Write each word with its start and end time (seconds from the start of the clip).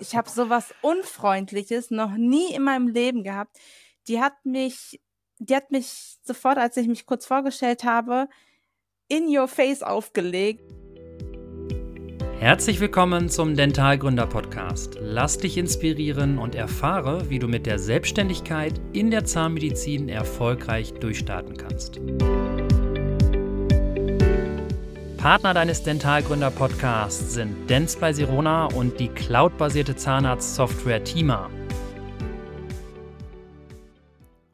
Ich 0.00 0.14
habe 0.14 0.30
sowas 0.30 0.74
Unfreundliches 0.82 1.90
noch 1.90 2.16
nie 2.16 2.52
in 2.54 2.62
meinem 2.62 2.88
Leben 2.88 3.24
gehabt. 3.24 3.56
Die 4.06 4.20
hat 4.20 4.34
mich, 4.44 5.00
die 5.38 5.54
hat 5.54 5.70
mich 5.70 6.18
sofort, 6.22 6.58
als 6.58 6.76
ich 6.76 6.86
mich 6.86 7.06
kurz 7.06 7.26
vorgestellt 7.26 7.84
habe, 7.84 8.28
in 9.08 9.24
your 9.28 9.48
face 9.48 9.82
aufgelegt. 9.82 10.62
Herzlich 12.38 12.78
willkommen 12.78 13.28
zum 13.28 13.56
Dentalgründer 13.56 14.26
Podcast. 14.26 14.96
Lass 15.00 15.38
dich 15.38 15.58
inspirieren 15.58 16.38
und 16.38 16.54
erfahre, 16.54 17.28
wie 17.28 17.40
du 17.40 17.48
mit 17.48 17.66
der 17.66 17.80
Selbstständigkeit 17.80 18.80
in 18.92 19.10
der 19.10 19.24
Zahnmedizin 19.24 20.08
erfolgreich 20.08 20.94
durchstarten 20.94 21.56
kannst. 21.56 22.00
Partner 25.18 25.52
deines 25.52 25.82
Dentalgründer 25.82 26.52
Podcasts 26.52 27.34
sind 27.34 27.68
Dents 27.68 27.96
bei 27.96 28.12
Sirona 28.12 28.66
und 28.66 29.00
die 29.00 29.08
cloudbasierte 29.08 29.96
Zahnarztsoftware 29.96 31.02
Tima. 31.02 31.50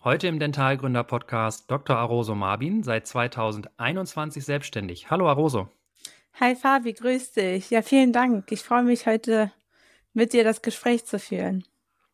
Heute 0.02 0.26
im 0.26 0.38
Dentalgründer 0.38 1.04
Podcast 1.04 1.70
Dr. 1.70 1.98
Aroso 1.98 2.34
Marbin, 2.34 2.82
seit 2.82 3.06
2021 3.06 4.42
selbstständig. 4.42 5.10
Hallo 5.10 5.28
Aroso. 5.28 5.68
Hi 6.40 6.56
Fabi, 6.56 6.94
grüß 6.94 7.32
dich. 7.32 7.68
Ja, 7.68 7.82
vielen 7.82 8.14
Dank. 8.14 8.50
Ich 8.50 8.62
freue 8.62 8.84
mich 8.84 9.04
heute 9.04 9.52
mit 10.14 10.32
dir 10.32 10.44
das 10.44 10.62
Gespräch 10.62 11.04
zu 11.04 11.18
führen. 11.18 11.64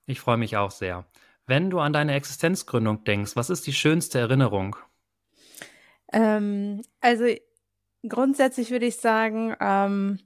Ich 0.06 0.18
freue 0.18 0.38
mich 0.38 0.56
auch 0.56 0.72
sehr. 0.72 1.04
Wenn 1.46 1.70
du 1.70 1.78
an 1.78 1.92
deine 1.92 2.14
Existenzgründung 2.14 3.04
denkst, 3.04 3.36
was 3.36 3.48
ist 3.48 3.68
die 3.68 3.72
schönste 3.72 4.18
Erinnerung? 4.18 4.74
Ähm, 6.12 6.82
also 7.00 7.26
grundsätzlich 8.08 8.70
würde 8.70 8.86
ich 8.86 8.96
sagen, 8.96 9.54
ähm, 9.60 10.18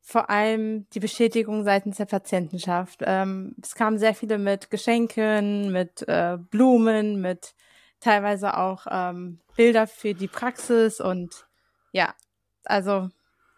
vor 0.00 0.30
allem 0.30 0.88
die 0.90 1.00
Bestätigung 1.00 1.64
seitens 1.64 1.96
der 1.98 2.06
Patientenschaft. 2.06 3.00
Ähm, 3.02 3.54
es 3.62 3.74
kamen 3.74 3.98
sehr 3.98 4.14
viele 4.14 4.38
mit 4.38 4.70
Geschenken, 4.70 5.70
mit 5.70 6.06
äh, 6.08 6.38
Blumen, 6.50 7.20
mit 7.20 7.54
teilweise 8.00 8.56
auch 8.56 8.86
ähm, 8.90 9.40
Bilder 9.56 9.86
für 9.86 10.14
die 10.14 10.28
Praxis 10.28 11.00
und 11.00 11.46
ja, 11.92 12.14
also 12.64 13.10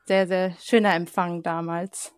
sehr, 0.04 0.26
sehr 0.26 0.54
schöner 0.60 0.94
Empfang 0.94 1.42
damals. 1.42 2.12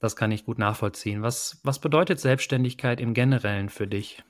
Das 0.00 0.16
kann 0.16 0.30
ich 0.30 0.44
gut 0.44 0.58
nachvollziehen. 0.58 1.22
Was, 1.22 1.60
was 1.62 1.78
bedeutet 1.78 2.18
Selbstständigkeit 2.18 3.00
im 3.00 3.12
Generellen 3.12 3.68
für 3.68 3.86
dich? 3.86 4.22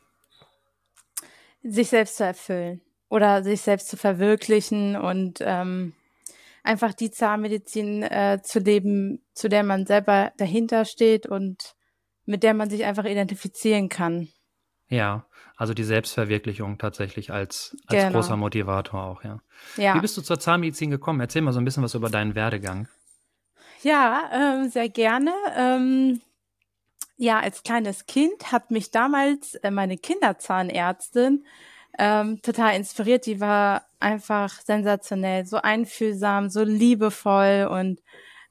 Sich 1.62 1.88
selbst 1.88 2.16
zu 2.16 2.24
erfüllen 2.24 2.80
oder 3.08 3.42
sich 3.42 3.60
selbst 3.60 3.88
zu 3.88 3.96
verwirklichen 3.96 4.96
und 4.96 5.38
ähm, 5.40 5.94
einfach 6.66 6.94
die 6.94 7.10
Zahnmedizin 7.10 8.02
äh, 8.02 8.40
zu 8.42 8.58
leben, 8.58 9.24
zu 9.34 9.48
der 9.48 9.62
man 9.62 9.86
selber 9.86 10.32
dahinter 10.36 10.84
steht 10.84 11.26
und 11.26 11.74
mit 12.24 12.42
der 12.42 12.54
man 12.54 12.68
sich 12.68 12.84
einfach 12.84 13.04
identifizieren 13.04 13.88
kann. 13.88 14.28
Ja, 14.88 15.26
also 15.56 15.74
die 15.74 15.84
Selbstverwirklichung 15.84 16.78
tatsächlich 16.78 17.32
als, 17.32 17.76
als 17.86 18.02
genau. 18.02 18.12
großer 18.12 18.36
Motivator 18.36 19.02
auch, 19.02 19.24
ja. 19.24 19.40
ja. 19.76 19.94
Wie 19.94 20.00
bist 20.00 20.16
du 20.16 20.22
zur 20.22 20.38
Zahnmedizin 20.38 20.90
gekommen? 20.90 21.20
Erzähl 21.20 21.42
mal 21.42 21.52
so 21.52 21.60
ein 21.60 21.64
bisschen 21.64 21.82
was 21.82 21.94
über 21.94 22.10
deinen 22.10 22.34
Werdegang. 22.34 22.88
Ja, 23.82 24.30
ähm, 24.32 24.68
sehr 24.68 24.88
gerne. 24.88 25.32
Ähm, 25.56 26.20
ja, 27.16 27.40
als 27.40 27.62
kleines 27.62 28.06
Kind 28.06 28.52
hat 28.52 28.70
mich 28.70 28.90
damals 28.90 29.54
äh, 29.56 29.70
meine 29.70 29.96
Kinderzahnärztin 29.96 31.46
ähm, 31.98 32.40
total 32.42 32.76
inspiriert. 32.76 33.26
Die 33.26 33.40
war 33.40 33.86
einfach 34.00 34.60
sensationell, 34.60 35.46
so 35.46 35.58
einfühlsam, 35.58 36.50
so 36.50 36.62
liebevoll 36.62 37.68
und 37.70 38.00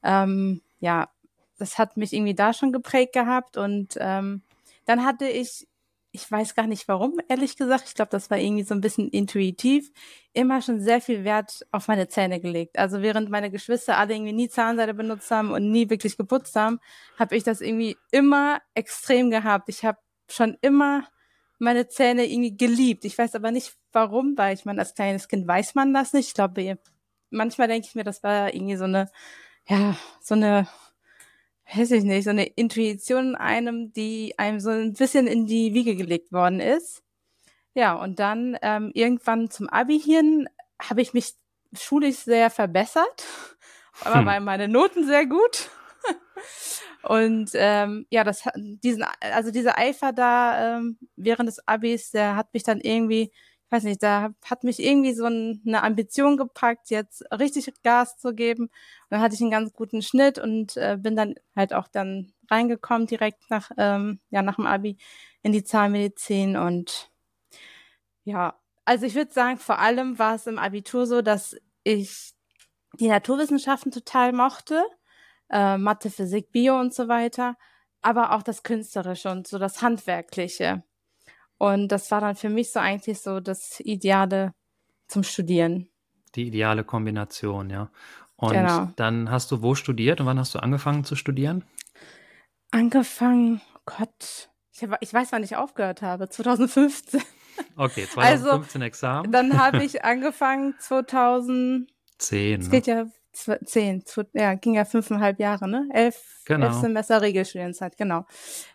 ähm, 0.02 0.62
ja, 0.80 1.08
das 1.58 1.78
hat 1.78 1.96
mich 1.96 2.12
irgendwie 2.12 2.34
da 2.34 2.52
schon 2.52 2.72
geprägt 2.72 3.12
gehabt 3.12 3.56
und 3.56 3.96
ähm, 3.98 4.42
dann 4.84 5.04
hatte 5.04 5.28
ich, 5.28 5.66
ich 6.12 6.30
weiß 6.30 6.54
gar 6.54 6.66
nicht 6.66 6.88
warum, 6.88 7.18
ehrlich 7.28 7.56
gesagt, 7.56 7.84
ich 7.88 7.94
glaube, 7.94 8.10
das 8.10 8.30
war 8.30 8.38
irgendwie 8.38 8.62
so 8.62 8.74
ein 8.74 8.80
bisschen 8.80 9.08
intuitiv, 9.08 9.90
immer 10.32 10.62
schon 10.62 10.80
sehr 10.80 11.00
viel 11.00 11.24
Wert 11.24 11.66
auf 11.72 11.88
meine 11.88 12.08
Zähne 12.08 12.40
gelegt. 12.40 12.78
Also 12.78 13.02
während 13.02 13.30
meine 13.30 13.50
Geschwister 13.50 13.98
alle 13.98 14.14
irgendwie 14.14 14.32
nie 14.32 14.48
Zahnseide 14.48 14.94
benutzt 14.94 15.30
haben 15.30 15.50
und 15.50 15.70
nie 15.70 15.90
wirklich 15.90 16.16
geputzt 16.16 16.56
haben, 16.56 16.78
habe 17.18 17.36
ich 17.36 17.42
das 17.42 17.60
irgendwie 17.60 17.96
immer 18.10 18.60
extrem 18.74 19.30
gehabt. 19.30 19.68
Ich 19.68 19.84
habe 19.84 19.98
schon 20.28 20.56
immer 20.60 21.04
meine 21.58 21.88
Zähne 21.88 22.26
irgendwie 22.26 22.56
geliebt. 22.56 23.04
Ich 23.04 23.16
weiß 23.16 23.34
aber 23.34 23.50
nicht 23.50 23.74
warum, 23.92 24.36
weil 24.36 24.54
ich 24.54 24.64
meine, 24.64 24.80
als 24.80 24.94
kleines 24.94 25.28
Kind 25.28 25.46
weiß 25.46 25.74
man 25.74 25.94
das 25.94 26.12
nicht. 26.12 26.28
Ich 26.28 26.34
glaube, 26.34 26.78
manchmal 27.30 27.68
denke 27.68 27.86
ich 27.88 27.94
mir, 27.94 28.04
das 28.04 28.22
war 28.22 28.54
irgendwie 28.54 28.76
so 28.76 28.84
eine, 28.84 29.10
ja, 29.66 29.96
so 30.20 30.34
eine, 30.34 30.68
weiß 31.74 31.90
ich 31.92 32.04
nicht, 32.04 32.24
so 32.24 32.30
eine 32.30 32.44
Intuition 32.44 33.34
einem, 33.34 33.92
die 33.92 34.34
einem 34.38 34.60
so 34.60 34.70
ein 34.70 34.92
bisschen 34.92 35.26
in 35.26 35.46
die 35.46 35.74
Wiege 35.74 35.96
gelegt 35.96 36.32
worden 36.32 36.60
ist. 36.60 37.02
Ja, 37.74 37.94
und 37.94 38.18
dann 38.18 38.56
ähm, 38.62 38.90
irgendwann 38.94 39.50
zum 39.50 39.68
Abi 39.68 40.00
hin 40.00 40.48
habe 40.80 41.02
ich 41.02 41.12
mich 41.12 41.34
schulisch 41.78 42.16
sehr 42.16 42.50
verbessert. 42.50 43.24
Aber 44.00 44.20
hm. 44.20 44.26
waren 44.26 44.44
meine 44.44 44.68
Noten 44.68 45.06
sehr 45.06 45.26
gut. 45.26 45.70
Und 47.08 47.50
ähm, 47.54 48.06
ja, 48.10 48.24
das 48.24 48.42
diesen, 48.56 49.04
also 49.20 49.50
dieser 49.50 49.78
Eifer 49.78 50.12
da 50.12 50.76
ähm, 50.78 50.98
während 51.16 51.48
des 51.48 51.66
Abis, 51.68 52.10
der 52.10 52.34
hat 52.36 52.52
mich 52.52 52.64
dann 52.64 52.80
irgendwie, 52.80 53.30
ich 53.32 53.70
weiß 53.72 53.84
nicht, 53.84 54.02
da 54.02 54.30
hat 54.44 54.64
mich 54.64 54.80
irgendwie 54.80 55.14
so 55.14 55.26
ein, 55.26 55.62
eine 55.66 55.84
Ambition 55.84 56.36
gepackt, 56.36 56.90
jetzt 56.90 57.22
richtig 57.32 57.72
Gas 57.84 58.18
zu 58.18 58.34
geben. 58.34 58.64
Und 58.64 58.72
dann 59.10 59.20
hatte 59.20 59.36
ich 59.36 59.40
einen 59.40 59.52
ganz 59.52 59.72
guten 59.72 60.02
Schnitt 60.02 60.38
und 60.38 60.76
äh, 60.76 60.96
bin 61.00 61.14
dann 61.14 61.36
halt 61.54 61.74
auch 61.74 61.86
dann 61.88 62.32
reingekommen 62.50 63.06
direkt 63.06 63.50
nach, 63.50 63.70
ähm, 63.78 64.20
ja, 64.30 64.42
nach 64.42 64.56
dem 64.56 64.66
Abi 64.66 64.96
in 65.42 65.52
die 65.52 65.64
Zahnmedizin 65.64 66.56
und 66.56 67.10
ja, 68.24 68.58
also 68.84 69.06
ich 69.06 69.14
würde 69.14 69.32
sagen, 69.32 69.58
vor 69.58 69.78
allem 69.78 70.18
war 70.18 70.34
es 70.34 70.48
im 70.48 70.58
Abitur 70.58 71.06
so, 71.06 71.22
dass 71.22 71.56
ich 71.84 72.32
die 72.98 73.08
Naturwissenschaften 73.08 73.92
total 73.92 74.32
mochte 74.32 74.84
äh, 75.50 75.78
Mathe, 75.78 76.10
Physik, 76.10 76.52
Bio 76.52 76.78
und 76.78 76.94
so 76.94 77.08
weiter, 77.08 77.56
aber 78.02 78.32
auch 78.32 78.42
das 78.42 78.62
Künstlerische 78.62 79.30
und 79.30 79.46
so 79.46 79.58
das 79.58 79.82
Handwerkliche. 79.82 80.82
Und 81.58 81.88
das 81.88 82.10
war 82.10 82.20
dann 82.20 82.36
für 82.36 82.50
mich 82.50 82.72
so 82.72 82.80
eigentlich 82.80 83.20
so 83.20 83.40
das 83.40 83.80
Ideale 83.80 84.52
zum 85.08 85.22
Studieren. 85.22 85.88
Die 86.34 86.48
ideale 86.48 86.84
Kombination, 86.84 87.70
ja. 87.70 87.90
Und 88.36 88.52
genau. 88.52 88.90
dann 88.96 89.30
hast 89.30 89.50
du 89.50 89.62
wo 89.62 89.74
studiert 89.74 90.20
und 90.20 90.26
wann 90.26 90.38
hast 90.38 90.54
du 90.54 90.58
angefangen 90.58 91.04
zu 91.04 91.16
studieren? 91.16 91.64
Angefangen, 92.70 93.62
Gott, 93.86 94.50
ich, 94.74 94.82
hab, 94.82 95.02
ich 95.02 95.12
weiß, 95.14 95.32
wann 95.32 95.42
ich 95.42 95.56
aufgehört 95.56 96.02
habe, 96.02 96.28
2015. 96.28 97.22
Okay, 97.76 98.06
2015 98.06 98.82
also, 98.82 98.86
Examen. 98.86 99.32
Dann 99.32 99.58
habe 99.58 99.82
ich 99.84 100.04
angefangen 100.04 100.74
2010. 100.78 102.60
Es 102.60 102.70
geht 102.70 102.86
ja 102.86 103.06
zehn, 103.64 104.02
ja, 104.32 104.54
ging 104.54 104.74
ja 104.74 104.84
fünfeinhalb 104.84 105.38
Jahre, 105.38 105.68
ne? 105.68 105.88
Elf, 105.92 106.42
genau. 106.44 106.66
elf 106.66 106.76
Semester 106.76 107.22
Regelstudienzeit, 107.22 107.96
genau. 107.96 108.26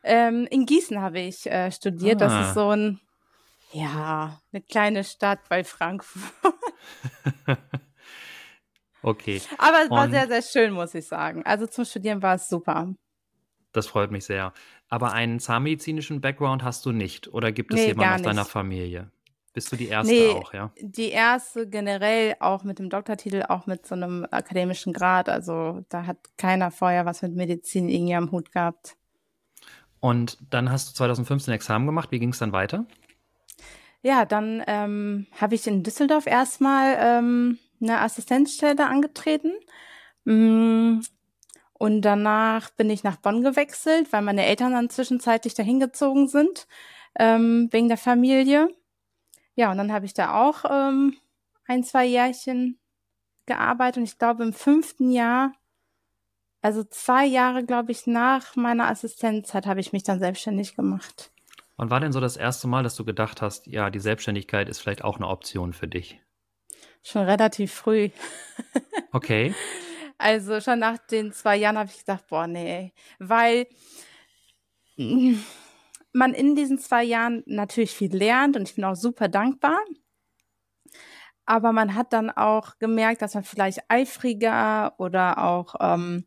Ähm, 0.04 0.48
in 0.50 0.66
Gießen 0.66 1.02
habe 1.02 1.20
ich 1.20 1.46
äh, 1.48 1.72
studiert. 1.72 2.22
Ah. 2.22 2.28
Das 2.28 2.48
ist 2.48 2.54
so 2.54 2.70
ein, 2.70 3.00
ja, 3.74 4.40
eine 4.52 4.62
kleine 4.62 5.04
Stadt 5.04 5.40
bei 5.50 5.64
Frankfurt. 5.64 6.54
okay. 9.02 9.42
Aber 9.58 9.84
es 9.84 9.90
war 9.90 10.10
sehr, 10.10 10.28
sehr 10.28 10.42
schön, 10.42 10.74
muss 10.74 10.94
ich 10.94 11.08
sagen. 11.08 11.44
Also 11.46 11.68
zum 11.68 11.86
Studieren 11.86 12.22
war 12.22 12.36
es 12.36 12.48
super. 12.48 12.94
Das 13.72 13.88
freut 13.88 14.12
mich 14.12 14.26
sehr. 14.26 14.54
Aber 14.90 15.14
einen 15.14 15.40
zahnmedizinischen 15.40 16.20
Background 16.20 16.64
hast 16.64 16.86
du 16.86 16.92
nicht? 16.92 17.30
Oder 17.30 17.52
gibt 17.52 17.74
es 17.74 17.80
nee, 17.80 17.88
jemanden 17.88 18.16
aus 18.16 18.22
deiner 18.22 18.46
Familie? 18.46 19.10
Bist 19.54 19.72
du 19.72 19.76
die 19.76 19.88
erste 19.88 20.14
nee, 20.14 20.30
auch, 20.30 20.54
ja? 20.54 20.72
Die 20.80 21.10
erste 21.10 21.68
generell 21.68 22.36
auch 22.40 22.64
mit 22.64 22.80
dem 22.80 22.90
Doktortitel, 22.90 23.44
auch 23.50 23.68
mit 23.68 23.86
so 23.86 23.96
einem 23.96 24.26
akademischen 24.32 24.94
Grad. 24.94 25.28
Also 25.28 25.84
da 25.90 26.06
hat 26.06 26.18
keiner 26.38 26.72
vorher 26.72 27.06
was 27.06 27.22
mit 27.22 27.36
Medizin 27.36 27.90
irgendwie 27.90 28.16
am 28.16 28.32
Hut 28.32 28.52
gehabt. 28.54 28.96
Und 30.00 30.38
dann 30.50 30.72
hast 30.72 30.90
du 30.90 30.94
2015 30.94 31.54
Examen 31.54 31.86
gemacht. 31.86 32.12
Wie 32.12 32.20
ging 32.20 32.30
es 32.30 32.40
dann 32.40 32.54
weiter? 32.54 32.86
Ja, 34.02 34.26
dann 34.26 34.64
ähm, 34.68 35.28
habe 35.40 35.56
ich 35.56 35.68
in 35.68 35.84
Düsseldorf 35.84 36.28
erstmal 36.28 36.98
ähm, 37.00 37.60
eine 37.82 38.00
Assistenzstelle 38.00 38.88
angetreten. 38.88 39.52
Mm, 40.24 41.02
und 41.74 42.02
danach 42.02 42.70
bin 42.72 42.90
ich 42.90 43.04
nach 43.04 43.18
Bonn 43.18 43.44
gewechselt, 43.44 44.12
weil 44.12 44.22
meine 44.22 44.46
Eltern 44.46 44.72
dann 44.72 44.90
zwischenzeitlich 44.90 45.54
dahin 45.56 45.80
gezogen 45.80 46.28
sind, 46.28 46.68
ähm, 47.20 47.68
wegen 47.72 47.90
der 47.90 47.98
Familie. 47.98 48.70
Ja, 49.56 49.72
und 49.72 49.78
dann 49.78 49.92
habe 49.92 50.06
ich 50.06 50.14
da 50.14 50.42
auch 50.42 50.66
ähm, 50.70 51.18
ein, 51.68 51.84
zwei 51.84 52.06
Jährchen 52.06 52.80
gearbeitet 53.46 53.98
und 53.98 54.04
ich 54.04 54.18
glaube 54.18 54.44
im 54.44 54.54
fünften 54.54 55.12
Jahr, 55.12 55.54
also 56.62 56.84
zwei 56.84 57.26
Jahre, 57.26 57.66
glaube 57.66 57.92
ich, 57.92 58.08
nach 58.08 58.56
meiner 58.56 58.88
Assistenzzeit 58.88 59.66
habe 59.66 59.80
ich 59.80 59.94
mich 59.94 60.04
dann 60.04 60.20
selbstständig 60.20 60.76
gemacht. 60.76 61.32
Wann 61.78 61.90
war 61.90 62.00
denn 62.00 62.12
so 62.12 62.20
das 62.20 62.38
erste 62.38 62.68
Mal, 62.68 62.84
dass 62.84 62.96
du 62.96 63.04
gedacht 63.04 63.42
hast, 63.42 63.66
ja, 63.66 63.90
die 63.90 64.00
Selbstständigkeit 64.00 64.70
ist 64.70 64.80
vielleicht 64.80 65.04
auch 65.04 65.18
eine 65.18 65.28
Option 65.28 65.74
für 65.74 65.88
dich? 65.88 66.22
Schon 67.04 67.24
relativ 67.24 67.74
früh. 67.74 68.10
Okay. 69.14 69.54
Also 70.18 70.62
schon 70.62 70.80
nach 70.80 70.98
den 70.98 71.34
zwei 71.34 71.58
Jahren 71.58 71.78
habe 71.78 71.90
ich 71.90 71.98
gedacht, 71.98 72.26
boah, 72.30 72.48
nee, 72.48 72.94
weil 73.20 73.68
man 76.14 76.34
in 76.34 76.56
diesen 76.56 76.78
zwei 76.78 77.04
Jahren 77.04 77.44
natürlich 77.46 77.92
viel 77.92 78.16
lernt 78.16 78.58
und 78.58 78.68
ich 78.68 78.76
bin 78.76 78.84
auch 78.84 78.96
super 78.96 79.28
dankbar. 79.28 79.80
Aber 81.46 81.72
man 81.72 81.96
hat 81.96 82.14
dann 82.14 82.30
auch 82.30 82.78
gemerkt, 82.80 83.22
dass 83.22 83.34
man 83.34 83.44
vielleicht 83.44 83.80
eifriger 83.90 84.94
oder 85.00 85.44
auch, 85.44 85.76
ähm, 85.80 86.26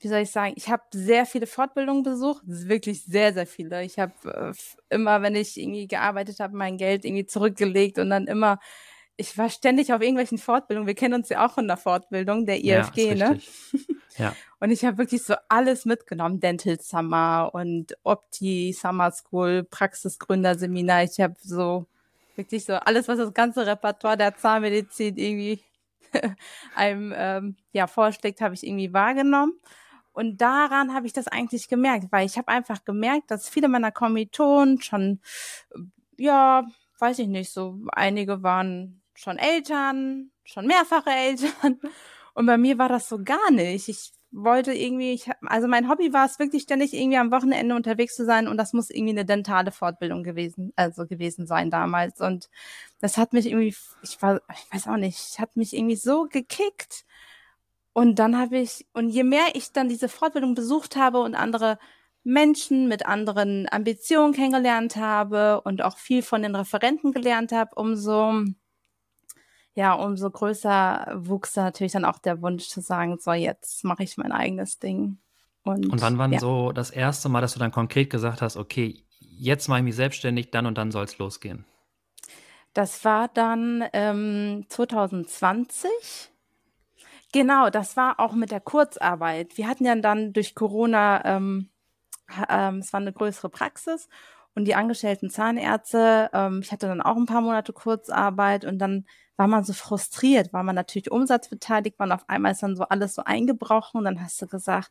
wie 0.00 0.08
soll 0.08 0.20
ich 0.20 0.30
sagen, 0.30 0.54
ich 0.56 0.68
habe 0.68 0.82
sehr 0.92 1.26
viele 1.26 1.46
Fortbildungen 1.46 2.02
besucht, 2.02 2.42
wirklich 2.46 3.04
sehr, 3.04 3.32
sehr 3.32 3.46
viele. 3.46 3.84
Ich 3.84 3.98
habe 3.98 4.12
äh, 4.24 4.94
immer, 4.94 5.22
wenn 5.22 5.34
ich 5.34 5.58
irgendwie 5.58 5.88
gearbeitet 5.88 6.40
habe, 6.40 6.56
mein 6.56 6.76
Geld 6.76 7.04
irgendwie 7.04 7.26
zurückgelegt 7.26 7.98
und 7.98 8.10
dann 8.10 8.26
immer, 8.26 8.58
ich 9.16 9.36
war 9.36 9.50
ständig 9.50 9.92
auf 9.92 10.00
irgendwelchen 10.00 10.38
Fortbildungen. 10.38 10.86
Wir 10.86 10.94
kennen 10.94 11.14
uns 11.14 11.28
ja 11.28 11.44
auch 11.44 11.54
von 11.54 11.66
der 11.66 11.76
Fortbildung, 11.76 12.46
der 12.46 12.62
IFG, 12.62 13.14
ja, 13.14 13.32
ne? 13.32 13.40
Ja. 14.18 14.34
Und 14.60 14.70
ich 14.70 14.84
habe 14.84 14.98
wirklich 14.98 15.22
so 15.22 15.34
alles 15.48 15.84
mitgenommen. 15.84 16.40
Dental 16.40 16.80
Summer 16.80 17.50
und 17.52 17.96
Opti 18.02 18.72
Summer 18.72 19.10
School, 19.12 19.64
Praxisgründerseminar. 19.64 21.04
Ich 21.04 21.20
habe 21.20 21.36
so 21.40 21.86
wirklich 22.36 22.64
so 22.64 22.74
alles, 22.74 23.08
was 23.08 23.18
das 23.18 23.34
ganze 23.34 23.66
Repertoire 23.66 24.16
der 24.16 24.36
Zahnmedizin 24.36 25.16
irgendwie 25.16 25.62
einem 26.74 27.12
ähm, 27.16 27.56
ja 27.72 27.86
vorschlägt, 27.86 28.40
habe 28.40 28.54
ich 28.54 28.66
irgendwie 28.66 28.92
wahrgenommen. 28.92 29.52
Und 30.12 30.40
daran 30.40 30.94
habe 30.94 31.06
ich 31.06 31.12
das 31.12 31.28
eigentlich 31.28 31.68
gemerkt, 31.68 32.06
weil 32.10 32.26
ich 32.26 32.36
habe 32.38 32.48
einfach 32.48 32.84
gemerkt, 32.84 33.30
dass 33.30 33.48
viele 33.48 33.68
meiner 33.68 33.92
Kommilitonen 33.92 34.82
schon, 34.82 35.20
ja, 36.16 36.66
weiß 36.98 37.20
ich 37.20 37.28
nicht, 37.28 37.52
so 37.52 37.78
einige 37.92 38.42
waren 38.42 39.00
schon 39.14 39.38
Eltern, 39.38 40.30
schon 40.44 40.66
mehrfache 40.66 41.10
Eltern. 41.10 41.78
Und 42.34 42.46
bei 42.46 42.58
mir 42.58 42.78
war 42.78 42.88
das 42.88 43.08
so 43.08 43.22
gar 43.22 43.50
nicht. 43.50 43.88
Ich 43.88 44.12
wollte 44.30 44.72
irgendwie, 44.72 45.12
ich, 45.12 45.30
also 45.46 45.68
mein 45.68 45.88
Hobby 45.88 46.12
war 46.12 46.26
es 46.26 46.38
wirklich 46.38 46.62
ständig 46.62 46.92
irgendwie 46.92 47.18
am 47.18 47.30
Wochenende 47.30 47.74
unterwegs 47.74 48.14
zu 48.14 48.24
sein 48.24 48.46
und 48.46 48.58
das 48.58 48.72
muss 48.72 48.90
irgendwie 48.90 49.12
eine 49.12 49.24
dentale 49.24 49.72
Fortbildung 49.72 50.22
gewesen, 50.22 50.72
also 50.76 51.06
gewesen 51.06 51.46
sein 51.46 51.70
damals. 51.70 52.20
Und 52.20 52.50
das 53.00 53.16
hat 53.16 53.32
mich 53.32 53.46
irgendwie, 53.46 53.74
ich 54.02 54.20
war, 54.20 54.40
ich 54.52 54.74
weiß 54.74 54.88
auch 54.88 54.96
nicht, 54.98 55.38
hat 55.38 55.56
mich 55.56 55.74
irgendwie 55.74 55.96
so 55.96 56.24
gekickt. 56.24 57.04
Und 57.92 58.18
dann 58.18 58.38
habe 58.38 58.58
ich, 58.58 58.86
und 58.92 59.08
je 59.08 59.24
mehr 59.24 59.46
ich 59.54 59.72
dann 59.72 59.88
diese 59.88 60.08
Fortbildung 60.08 60.54
besucht 60.54 60.96
habe 60.96 61.20
und 61.20 61.34
andere 61.34 61.78
Menschen 62.22 62.88
mit 62.88 63.06
anderen 63.06 63.66
Ambitionen 63.70 64.34
kennengelernt 64.34 64.96
habe 64.96 65.62
und 65.62 65.82
auch 65.82 65.96
viel 65.96 66.22
von 66.22 66.42
den 66.42 66.54
Referenten 66.54 67.12
gelernt 67.12 67.52
habe, 67.52 67.74
umso 67.74 68.44
ja, 69.78 69.92
umso 69.92 70.28
größer 70.28 71.12
wuchs 71.14 71.52
da 71.52 71.62
natürlich 71.62 71.92
dann 71.92 72.04
auch 72.04 72.18
der 72.18 72.42
Wunsch 72.42 72.66
zu 72.66 72.80
sagen, 72.80 73.16
so 73.20 73.32
jetzt 73.32 73.84
mache 73.84 74.02
ich 74.02 74.16
mein 74.16 74.32
eigenes 74.32 74.80
Ding. 74.80 75.18
Und, 75.62 75.86
und 75.92 76.02
wann 76.02 76.18
war 76.18 76.28
ja. 76.32 76.40
so 76.40 76.72
das 76.72 76.90
erste 76.90 77.28
Mal, 77.28 77.42
dass 77.42 77.52
du 77.52 77.60
dann 77.60 77.70
konkret 77.70 78.10
gesagt 78.10 78.42
hast, 78.42 78.56
okay, 78.56 79.04
jetzt 79.20 79.68
mache 79.68 79.78
ich 79.78 79.84
mich 79.84 79.94
selbstständig, 79.94 80.50
dann 80.50 80.66
und 80.66 80.78
dann 80.78 80.90
soll 80.90 81.04
es 81.04 81.18
losgehen? 81.18 81.64
Das 82.74 83.04
war 83.04 83.28
dann 83.28 83.84
ähm, 83.92 84.64
2020. 84.68 85.88
Genau, 87.32 87.70
das 87.70 87.96
war 87.96 88.18
auch 88.18 88.32
mit 88.32 88.50
der 88.50 88.60
Kurzarbeit. 88.60 89.56
Wir 89.56 89.68
hatten 89.68 89.84
ja 89.84 89.94
dann 89.94 90.32
durch 90.32 90.56
Corona, 90.56 91.24
ähm, 91.24 91.68
ähm, 92.48 92.78
es 92.78 92.92
war 92.92 92.98
eine 92.98 93.12
größere 93.12 93.48
Praxis 93.48 94.08
und 94.58 94.64
die 94.64 94.74
angestellten 94.74 95.30
Zahnärzte, 95.30 96.30
ähm, 96.32 96.62
ich 96.64 96.72
hatte 96.72 96.88
dann 96.88 97.00
auch 97.00 97.16
ein 97.16 97.26
paar 97.26 97.42
Monate 97.42 97.72
Kurzarbeit 97.72 98.64
und 98.64 98.80
dann 98.80 99.06
war 99.36 99.46
man 99.46 99.62
so 99.62 99.72
frustriert, 99.72 100.52
war 100.52 100.64
man 100.64 100.74
natürlich 100.74 101.12
umsatzbeteiligt, 101.12 101.96
man 102.00 102.10
auf 102.10 102.28
einmal 102.28 102.50
ist 102.50 102.64
dann 102.64 102.74
so 102.74 102.82
alles 102.82 103.14
so 103.14 103.22
eingebrochen 103.22 103.98
und 103.98 104.04
dann 104.04 104.20
hast 104.20 104.42
du 104.42 104.48
gesagt, 104.48 104.90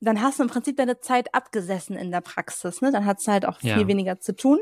dann 0.00 0.22
hast 0.22 0.38
du 0.38 0.44
im 0.44 0.48
Prinzip 0.48 0.76
deine 0.76 1.00
Zeit 1.00 1.34
abgesessen 1.34 1.96
in 1.96 2.12
der 2.12 2.20
Praxis, 2.20 2.80
ne? 2.80 2.92
Dann 2.92 3.06
hat 3.06 3.18
es 3.18 3.26
halt 3.26 3.44
auch 3.44 3.58
viel 3.58 3.70
ja. 3.70 3.88
weniger 3.88 4.20
zu 4.20 4.36
tun. 4.36 4.60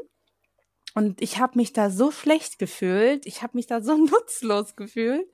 Und 0.95 1.21
ich 1.21 1.39
habe 1.39 1.59
mich 1.59 1.75
da 1.75 1.91
so 1.91 2.11
schlecht 2.11 2.59
gefühlt, 2.59 3.27
ich 3.27 3.43
habe 3.43 3.59
mich 3.59 3.67
da 3.67 3.83
so 3.83 3.95
nutzlos 4.11 4.75
gefühlt. 4.75 5.27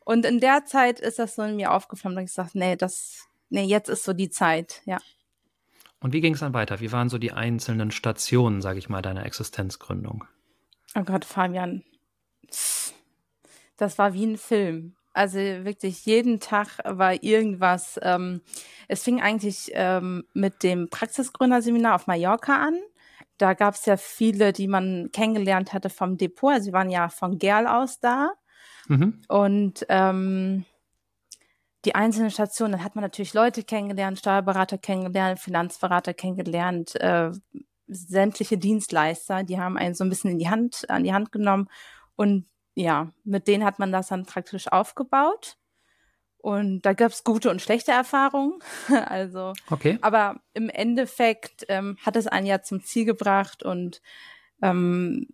Und 0.00 0.26
in 0.26 0.40
der 0.40 0.66
Zeit 0.66 1.00
ist 1.00 1.18
das 1.18 1.36
so 1.36 1.42
in 1.42 1.56
mir 1.56 1.72
aufgeflammt 1.72 2.18
und 2.18 2.24
ich 2.24 2.30
gesagt, 2.30 2.54
nee, 2.54 2.76
das, 2.76 3.28
nee, 3.48 3.64
jetzt 3.64 3.88
ist 3.88 4.04
so 4.04 4.12
die 4.12 4.28
Zeit, 4.28 4.82
ja. 4.84 4.98
Und 6.04 6.12
wie 6.12 6.20
ging 6.20 6.34
es 6.34 6.40
dann 6.40 6.52
weiter? 6.52 6.80
Wie 6.80 6.92
waren 6.92 7.08
so 7.08 7.16
die 7.16 7.32
einzelnen 7.32 7.90
Stationen, 7.90 8.60
sage 8.60 8.78
ich 8.78 8.90
mal, 8.90 9.00
deiner 9.00 9.24
Existenzgründung? 9.24 10.24
Oh 10.94 11.02
Gott, 11.02 11.24
Fabian, 11.24 11.82
das 13.78 13.96
war 13.96 14.12
wie 14.12 14.26
ein 14.26 14.36
Film. 14.36 14.96
Also 15.14 15.38
wirklich 15.38 16.04
jeden 16.04 16.40
Tag 16.40 16.78
war 16.84 17.22
irgendwas. 17.22 17.98
Ähm, 18.02 18.42
es 18.86 19.02
fing 19.02 19.22
eigentlich 19.22 19.70
ähm, 19.72 20.24
mit 20.34 20.62
dem 20.62 20.90
Praxisgründerseminar 20.90 21.94
auf 21.94 22.06
Mallorca 22.06 22.54
an. 22.62 22.78
Da 23.38 23.54
gab 23.54 23.72
es 23.72 23.86
ja 23.86 23.96
viele, 23.96 24.52
die 24.52 24.68
man 24.68 25.08
kennengelernt 25.10 25.72
hatte 25.72 25.88
vom 25.88 26.18
Depot. 26.18 26.52
Also 26.52 26.66
sie 26.66 26.74
waren 26.74 26.90
ja 26.90 27.08
von 27.08 27.38
Gerl 27.38 27.66
aus 27.66 27.98
da. 27.98 28.34
Mhm. 28.88 29.22
Und 29.28 29.86
ähm, 29.88 30.66
die 31.84 31.94
einzelnen 31.94 32.30
Stationen, 32.30 32.72
dann 32.72 32.84
hat 32.84 32.94
man 32.94 33.02
natürlich 33.02 33.34
Leute 33.34 33.62
kennengelernt, 33.62 34.18
Steuerberater 34.18 34.78
kennengelernt, 34.78 35.40
Finanzberater 35.40 36.14
kennengelernt, 36.14 36.94
äh, 37.00 37.30
sämtliche 37.86 38.58
Dienstleister, 38.58 39.42
die 39.42 39.58
haben 39.58 39.76
einen 39.76 39.94
so 39.94 40.04
ein 40.04 40.08
bisschen 40.10 40.30
in 40.30 40.38
die 40.38 40.48
Hand, 40.48 40.88
an 40.88 41.04
die 41.04 41.12
Hand 41.12 41.32
genommen 41.32 41.68
und 42.16 42.46
ja, 42.74 43.12
mit 43.24 43.46
denen 43.46 43.64
hat 43.64 43.78
man 43.78 43.92
das 43.92 44.08
dann 44.08 44.26
praktisch 44.26 44.68
aufgebaut. 44.68 45.56
Und 46.38 46.82
da 46.82 46.92
gab 46.92 47.10
es 47.10 47.24
gute 47.24 47.48
und 47.48 47.62
schlechte 47.62 47.92
Erfahrungen. 47.92 48.58
also, 49.06 49.54
okay. 49.70 49.98
aber 50.02 50.40
im 50.52 50.68
Endeffekt 50.68 51.64
ähm, 51.68 51.96
hat 52.04 52.16
es 52.16 52.26
einen 52.26 52.46
ja 52.46 52.62
zum 52.62 52.82
Ziel 52.82 53.06
gebracht 53.06 53.62
und 53.62 54.02
ähm, 54.60 55.28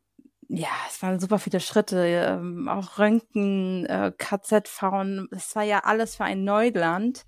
ja, 0.52 0.68
es 0.88 1.00
waren 1.00 1.20
super 1.20 1.38
viele 1.38 1.60
Schritte, 1.60 2.04
ähm, 2.06 2.68
auch 2.68 2.98
Röntgen, 2.98 3.86
äh, 3.86 4.12
KZV, 4.18 5.28
es 5.30 5.54
war 5.54 5.62
ja 5.62 5.80
alles 5.84 6.16
für 6.16 6.24
ein 6.24 6.42
Neuland. 6.44 7.24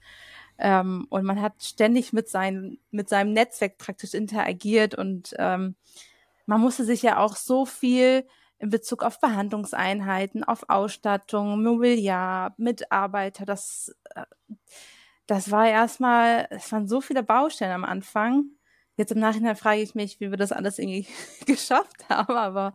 Ähm, 0.59 1.07
und 1.09 1.25
man 1.25 1.41
hat 1.41 1.63
ständig 1.63 2.13
mit, 2.13 2.29
sein, 2.29 2.79
mit 2.91 3.09
seinem 3.09 3.33
Netzwerk 3.33 3.79
praktisch 3.79 4.15
interagiert 4.15 4.95
und 4.97 5.35
ähm, 5.39 5.77
man 6.47 6.61
musste 6.61 6.85
sich 6.85 7.03
ja 7.03 7.19
auch 7.19 7.37
so 7.37 7.65
viel 7.67 8.27
in 8.59 8.71
Bezug 8.71 9.03
auf 9.05 9.21
Behandlungseinheiten, 9.21 10.45
auf 10.45 10.69
Ausstattung, 10.69 11.63
Mobiliar, 11.63 12.55
Mitarbeiter, 12.59 13.45
das, 13.47 13.95
äh, 14.17 14.25
das 15.27 15.51
war 15.53 15.69
erstmal, 15.69 16.49
es 16.51 16.71
waren 16.73 16.89
so 16.89 17.01
viele 17.01 17.23
Baustellen 17.23 17.73
am 17.73 17.85
Anfang. 17.85 18.47
Jetzt 19.03 19.11
im 19.11 19.19
Nachhinein 19.19 19.57
frage 19.57 19.81
ich 19.81 19.97
mich, 19.97 20.21
wie 20.21 20.31
wir 20.31 20.37
das 20.37 20.53
alles 20.53 20.79
irgendwie 20.79 21.09
geschafft 21.47 22.09
haben, 22.09 22.37
aber 22.37 22.73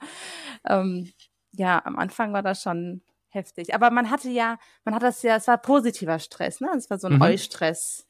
ähm, 0.67 1.10
ja, 1.53 1.81
am 1.86 1.96
Anfang 1.96 2.34
war 2.34 2.43
das 2.43 2.62
schon 2.62 3.01
heftig. 3.29 3.74
Aber 3.74 3.91
man 3.91 4.10
hatte 4.10 4.29
ja, 4.29 4.57
man 4.84 4.93
hat 4.93 5.03
das 5.03 5.24
ja, 5.24 5.38
es 5.38 5.48
war 5.48 5.57
positiver 5.57 6.19
Stress, 6.19 6.60
ne? 6.60 6.69
Es 6.75 6.89
war 6.89 7.00
so 7.00 7.07
ein 7.07 7.15
mhm. 7.15 7.22
Eustress. 7.22 8.05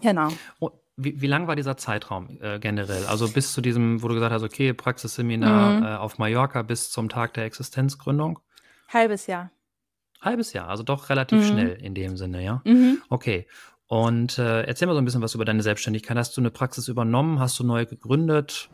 Genau. 0.00 0.28
Oh, 0.58 0.70
wie, 0.96 1.20
wie 1.20 1.26
lang 1.26 1.48
war 1.48 1.54
dieser 1.54 1.76
Zeitraum 1.76 2.38
äh, 2.40 2.58
generell? 2.58 3.04
Also 3.04 3.28
bis 3.28 3.52
zu 3.52 3.60
diesem, 3.60 4.02
wo 4.02 4.08
du 4.08 4.14
gesagt 4.14 4.32
hast, 4.32 4.42
okay, 4.42 4.72
Praxisseminar 4.72 5.72
mhm. 5.74 5.82
äh, 5.84 5.96
auf 5.96 6.16
Mallorca 6.16 6.62
bis 6.62 6.90
zum 6.90 7.10
Tag 7.10 7.34
der 7.34 7.44
Existenzgründung? 7.44 8.38
Halbes 8.88 9.26
Jahr. 9.26 9.50
Halbes 10.22 10.54
Jahr, 10.54 10.68
also 10.68 10.82
doch 10.82 11.10
relativ 11.10 11.40
mhm. 11.40 11.44
schnell 11.44 11.70
in 11.82 11.94
dem 11.94 12.16
Sinne, 12.16 12.42
ja? 12.42 12.62
Mhm. 12.64 13.02
Okay. 13.10 13.46
Und 13.88 14.38
äh, 14.38 14.62
erzähl 14.64 14.86
mal 14.86 14.94
so 14.94 15.00
ein 15.00 15.04
bisschen 15.06 15.22
was 15.22 15.34
über 15.34 15.46
deine 15.46 15.62
Selbstständigkeit. 15.62 16.16
Hast 16.16 16.36
du 16.36 16.42
eine 16.42 16.50
Praxis 16.50 16.88
übernommen? 16.88 17.40
Hast 17.40 17.58
du 17.58 17.64
neu 17.64 17.86
gegründet? 17.86 18.68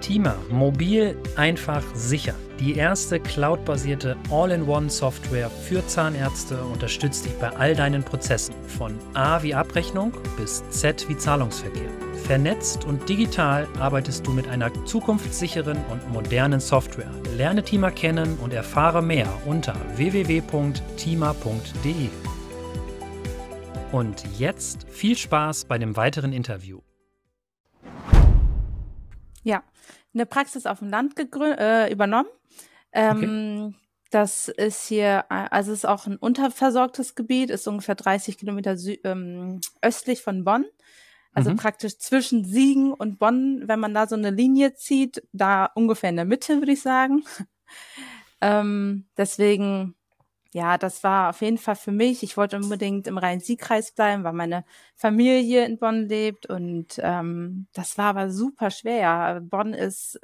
Tima, 0.00 0.36
mobil, 0.50 1.16
einfach, 1.36 1.84
sicher. 1.94 2.34
Die 2.60 2.76
erste 2.76 3.20
cloudbasierte 3.20 4.16
All-in-One-Software 4.30 5.50
für 5.50 5.86
Zahnärzte 5.86 6.62
unterstützt 6.62 7.26
dich 7.26 7.34
bei 7.34 7.50
all 7.50 7.76
deinen 7.76 8.02
Prozessen, 8.02 8.54
von 8.66 8.94
A 9.14 9.42
wie 9.42 9.54
Abrechnung 9.54 10.12
bis 10.36 10.68
Z 10.70 11.08
wie 11.08 11.16
Zahlungsverkehr. 11.16 11.90
Vernetzt 12.24 12.84
und 12.84 13.08
digital 13.08 13.68
arbeitest 13.78 14.26
du 14.26 14.32
mit 14.32 14.48
einer 14.48 14.72
zukunftssicheren 14.86 15.78
und 15.90 16.12
modernen 16.12 16.60
Software. 16.60 17.10
Lerne 17.36 17.62
Tima 17.62 17.90
kennen 17.90 18.38
und 18.42 18.52
erfahre 18.52 19.02
mehr 19.02 19.28
unter 19.46 19.74
www.tima.de. 19.96 22.08
Und 23.90 24.22
jetzt 24.38 24.86
viel 24.90 25.16
Spaß 25.16 25.64
bei 25.64 25.78
dem 25.78 25.96
weiteren 25.96 26.34
Interview. 26.34 26.80
Ja, 29.42 29.62
eine 30.12 30.26
Praxis 30.26 30.66
auf 30.66 30.80
dem 30.80 30.90
Land 30.90 31.14
äh, 31.18 31.90
übernommen. 31.90 32.28
Ähm, 32.92 33.16
okay. 33.68 33.74
Das 34.10 34.48
ist 34.48 34.88
hier, 34.88 35.30
also 35.30 35.72
es 35.72 35.78
ist 35.78 35.84
auch 35.84 36.06
ein 36.06 36.16
unterversorgtes 36.16 37.14
Gebiet, 37.14 37.50
ist 37.50 37.66
ungefähr 37.66 37.94
30 37.94 38.38
Kilometer 38.38 38.76
ähm, 39.04 39.60
östlich 39.82 40.22
von 40.22 40.44
Bonn. 40.44 40.66
Also 41.32 41.50
mhm. 41.50 41.56
praktisch 41.56 41.98
zwischen 41.98 42.44
Siegen 42.44 42.92
und 42.92 43.18
Bonn, 43.18 43.64
wenn 43.66 43.80
man 43.80 43.94
da 43.94 44.06
so 44.06 44.16
eine 44.16 44.30
Linie 44.30 44.74
zieht, 44.74 45.22
da 45.32 45.66
ungefähr 45.66 46.10
in 46.10 46.16
der 46.16 46.24
Mitte, 46.24 46.58
würde 46.58 46.72
ich 46.72 46.82
sagen. 46.82 47.24
ähm, 48.40 49.06
deswegen, 49.16 49.94
ja, 50.52 50.78
das 50.78 51.04
war 51.04 51.30
auf 51.30 51.42
jeden 51.42 51.58
Fall 51.58 51.76
für 51.76 51.92
mich. 51.92 52.22
Ich 52.22 52.36
wollte 52.36 52.56
unbedingt 52.56 53.06
im 53.06 53.18
Rhein-Sieg-Kreis 53.18 53.92
bleiben, 53.92 54.24
weil 54.24 54.32
meine 54.32 54.64
Familie 54.96 55.64
in 55.66 55.78
Bonn 55.78 56.08
lebt 56.08 56.46
und 56.46 56.98
ähm, 56.98 57.66
das 57.74 57.98
war 57.98 58.06
aber 58.06 58.30
super 58.30 58.70
schwer. 58.70 59.40
Bonn 59.42 59.74
ist 59.74 60.18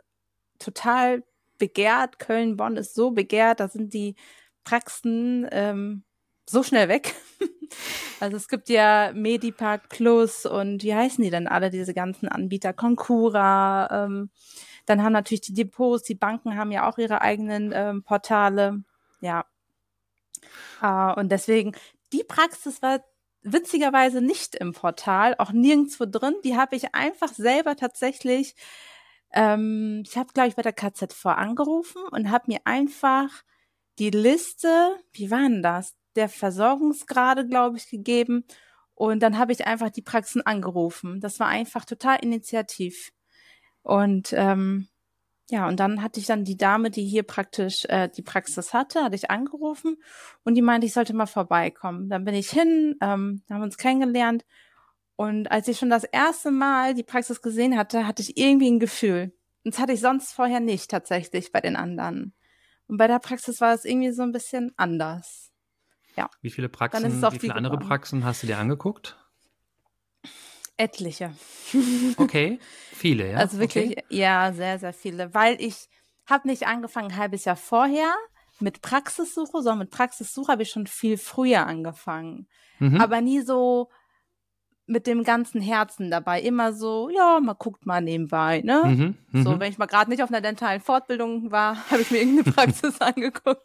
total 0.59 1.25
begehrt, 1.59 2.19
Köln-Bonn 2.19 2.77
ist 2.77 2.95
so 2.95 3.11
begehrt, 3.11 3.61
da 3.61 3.69
sind 3.69 3.93
die 3.95 4.17
Praxen 4.65 5.47
ähm, 5.53 6.05
so 6.49 6.63
schnell 6.63 6.89
weg. 6.89 7.15
also 8.21 8.37
es 8.37 8.49
gibt 8.49 8.69
ja 8.71 9.13
Medipark 9.15 9.89
Plus 9.91 10.47
und 10.47 10.83
wie 10.83 10.95
heißen 10.95 11.23
die 11.23 11.31
denn 11.31 11.49
alle, 11.49 11.71
diese 11.71 11.95
ganzen 11.95 12.29
Anbieter, 12.29 12.73
Concura, 12.73 14.05
ähm, 14.07 14.31
dann 14.87 15.03
haben 15.03 15.13
natürlich 15.13 15.43
die 15.43 15.55
Depots, 15.55 16.03
die 16.03 16.15
Banken 16.15 16.57
haben 16.57 16.73
ja 16.73 16.89
auch 16.89 16.99
ihre 16.99 17.21
eigenen 17.23 17.73
ähm, 17.75 18.03
Portale. 18.03 18.83
Ja. 19.21 19.45
Äh, 20.83 21.15
und 21.15 21.31
deswegen, 21.31 21.73
die 22.13 22.25
Praxis 22.25 22.83
war 22.83 23.05
witzigerweise 23.43 24.21
nicht 24.21 24.55
im 24.55 24.73
Portal, 24.73 25.35
auch 25.39 25.53
nirgendwo 25.53 26.05
drin. 26.07 26.35
Die 26.45 26.57
habe 26.57 26.77
ich 26.77 26.95
einfach 26.95 27.33
selber 27.33 27.77
tatsächlich 27.77 28.55
ähm, 29.35 30.03
ich 30.07 30.17
habe, 30.17 30.33
glaube 30.33 30.49
ich, 30.49 30.57
bei 30.57 30.63
der 30.63 30.73
KZV 30.73 31.27
angerufen 31.27 32.03
und 32.13 32.31
habe 32.31 32.45
mir 32.49 32.61
einfach 32.65 33.43
die 33.99 34.11
Liste, 34.11 34.97
wie 35.13 35.31
war 35.31 35.41
denn 35.41 35.63
das, 35.63 35.95
der 36.17 36.29
Versorgungsgrade, 36.29 37.47
glaube 37.47 37.77
ich, 37.77 37.89
gegeben. 37.91 38.45
Und 38.95 39.21
dann 39.21 39.37
habe 39.37 39.53
ich 39.53 39.67
einfach 39.67 39.91
die 39.91 40.03
Praxen 40.03 40.43
angerufen. 40.43 41.21
Das 41.21 41.41
war 41.41 41.49
einfach 41.49 41.85
total 41.85 42.19
initiativ. 42.23 43.13
Und 43.83 44.33
ähm, 44.33 44.89
ja, 45.51 45.69
und 45.69 45.79
dann 45.79 46.03
hatte 46.03 46.21
ich 46.21 46.27
dann 46.27 46.45
die 46.45 46.57
Dame, 46.57 46.91
die 46.91 47.05
hier 47.05 47.23
praktisch 47.23 47.85
äh, 47.89 48.09
die 48.09 48.23
Praxis 48.23 48.73
hatte, 48.73 49.03
hatte 49.03 49.17
ich 49.17 49.31
angerufen 49.31 49.97
und 50.43 50.55
die 50.55 50.63
meinte, 50.63 50.87
ich 50.87 50.95
sollte 50.95 51.15
mal 51.15 51.27
vorbeikommen. 51.27 52.09
Dann 52.09 52.25
bin 52.25 52.35
ich 52.35 52.51
hin, 52.51 52.97
ähm, 53.03 53.43
haben 53.51 53.63
uns 53.63 53.77
kennengelernt 53.77 54.45
und 55.17 55.51
als 55.51 55.69
ich 55.69 55.79
schon 55.79 55.91
das 55.91 56.05
erste 56.05 56.51
Mal 56.51 56.95
die 56.95 57.03
Praxis 57.03 57.41
gesehen 57.41 57.77
hatte, 57.77 58.07
hatte 58.07 58.23
ich 58.23 58.37
irgendwie 58.37 58.71
ein 58.71 58.81
Gefühl. 58.81 59.33
Und 59.65 59.75
das 59.75 59.81
hatte 59.81 59.93
ich 59.93 60.01
sonst 60.01 60.33
vorher 60.33 60.61
nicht 60.61 60.91
tatsächlich 60.91 61.53
bei 61.53 61.61
den 61.61 61.77
anderen. 61.77 62.35
Und 62.87 62.97
bei 62.97 63.07
der 63.07 63.19
Praxis 63.19 63.61
war 63.61 63.75
es 63.75 63.85
irgendwie 63.85 64.13
so 64.13 64.23
ein 64.23 64.33
bisschen 64.33 64.73
anders. 64.77 65.53
Ja. 66.17 66.29
Wie 66.43 66.51
viele 66.51 66.69
Praxen, 66.69 67.23
wie 67.33 67.39
viele 67.39 67.55
andere. 67.55 67.79
Praxen 67.79 68.25
hast 68.25 68.43
du 68.43 68.47
dir 68.47 68.59
angeguckt? 68.59 69.17
Etliche. 70.77 71.33
Okay, 72.17 72.59
viele, 72.93 73.33
ja. 73.33 73.39
Also 73.39 73.59
wirklich, 73.59 73.93
okay. 73.93 74.05
ja, 74.09 74.53
sehr, 74.53 74.79
sehr 74.79 74.93
viele. 74.93 75.33
Weil 75.35 75.61
ich 75.61 75.89
habe 76.27 76.49
nicht 76.49 76.67
angefangen 76.67 77.13
ein 77.13 77.17
halbes 77.17 77.45
Jahr 77.45 77.57
vorher 77.57 78.15
mit 78.61 78.83
Praxissuche, 78.83 79.63
sondern 79.63 79.79
mit 79.81 79.91
Praxissuche 79.91 80.51
habe 80.51 80.63
ich 80.63 80.71
schon 80.71 80.87
viel 80.87 81.17
früher 81.17 81.67
angefangen. 81.67 82.49
Mhm. 82.79 83.01
Aber 83.01 83.21
nie 83.21 83.41
so 83.41 83.91
mit 84.87 85.07
dem 85.07 85.25
ganzen 85.25 85.61
Herzen 85.61 86.11
dabei. 86.11 86.41
Immer 86.43 86.73
so, 86.73 87.09
ja, 87.09 87.41
man 87.41 87.57
guckt 87.59 87.87
mal 87.87 88.01
nebenbei, 88.01 88.61
ne? 88.63 88.83
Mhm, 88.85 89.19
mhm. 89.31 89.43
so, 89.43 89.61
wenn 89.61 89.71
ich 89.71 89.79
mal 89.79 89.87
gerade 89.87 90.11
nicht 90.11 90.23
auf 90.23 90.29
einer 90.29 90.41
dentalen 90.41 90.81
Fortbildung 90.81 91.51
war, 91.51 91.77
habe 91.91 92.03
ich 92.03 92.11
mir 92.11 92.19
irgendeine 92.19 92.53
Praxis 92.55 93.01
angeguckt. 93.01 93.63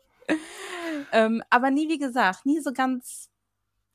ähm, 1.11 1.43
aber 1.49 1.71
nie, 1.71 1.89
wie 1.89 1.97
gesagt, 1.97 2.45
nie 2.45 2.59
so 2.59 2.71
ganz 2.71 3.29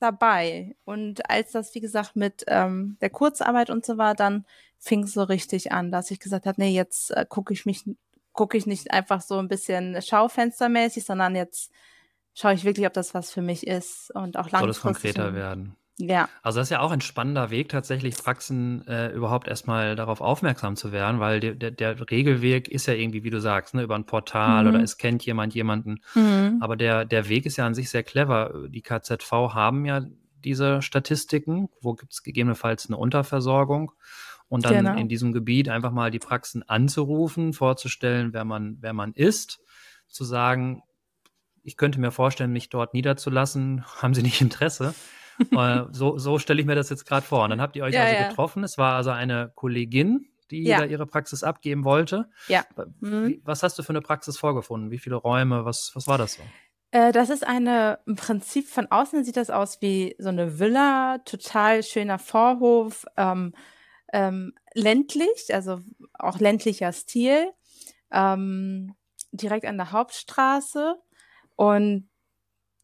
dabei. 0.00 0.76
Und 0.84 1.28
als 1.30 1.52
das, 1.52 1.74
wie 1.74 1.80
gesagt, 1.80 2.16
mit 2.16 2.44
ähm, 2.46 2.96
der 3.00 3.10
Kurzarbeit 3.10 3.70
und 3.70 3.84
so 3.84 3.98
war, 3.98 4.14
dann 4.14 4.44
fing 4.78 5.04
es 5.04 5.12
so 5.12 5.22
richtig 5.22 5.72
an, 5.72 5.90
dass 5.90 6.10
ich 6.10 6.20
gesagt 6.20 6.46
habe, 6.46 6.60
nee, 6.60 6.74
jetzt 6.74 7.10
äh, 7.10 7.24
gucke 7.28 7.52
ich 7.52 7.64
mich, 7.64 7.84
gucke 8.32 8.56
ich 8.56 8.66
nicht 8.66 8.90
einfach 8.90 9.20
so 9.20 9.38
ein 9.38 9.48
bisschen 9.48 10.00
schaufenstermäßig, 10.00 11.04
sondern 11.04 11.34
jetzt 11.34 11.70
schaue 12.34 12.54
ich 12.54 12.64
wirklich, 12.64 12.86
ob 12.86 12.92
das 12.92 13.14
was 13.14 13.30
für 13.30 13.42
mich 13.42 13.66
ist 13.66 14.10
und 14.14 14.36
auch 14.36 14.50
langfristig. 14.50 14.60
Soll 14.60 14.70
es 14.70 14.80
konkreter 14.80 15.34
werden? 15.34 15.76
Ja. 15.96 16.28
Also 16.42 16.58
das 16.58 16.66
ist 16.66 16.70
ja 16.70 16.80
auch 16.80 16.90
ein 16.90 17.00
spannender 17.00 17.50
Weg, 17.50 17.68
tatsächlich 17.68 18.16
Praxen 18.16 18.86
äh, 18.88 19.10
überhaupt 19.12 19.46
erstmal 19.46 19.94
darauf 19.94 20.20
aufmerksam 20.20 20.74
zu 20.74 20.90
werden, 20.90 21.20
weil 21.20 21.38
der, 21.38 21.54
der, 21.54 21.70
der 21.70 22.10
Regelweg 22.10 22.68
ist 22.68 22.86
ja 22.86 22.94
irgendwie, 22.94 23.22
wie 23.22 23.30
du 23.30 23.40
sagst, 23.40 23.74
ne, 23.74 23.82
über 23.82 23.94
ein 23.94 24.06
Portal 24.06 24.64
mhm. 24.64 24.70
oder 24.70 24.82
es 24.82 24.98
kennt 24.98 25.24
jemand 25.24 25.54
jemanden. 25.54 26.00
Mhm. 26.14 26.58
Aber 26.60 26.76
der, 26.76 27.04
der 27.04 27.28
Weg 27.28 27.46
ist 27.46 27.56
ja 27.56 27.66
an 27.66 27.74
sich 27.74 27.90
sehr 27.90 28.02
clever. 28.02 28.66
Die 28.68 28.82
KZV 28.82 29.30
haben 29.30 29.84
ja 29.84 30.02
diese 30.44 30.82
Statistiken, 30.82 31.68
wo 31.80 31.94
gibt 31.94 32.12
es 32.12 32.22
gegebenenfalls 32.22 32.86
eine 32.88 32.96
Unterversorgung. 32.96 33.92
Und 34.48 34.64
dann 34.66 34.74
genau. 34.74 34.96
in 34.96 35.08
diesem 35.08 35.32
Gebiet 35.32 35.68
einfach 35.68 35.90
mal 35.90 36.10
die 36.10 36.18
Praxen 36.18 36.62
anzurufen, 36.68 37.54
vorzustellen, 37.54 38.32
wer 38.32 38.44
man, 38.44 38.76
wer 38.80 38.92
man 38.92 39.12
ist, 39.14 39.60
zu 40.08 40.24
sagen, 40.24 40.82
ich 41.62 41.76
könnte 41.76 41.98
mir 41.98 42.10
vorstellen, 42.10 42.52
mich 42.52 42.68
dort 42.68 42.94
niederzulassen, 42.94 43.84
haben 44.02 44.12
Sie 44.12 44.22
nicht 44.22 44.40
Interesse? 44.40 44.94
Äh, 45.52 45.84
so 45.90 46.18
so 46.18 46.38
stelle 46.38 46.60
ich 46.60 46.66
mir 46.66 46.74
das 46.74 46.90
jetzt 46.90 47.06
gerade 47.06 47.26
vor. 47.26 47.44
Und 47.44 47.50
dann 47.50 47.60
habt 47.60 47.76
ihr 47.76 47.84
euch 47.84 47.94
ja, 47.94 48.02
also 48.02 48.14
ja. 48.14 48.28
getroffen. 48.28 48.64
Es 48.64 48.78
war 48.78 48.96
also 48.96 49.10
eine 49.10 49.52
Kollegin, 49.54 50.26
die 50.50 50.64
ja. 50.64 50.78
da 50.78 50.84
ihre 50.84 51.06
Praxis 51.06 51.42
abgeben 51.42 51.84
wollte. 51.84 52.28
Ja. 52.48 52.64
Mhm. 53.00 53.40
Was 53.44 53.62
hast 53.62 53.78
du 53.78 53.82
für 53.82 53.90
eine 53.90 54.00
Praxis 54.00 54.38
vorgefunden? 54.38 54.90
Wie 54.90 54.98
viele 54.98 55.16
Räume? 55.16 55.64
Was, 55.64 55.92
was 55.94 56.06
war 56.06 56.18
das 56.18 56.34
so? 56.34 56.42
Äh, 56.94 57.10
das 57.10 57.28
ist 57.28 57.44
eine, 57.44 57.98
im 58.06 58.14
Prinzip 58.14 58.68
von 58.68 58.86
außen 58.88 59.24
sieht 59.24 59.36
das 59.36 59.50
aus 59.50 59.82
wie 59.82 60.14
so 60.18 60.28
eine 60.28 60.60
Villa, 60.60 61.18
total 61.24 61.82
schöner 61.82 62.20
Vorhof, 62.20 63.04
ähm, 63.16 63.52
ähm, 64.12 64.54
ländlich, 64.74 65.52
also 65.52 65.80
auch 66.12 66.38
ländlicher 66.38 66.92
Stil, 66.92 67.50
ähm, 68.12 68.94
direkt 69.32 69.66
an 69.66 69.76
der 69.76 69.90
Hauptstraße. 69.90 70.94
Und 71.56 72.08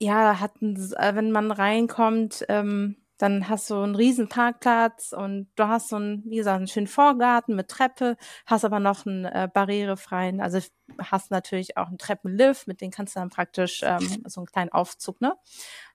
ja, 0.01 0.41
hatten, 0.41 0.77
äh, 0.97 1.15
wenn 1.15 1.31
man 1.31 1.51
reinkommt, 1.51 2.45
ähm, 2.49 2.97
dann 3.19 3.51
hast 3.51 3.69
du 3.69 3.75
einen 3.77 3.95
riesen 3.95 4.31
Parkplatz 4.31 5.13
und 5.13 5.49
du 5.55 5.69
hast 5.69 5.91
so 5.91 5.97
einen, 5.97 6.25
wie 6.25 6.37
gesagt, 6.37 6.57
einen 6.57 6.69
schönen 6.69 6.87
Vorgarten 6.87 7.55
mit 7.55 7.69
Treppe, 7.69 8.17
hast 8.47 8.65
aber 8.65 8.81
noch 8.81 9.05
einen 9.05 9.27
äh, 9.27 9.47
barrierefreien, 9.53 10.41
also 10.41 10.59
hast 10.99 11.31
natürlich 11.31 11.77
auch 11.77 11.89
einen 11.89 11.99
Treppenlift, 11.99 12.67
mit 12.67 12.81
dem 12.81 12.91
kannst 12.91 13.15
du 13.15 13.21
dann 13.21 13.29
praktisch 13.29 13.83
ähm, 13.85 14.23
so 14.27 14.41
einen 14.41 14.47
kleinen 14.47 14.73
Aufzug, 14.73 15.21
ne? 15.21 15.37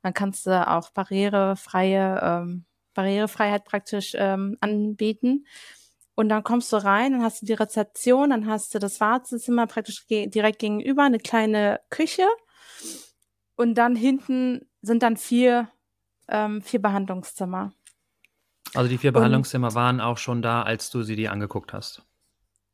Dann 0.03 0.13
kannst 0.13 0.45
du 0.45 0.67
auch 0.67 0.91
barrierefreie, 0.91 2.19
ähm, 2.21 2.65
Barrierefreiheit 2.93 3.65
praktisch 3.65 4.13
ähm, 4.15 4.57
anbieten. 4.62 5.47
Und 6.13 6.29
dann 6.29 6.43
kommst 6.43 6.71
du 6.71 6.77
rein, 6.77 7.13
dann 7.13 7.24
hast 7.24 7.41
du 7.41 7.47
die 7.47 7.53
Rezeption, 7.53 8.29
dann 8.29 8.47
hast 8.47 8.74
du 8.75 8.79
das 8.79 9.01
Wartezimmer 9.01 9.65
praktisch 9.67 10.07
ge 10.07 10.27
direkt 10.27 10.59
gegenüber, 10.59 11.03
eine 11.03 11.19
kleine 11.19 11.81
Küche 11.89 12.27
und 13.55 13.75
dann 13.75 13.95
hinten 13.95 14.67
sind 14.81 15.03
dann 15.03 15.17
vier, 15.17 15.69
ähm, 16.27 16.62
vier 16.62 16.81
Behandlungszimmer. 16.81 17.74
Also 18.74 18.89
die 18.89 18.97
vier 18.97 19.12
Behandlungszimmer 19.12 19.67
und 19.67 19.75
waren 19.75 20.01
auch 20.01 20.17
schon 20.17 20.41
da, 20.41 20.63
als 20.63 20.89
du 20.89 21.03
sie 21.03 21.15
dir 21.15 21.31
angeguckt 21.31 21.74
hast? 21.74 22.03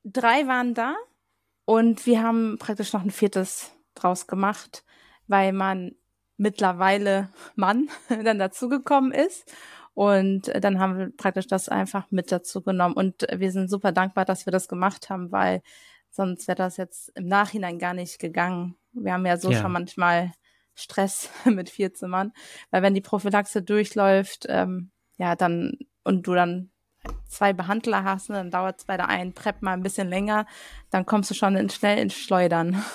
Drei 0.03 0.47
waren 0.47 0.73
da 0.73 0.95
und 1.65 2.05
wir 2.05 2.23
haben 2.23 2.57
praktisch 2.57 2.93
noch 2.93 3.03
ein 3.03 3.11
viertes 3.11 3.71
draus 3.93 4.27
gemacht, 4.27 4.83
weil 5.27 5.53
man 5.53 5.91
mittlerweile 6.37 7.29
Mann 7.55 7.89
dann 8.09 8.39
dazugekommen 8.39 9.11
ist. 9.11 9.51
Und 9.93 10.51
dann 10.63 10.79
haben 10.79 10.97
wir 10.97 11.15
praktisch 11.15 11.47
das 11.47 11.69
einfach 11.69 12.09
mit 12.11 12.31
dazu 12.31 12.61
genommen. 12.61 12.95
Und 12.95 13.27
wir 13.33 13.51
sind 13.51 13.69
super 13.69 13.91
dankbar, 13.91 14.25
dass 14.25 14.45
wir 14.45 14.51
das 14.51 14.67
gemacht 14.67 15.09
haben, 15.09 15.31
weil 15.31 15.61
sonst 16.09 16.47
wäre 16.47 16.55
das 16.55 16.77
jetzt 16.77 17.09
im 17.15 17.27
Nachhinein 17.27 17.77
gar 17.77 17.93
nicht 17.93 18.17
gegangen. 18.17 18.75
Wir 18.93 19.13
haben 19.13 19.25
ja 19.25 19.37
so 19.37 19.51
ja. 19.51 19.61
schon 19.61 19.71
manchmal 19.71 20.31
Stress 20.81 21.29
mit 21.45 21.69
vier 21.69 21.93
Zimmern. 21.93 22.33
Weil 22.69 22.81
wenn 22.81 22.93
die 22.93 23.01
Prophylaxe 23.01 23.61
durchläuft, 23.61 24.45
ähm, 24.49 24.91
ja, 25.17 25.35
dann 25.35 25.77
und 26.03 26.27
du 26.27 26.33
dann 26.33 26.71
zwei 27.27 27.53
Behandler 27.53 28.03
hast, 28.03 28.29
ne, 28.29 28.37
dann 28.37 28.51
dauert 28.51 28.79
es 28.79 28.85
bei 28.85 28.97
der 28.97 29.09
einen 29.09 29.33
Prep 29.33 29.61
mal 29.61 29.73
ein 29.73 29.83
bisschen 29.83 30.07
länger, 30.07 30.45
dann 30.89 31.05
kommst 31.05 31.29
du 31.29 31.33
schon 31.33 31.55
in, 31.55 31.69
schnell 31.69 31.97
ins 31.97 32.15
Schleudern. 32.15 32.83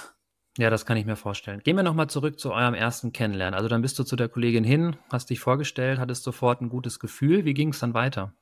Ja, 0.59 0.71
das 0.71 0.87
kann 0.87 0.97
ich 0.97 1.05
mir 1.05 1.17
vorstellen. 1.17 1.61
Gehen 1.63 1.77
wir 1.77 1.83
nochmal 1.83 2.09
zurück 2.09 2.41
zu 2.41 2.51
eurem 2.51 2.73
ersten 2.73 3.13
Kennenlernen. 3.13 3.55
Also 3.55 3.69
dann 3.69 3.83
bist 3.83 3.99
du 3.99 4.05
zu 4.05 4.17
der 4.17 4.31
Kollegin 4.31 4.65
hin, 4.65 4.97
hast 5.13 5.29
dich 5.29 5.39
vorgestellt, 5.39 5.99
hattest 5.99 6.25
sofort 6.25 6.63
ein 6.63 6.71
gutes 6.71 6.99
Gefühl. 6.99 7.45
Wie 7.45 7.53
ging 7.53 7.75
es 7.75 7.81
dann 7.81 7.93
weiter? 7.93 8.33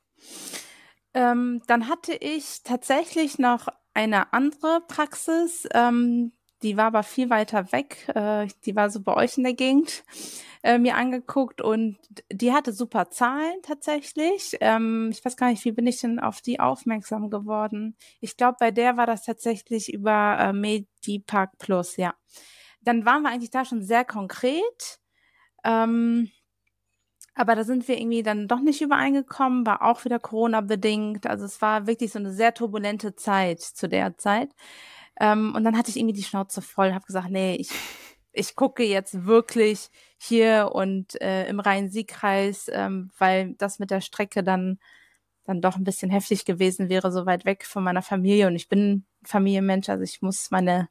Ähm, 1.13 1.61
dann 1.67 1.89
hatte 1.89 2.13
ich 2.13 2.63
tatsächlich 2.63 3.37
noch 3.37 3.67
eine 3.93 4.31
andere 4.31 4.79
Praxis, 4.87 5.67
ähm, 5.73 6.31
die 6.65 6.77
war 6.77 6.85
aber 6.85 7.03
viel 7.03 7.29
weiter 7.29 7.71
weg. 7.71 8.09
Äh, 8.15 8.47
die 8.65 8.75
war 8.75 8.89
so 8.89 8.99
bei 8.99 9.13
euch 9.15 9.37
in 9.37 9.43
der 9.43 9.53
Gegend 9.53 10.03
äh, 10.63 10.79
mir 10.79 10.95
angeguckt 10.95 11.61
und 11.61 11.97
die 12.31 12.53
hatte 12.53 12.73
super 12.73 13.11
Zahlen 13.11 13.61
tatsächlich. 13.61 14.57
Ähm, 14.61 15.09
ich 15.11 15.23
weiß 15.23 15.37
gar 15.37 15.51
nicht, 15.51 15.63
wie 15.63 15.71
bin 15.71 15.85
ich 15.85 16.01
denn 16.01 16.19
auf 16.19 16.41
die 16.41 16.59
aufmerksam 16.59 17.29
geworden? 17.29 17.95
Ich 18.19 18.35
glaube, 18.35 18.57
bei 18.59 18.71
der 18.71 18.97
war 18.97 19.05
das 19.05 19.23
tatsächlich 19.23 19.93
über 19.93 20.37
äh, 20.39 20.53
Medipark 20.53 21.51
Plus, 21.59 21.97
ja. 21.97 22.15
Dann 22.81 23.05
waren 23.05 23.21
wir 23.21 23.29
eigentlich 23.29 23.51
da 23.51 23.63
schon 23.63 23.83
sehr 23.83 24.03
konkret. 24.03 24.99
Ähm, 25.63 26.31
aber 27.35 27.55
da 27.55 27.63
sind 27.63 27.87
wir 27.87 27.99
irgendwie 27.99 28.23
dann 28.23 28.47
doch 28.47 28.61
nicht 28.61 28.81
übereingekommen, 28.81 29.67
war 29.67 29.83
auch 29.83 30.03
wieder 30.03 30.19
Corona-bedingt. 30.19 31.27
Also 31.27 31.45
es 31.45 31.61
war 31.61 31.85
wirklich 31.85 32.11
so 32.11 32.19
eine 32.19 32.31
sehr 32.33 32.53
turbulente 32.55 33.15
Zeit 33.15 33.61
zu 33.61 33.87
der 33.87 34.17
Zeit. 34.17 34.49
Ähm, 35.19 35.53
und 35.55 35.63
dann 35.63 35.77
hatte 35.77 35.89
ich 35.89 35.97
irgendwie 35.97 36.15
die 36.15 36.23
Schnauze 36.23 36.61
voll, 36.61 36.93
habe 36.93 37.05
gesagt, 37.05 37.29
nee, 37.29 37.55
ich, 37.55 37.69
ich 38.33 38.55
gucke 38.55 38.83
jetzt 38.83 39.25
wirklich 39.25 39.89
hier 40.17 40.71
und 40.73 41.19
äh, 41.21 41.47
im 41.47 41.59
Rhein-Sieg-Kreis, 41.59 42.69
ähm, 42.73 43.11
weil 43.17 43.55
das 43.55 43.79
mit 43.79 43.91
der 43.91 44.01
Strecke 44.01 44.43
dann 44.43 44.79
dann 45.45 45.61
doch 45.61 45.77
ein 45.77 45.83
bisschen 45.83 46.09
heftig 46.09 46.45
gewesen 46.45 46.89
wäre, 46.89 47.11
so 47.11 47.25
weit 47.25 47.45
weg 47.45 47.65
von 47.65 47.83
meiner 47.83 48.01
Familie. 48.01 48.47
Und 48.47 48.55
ich 48.55 48.67
bin 48.67 49.05
Familienmensch, 49.23 49.89
also 49.89 50.03
ich 50.03 50.21
muss 50.21 50.51
meine, 50.51 50.89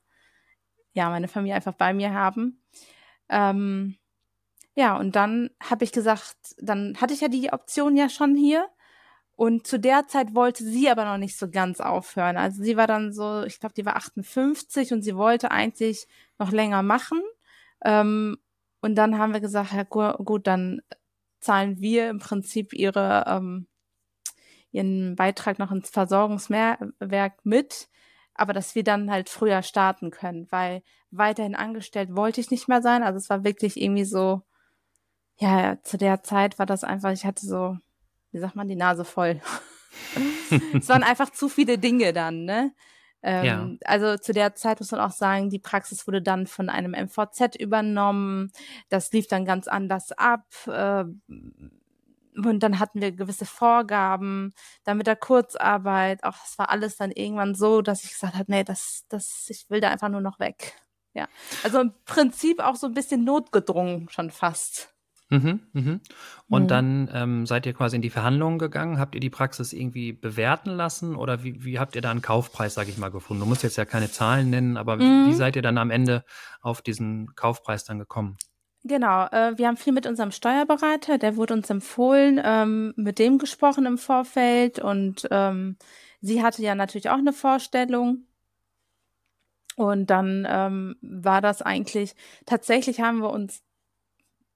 ja, 0.92 1.10
meine 1.10 1.28
Familie 1.28 1.56
einfach 1.56 1.74
bei 1.74 1.92
mir 1.92 2.14
haben. 2.14 2.62
Ähm, 3.28 3.96
ja, 4.76 4.96
und 4.96 5.16
dann 5.16 5.50
habe 5.62 5.84
ich 5.84 5.92
gesagt, 5.92 6.36
dann 6.58 6.96
hatte 7.00 7.14
ich 7.14 7.20
ja 7.20 7.28
die 7.28 7.52
Option 7.52 7.96
ja 7.96 8.08
schon 8.08 8.36
hier. 8.36 8.68
Und 9.36 9.66
zu 9.66 9.80
der 9.80 10.06
Zeit 10.06 10.34
wollte 10.34 10.62
sie 10.64 10.88
aber 10.88 11.04
noch 11.04 11.18
nicht 11.18 11.36
so 11.36 11.50
ganz 11.50 11.80
aufhören. 11.80 12.36
Also 12.36 12.62
sie 12.62 12.76
war 12.76 12.86
dann 12.86 13.12
so, 13.12 13.42
ich 13.42 13.58
glaube, 13.58 13.74
die 13.74 13.84
war 13.84 13.96
58 13.96 14.92
und 14.92 15.02
sie 15.02 15.16
wollte 15.16 15.50
eigentlich 15.50 16.06
noch 16.38 16.52
länger 16.52 16.82
machen. 16.82 17.20
Ähm, 17.84 18.36
und 18.80 18.94
dann 18.94 19.18
haben 19.18 19.32
wir 19.32 19.40
gesagt, 19.40 19.72
ja 19.72 19.82
gut, 19.82 20.46
dann 20.46 20.82
zahlen 21.40 21.80
wir 21.80 22.10
im 22.10 22.20
Prinzip 22.20 22.72
ihre, 22.72 23.24
ähm, 23.26 23.66
ihren 24.72 25.16
Beitrag 25.16 25.58
noch 25.58 25.72
ins 25.72 25.90
Versorgungswerk 25.90 27.44
mit, 27.44 27.88
aber 28.34 28.52
dass 28.52 28.74
wir 28.74 28.84
dann 28.84 29.10
halt 29.10 29.28
früher 29.28 29.62
starten 29.62 30.10
können, 30.10 30.46
weil 30.50 30.82
weiterhin 31.10 31.54
angestellt 31.54 32.14
wollte 32.14 32.40
ich 32.40 32.50
nicht 32.50 32.68
mehr 32.68 32.82
sein. 32.82 33.02
Also 33.02 33.18
es 33.18 33.30
war 33.30 33.44
wirklich 33.44 33.80
irgendwie 33.80 34.04
so, 34.04 34.42
ja, 35.38 35.78
zu 35.82 35.98
der 35.98 36.22
Zeit 36.22 36.58
war 36.58 36.66
das 36.66 36.84
einfach, 36.84 37.12
ich 37.12 37.24
hatte 37.24 37.46
so, 37.46 37.78
wie 38.34 38.38
sagt 38.38 38.56
man, 38.56 38.68
die 38.68 38.76
Nase 38.76 39.04
voll. 39.04 39.40
es 40.74 40.88
waren 40.88 41.02
einfach 41.02 41.30
zu 41.30 41.48
viele 41.48 41.78
Dinge 41.78 42.12
dann, 42.12 42.44
ne? 42.44 42.72
Ähm, 43.22 43.44
ja. 43.44 43.70
Also 43.86 44.18
zu 44.18 44.34
der 44.34 44.54
Zeit 44.54 44.80
muss 44.80 44.90
man 44.90 45.00
auch 45.00 45.10
sagen, 45.10 45.48
die 45.48 45.58
Praxis 45.58 46.06
wurde 46.06 46.20
dann 46.20 46.46
von 46.46 46.68
einem 46.68 46.92
MVZ 46.92 47.56
übernommen. 47.58 48.52
Das 48.90 49.12
lief 49.12 49.28
dann 49.28 49.46
ganz 49.46 49.66
anders 49.66 50.12
ab. 50.12 50.44
Äh, 50.66 51.04
und 52.36 52.60
dann 52.62 52.78
hatten 52.80 53.00
wir 53.00 53.12
gewisse 53.12 53.46
Vorgaben, 53.46 54.52
dann 54.82 54.98
mit 54.98 55.06
der 55.06 55.16
Kurzarbeit, 55.16 56.24
auch 56.24 56.32
das 56.32 56.58
war 56.58 56.68
alles 56.68 56.96
dann 56.96 57.12
irgendwann 57.12 57.54
so, 57.54 57.80
dass 57.80 58.04
ich 58.04 58.10
gesagt 58.10 58.34
habe, 58.34 58.50
nee, 58.50 58.64
das, 58.64 59.04
das, 59.08 59.46
ich 59.48 59.70
will 59.70 59.80
da 59.80 59.88
einfach 59.88 60.08
nur 60.08 60.20
noch 60.20 60.40
weg. 60.40 60.74
Ja. 61.14 61.28
Also 61.62 61.80
im 61.80 61.94
Prinzip 62.04 62.60
auch 62.60 62.74
so 62.74 62.88
ein 62.88 62.94
bisschen 62.94 63.24
notgedrungen 63.24 64.08
schon 64.10 64.30
fast. 64.30 64.93
Mhm, 65.34 65.60
mhm. 65.72 66.00
Und 66.48 66.62
Mhm. 66.64 66.68
dann, 66.68 67.10
ähm, 67.12 67.46
seid 67.46 67.66
ihr 67.66 67.72
quasi 67.74 67.96
in 67.96 68.02
die 68.02 68.10
Verhandlungen 68.10 68.58
gegangen? 68.58 68.98
Habt 68.98 69.14
ihr 69.14 69.20
die 69.20 69.30
Praxis 69.30 69.72
irgendwie 69.72 70.12
bewerten 70.12 70.70
lassen 70.70 71.16
oder 71.16 71.42
wie 71.42 71.64
wie 71.64 71.78
habt 71.78 71.96
ihr 71.96 72.02
da 72.02 72.10
einen 72.10 72.22
Kaufpreis, 72.22 72.74
sage 72.74 72.90
ich 72.90 72.98
mal, 72.98 73.10
gefunden? 73.10 73.40
Du 73.42 73.46
musst 73.48 73.62
jetzt 73.62 73.76
ja 73.76 73.84
keine 73.84 74.10
Zahlen 74.10 74.50
nennen, 74.50 74.76
aber 74.76 74.98
wie 74.98 75.04
mhm. 75.04 75.32
seid 75.32 75.56
ihr 75.56 75.62
dann 75.62 75.78
am 75.78 75.90
Ende 75.90 76.24
auf 76.60 76.82
diesen 76.82 77.34
Kaufpreis 77.34 77.84
dann 77.84 77.98
gekommen? 77.98 78.36
Genau, 78.86 79.26
äh, 79.28 79.56
wir 79.56 79.66
haben 79.66 79.76
viel 79.78 79.94
mit 79.94 80.06
unserem 80.06 80.30
Steuerberater, 80.30 81.16
der 81.18 81.36
wurde 81.36 81.54
uns 81.54 81.70
empfohlen, 81.70 82.38
ähm, 82.44 82.92
mit 82.96 83.18
dem 83.18 83.38
gesprochen 83.38 83.86
im 83.86 83.96
Vorfeld 83.98 84.78
und, 84.78 85.26
ähm, 85.30 85.76
sie 86.20 86.42
hatte 86.42 86.62
ja 86.62 86.74
natürlich 86.74 87.08
auch 87.08 87.14
eine 87.18 87.32
Vorstellung. 87.32 88.26
Und 89.76 90.06
dann, 90.10 90.46
ähm, 90.48 90.96
war 91.02 91.40
das 91.40 91.60
eigentlich 91.62 92.14
tatsächlich 92.46 93.00
haben 93.00 93.18
wir 93.22 93.30
uns 93.30 93.62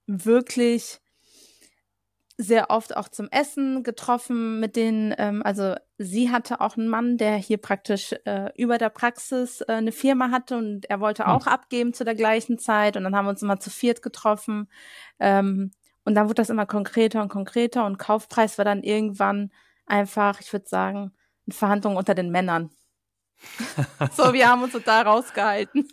wirklich 0.08 1.00
sehr 2.40 2.70
oft 2.70 2.96
auch 2.96 3.08
zum 3.08 3.28
Essen 3.30 3.82
getroffen 3.82 4.60
mit 4.60 4.76
denen, 4.76 5.12
ähm, 5.18 5.42
also 5.44 5.74
sie 5.98 6.30
hatte 6.30 6.60
auch 6.60 6.76
einen 6.76 6.88
Mann, 6.88 7.18
der 7.18 7.34
hier 7.34 7.58
praktisch 7.58 8.14
äh, 8.24 8.50
über 8.56 8.78
der 8.78 8.90
Praxis 8.90 9.60
äh, 9.62 9.72
eine 9.72 9.90
Firma 9.90 10.30
hatte 10.30 10.56
und 10.56 10.88
er 10.88 11.00
wollte 11.00 11.24
hm. 11.24 11.32
auch 11.32 11.46
abgeben 11.48 11.92
zu 11.92 12.04
der 12.04 12.14
gleichen 12.14 12.58
Zeit 12.58 12.96
und 12.96 13.02
dann 13.02 13.16
haben 13.16 13.26
wir 13.26 13.30
uns 13.30 13.42
immer 13.42 13.58
zu 13.58 13.70
viert 13.70 14.02
getroffen 14.02 14.70
ähm, 15.18 15.72
und 16.04 16.14
dann 16.14 16.26
wurde 16.26 16.36
das 16.36 16.48
immer 16.48 16.64
konkreter 16.64 17.22
und 17.22 17.28
konkreter 17.28 17.84
und 17.84 17.98
Kaufpreis 17.98 18.56
war 18.56 18.64
dann 18.64 18.84
irgendwann 18.84 19.50
einfach, 19.84 20.40
ich 20.40 20.52
würde 20.52 20.68
sagen, 20.68 21.12
eine 21.46 21.54
Verhandlung 21.54 21.96
unter 21.96 22.14
den 22.14 22.30
Männern. 22.30 22.70
so, 24.12 24.32
wir 24.32 24.48
haben 24.48 24.62
uns 24.62 24.72
total 24.72 25.02
rausgehalten. 25.02 25.88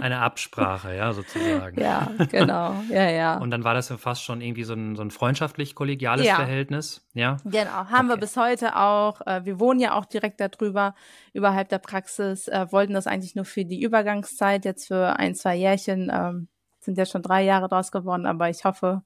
Eine 0.00 0.20
Absprache, 0.20 0.94
ja, 0.94 1.12
sozusagen. 1.12 1.80
Ja, 1.80 2.10
genau. 2.30 2.74
Ja, 2.90 3.10
ja. 3.10 3.38
Und 3.38 3.50
dann 3.50 3.64
war 3.64 3.74
das 3.74 3.88
ja 3.88 3.96
fast 3.96 4.22
schon 4.22 4.40
irgendwie 4.40 4.64
so 4.64 4.74
ein, 4.74 4.96
so 4.96 5.02
ein 5.02 5.10
freundschaftlich-kollegiales 5.10 6.26
ja. 6.26 6.36
Verhältnis. 6.36 7.06
Ja. 7.14 7.38
Genau, 7.44 7.70
haben 7.70 8.06
okay. 8.06 8.16
wir 8.16 8.16
bis 8.16 8.36
heute 8.36 8.76
auch. 8.76 9.20
Äh, 9.26 9.44
wir 9.44 9.60
wohnen 9.60 9.80
ja 9.80 9.94
auch 9.94 10.04
direkt 10.04 10.40
darüber, 10.40 10.94
überhalb 11.32 11.68
der 11.68 11.78
Praxis, 11.78 12.48
äh, 12.48 12.66
wollten 12.70 12.94
das 12.94 13.06
eigentlich 13.06 13.34
nur 13.34 13.44
für 13.44 13.64
die 13.64 13.82
Übergangszeit, 13.82 14.64
jetzt 14.64 14.88
für 14.88 15.18
ein, 15.18 15.34
zwei 15.34 15.56
Jährchen. 15.56 16.10
Ähm, 16.12 16.48
sind 16.80 16.96
ja 16.96 17.06
schon 17.06 17.22
drei 17.22 17.42
Jahre 17.42 17.68
draus 17.68 17.92
geworden, 17.92 18.26
aber 18.26 18.48
ich 18.48 18.64
hoffe, 18.64 19.02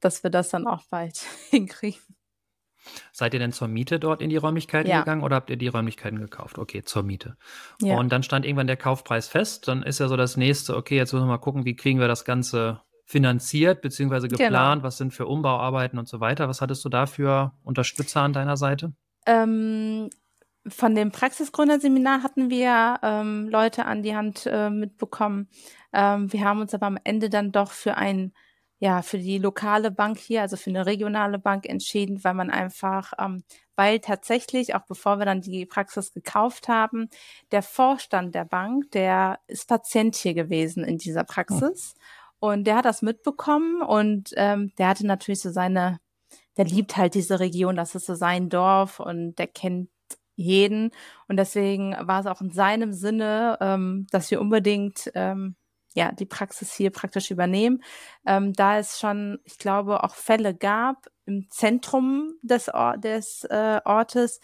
dass 0.00 0.22
wir 0.22 0.30
das 0.30 0.48
dann 0.50 0.66
auch 0.66 0.82
bald 0.90 1.18
hinkriegen. 1.50 2.00
Seid 3.12 3.34
ihr 3.34 3.40
denn 3.40 3.52
zur 3.52 3.68
Miete 3.68 3.98
dort 3.98 4.22
in 4.22 4.30
die 4.30 4.36
Räumlichkeiten 4.36 4.90
ja. 4.90 5.00
gegangen 5.00 5.22
oder 5.22 5.36
habt 5.36 5.50
ihr 5.50 5.56
die 5.56 5.68
Räumlichkeiten 5.68 6.18
gekauft? 6.18 6.58
Okay, 6.58 6.82
zur 6.82 7.02
Miete. 7.02 7.36
Ja. 7.80 7.96
Und 7.96 8.12
dann 8.12 8.22
stand 8.22 8.44
irgendwann 8.44 8.66
der 8.66 8.76
Kaufpreis 8.76 9.28
fest. 9.28 9.68
Dann 9.68 9.82
ist 9.82 10.00
ja 10.00 10.08
so 10.08 10.16
das 10.16 10.36
nächste, 10.36 10.76
okay, 10.76 10.96
jetzt 10.96 11.12
müssen 11.12 11.24
wir 11.24 11.32
mal 11.32 11.38
gucken, 11.38 11.64
wie 11.64 11.76
kriegen 11.76 12.00
wir 12.00 12.08
das 12.08 12.24
Ganze 12.24 12.80
finanziert 13.04 13.82
bzw. 13.82 14.28
Genau. 14.28 14.28
geplant? 14.28 14.48
Genau. 14.48 14.82
Was 14.84 14.96
sind 14.96 15.12
für 15.12 15.26
Umbauarbeiten 15.26 15.98
und 15.98 16.08
so 16.08 16.20
weiter? 16.20 16.48
Was 16.48 16.60
hattest 16.60 16.84
du 16.84 16.88
da 16.88 17.06
für 17.06 17.52
Unterstützer 17.62 18.22
an 18.22 18.32
deiner 18.32 18.56
Seite? 18.56 18.92
Ähm, 19.26 20.10
von 20.66 20.94
dem 20.94 21.10
Praxisgründerseminar 21.10 22.22
hatten 22.22 22.48
wir 22.50 22.98
ähm, 23.02 23.48
Leute 23.48 23.84
an 23.84 24.02
die 24.02 24.14
Hand 24.14 24.46
äh, 24.46 24.70
mitbekommen. 24.70 25.48
Ähm, 25.92 26.32
wir 26.32 26.44
haben 26.44 26.60
uns 26.60 26.74
aber 26.74 26.86
am 26.86 26.98
Ende 27.02 27.28
dann 27.30 27.52
doch 27.52 27.72
für 27.72 27.96
ein 27.96 28.32
ja, 28.82 29.00
für 29.02 29.18
die 29.18 29.38
lokale 29.38 29.92
Bank 29.92 30.18
hier, 30.18 30.42
also 30.42 30.56
für 30.56 30.70
eine 30.70 30.86
regionale 30.86 31.38
Bank 31.38 31.68
entschieden, 31.68 32.24
weil 32.24 32.34
man 32.34 32.50
einfach, 32.50 33.12
ähm, 33.16 33.44
weil 33.76 34.00
tatsächlich, 34.00 34.74
auch 34.74 34.84
bevor 34.88 35.20
wir 35.20 35.24
dann 35.24 35.40
die 35.40 35.66
Praxis 35.66 36.12
gekauft 36.12 36.66
haben, 36.66 37.08
der 37.52 37.62
Vorstand 37.62 38.34
der 38.34 38.44
Bank, 38.44 38.90
der 38.90 39.38
ist 39.46 39.68
Patient 39.68 40.16
hier 40.16 40.34
gewesen 40.34 40.82
in 40.82 40.98
dieser 40.98 41.22
Praxis. 41.22 41.94
Oh. 42.40 42.48
Und 42.48 42.64
der 42.64 42.74
hat 42.74 42.84
das 42.84 43.02
mitbekommen 43.02 43.82
und 43.82 44.30
ähm, 44.36 44.72
der 44.78 44.88
hatte 44.88 45.06
natürlich 45.06 45.42
so 45.42 45.52
seine, 45.52 46.00
der 46.56 46.64
liebt 46.64 46.96
halt 46.96 47.14
diese 47.14 47.38
Region, 47.38 47.76
das 47.76 47.94
ist 47.94 48.06
so 48.06 48.16
sein 48.16 48.48
Dorf 48.48 48.98
und 48.98 49.36
der 49.36 49.46
kennt 49.46 49.90
jeden. 50.34 50.90
Und 51.28 51.36
deswegen 51.36 51.94
war 52.00 52.18
es 52.18 52.26
auch 52.26 52.40
in 52.40 52.50
seinem 52.50 52.92
Sinne, 52.92 53.58
ähm, 53.60 54.08
dass 54.10 54.28
wir 54.32 54.40
unbedingt 54.40 55.08
ähm, 55.14 55.54
ja, 55.94 56.12
die 56.12 56.26
Praxis 56.26 56.72
hier 56.72 56.90
praktisch 56.90 57.30
übernehmen. 57.30 57.82
Ähm, 58.26 58.52
da 58.52 58.78
es 58.78 58.98
schon, 58.98 59.38
ich 59.44 59.58
glaube, 59.58 60.04
auch 60.04 60.14
Fälle 60.14 60.54
gab 60.54 61.08
im 61.26 61.48
Zentrum 61.50 62.34
des, 62.42 62.72
Or 62.72 62.96
des 62.96 63.44
äh, 63.44 63.80
Ortes, 63.84 64.40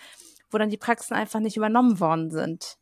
wo 0.50 0.58
dann 0.58 0.70
die 0.70 0.76
Praxen 0.76 1.14
einfach 1.14 1.40
nicht 1.40 1.56
übernommen 1.56 2.00
worden 2.00 2.30
sind. 2.30 2.78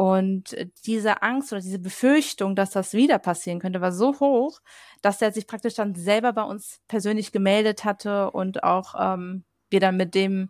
Und 0.00 0.56
diese 0.86 1.22
Angst 1.22 1.52
oder 1.52 1.60
diese 1.60 1.78
Befürchtung, 1.78 2.56
dass 2.56 2.70
das 2.70 2.94
wieder 2.94 3.18
passieren 3.18 3.58
könnte, 3.58 3.82
war 3.82 3.92
so 3.92 4.18
hoch, 4.18 4.60
dass 5.02 5.20
er 5.20 5.30
sich 5.30 5.46
praktisch 5.46 5.74
dann 5.74 5.94
selber 5.94 6.32
bei 6.32 6.42
uns 6.42 6.80
persönlich 6.88 7.32
gemeldet 7.32 7.84
hatte 7.84 8.30
und 8.30 8.64
auch 8.64 8.94
ähm, 8.98 9.44
wir 9.68 9.78
dann 9.78 9.98
mit 9.98 10.14
dem, 10.14 10.48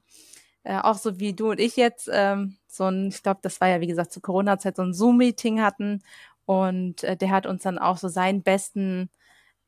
äh, 0.62 0.79
auch 0.79 0.98
so 0.98 1.18
wie 1.18 1.33
du 1.33 1.50
und 1.50 1.59
ich 1.59 1.74
jetzt, 1.74 2.09
ähm, 2.12 2.59
so 2.68 2.85
ein, 2.85 3.09
ich 3.09 3.24
glaube, 3.24 3.40
das 3.42 3.61
war 3.61 3.66
ja 3.68 3.81
wie 3.81 3.88
gesagt 3.88 4.12
zur 4.12 4.22
Corona-Zeit, 4.22 4.76
so 4.76 4.83
ein 4.83 4.94
Zoom-Meeting 4.94 5.61
hatten 5.61 6.05
und 6.50 7.04
äh, 7.04 7.16
der 7.16 7.30
hat 7.30 7.46
uns 7.46 7.62
dann 7.62 7.78
auch 7.78 7.96
so 7.96 8.08
seinen 8.08 8.42
besten 8.42 9.08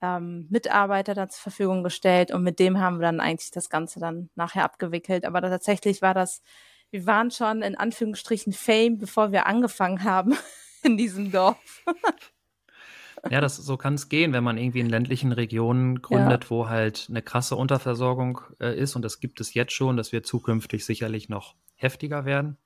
ähm, 0.01 0.49
Mitarbeiter 0.51 1.15
da 1.15 1.29
zur 1.29 1.41
Verfügung 1.41 1.85
gestellt 1.85 2.33
und 2.33 2.43
mit 2.43 2.59
dem 2.59 2.81
haben 2.81 2.99
wir 2.99 3.07
dann 3.07 3.21
eigentlich 3.21 3.53
das 3.53 3.71
Ganze 3.71 4.01
dann 4.01 4.31
nachher 4.35 4.65
abgewickelt. 4.65 5.25
Aber 5.25 5.41
tatsächlich 5.43 6.03
war 6.03 6.13
das, 6.13 6.43
wir 6.91 7.07
waren 7.07 7.31
schon 7.31 7.63
in 7.63 7.77
Anführungsstrichen 7.77 8.53
Fame, 8.53 8.99
bevor 8.99 9.31
wir 9.31 9.47
angefangen 9.47 10.03
haben 10.03 10.35
in 10.83 10.97
diesem 10.97 11.31
Dorf. 11.31 11.85
Ja, 13.31 13.41
das, 13.41 13.59
so 13.59 13.77
kann 13.77 13.95
es 13.95 14.09
gehen, 14.09 14.33
wenn 14.33 14.43
man 14.43 14.59
irgendwie 14.59 14.81
in 14.81 14.89
ländlichen 14.89 15.31
Regionen 15.31 16.03
gründet, 16.03 16.43
ja. 16.43 16.51
wo 16.51 16.69
halt 16.69 17.07
eine 17.09 17.23
krasse 17.23 17.55
Unterversorgung 17.55 18.41
äh, 18.59 18.77
ist. 18.77 18.97
Und 18.97 19.03
das 19.03 19.21
gibt 19.21 19.41
es 19.41 19.55
jetzt 19.55 19.73
schon. 19.73 19.97
Das 19.97 20.11
wird 20.11 20.27
zukünftig 20.27 20.85
sicherlich 20.85 21.29
noch 21.29 21.55
heftiger 21.77 22.25
werden. 22.25 22.59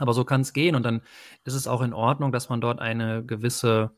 Aber 0.00 0.12
so 0.12 0.24
kann 0.24 0.40
es 0.42 0.52
gehen 0.52 0.74
und 0.74 0.82
dann 0.84 1.02
ist 1.44 1.54
es 1.54 1.66
auch 1.66 1.82
in 1.82 1.92
Ordnung, 1.92 2.32
dass 2.32 2.48
man 2.48 2.60
dort 2.60 2.80
eine 2.80 3.24
gewisse 3.24 3.90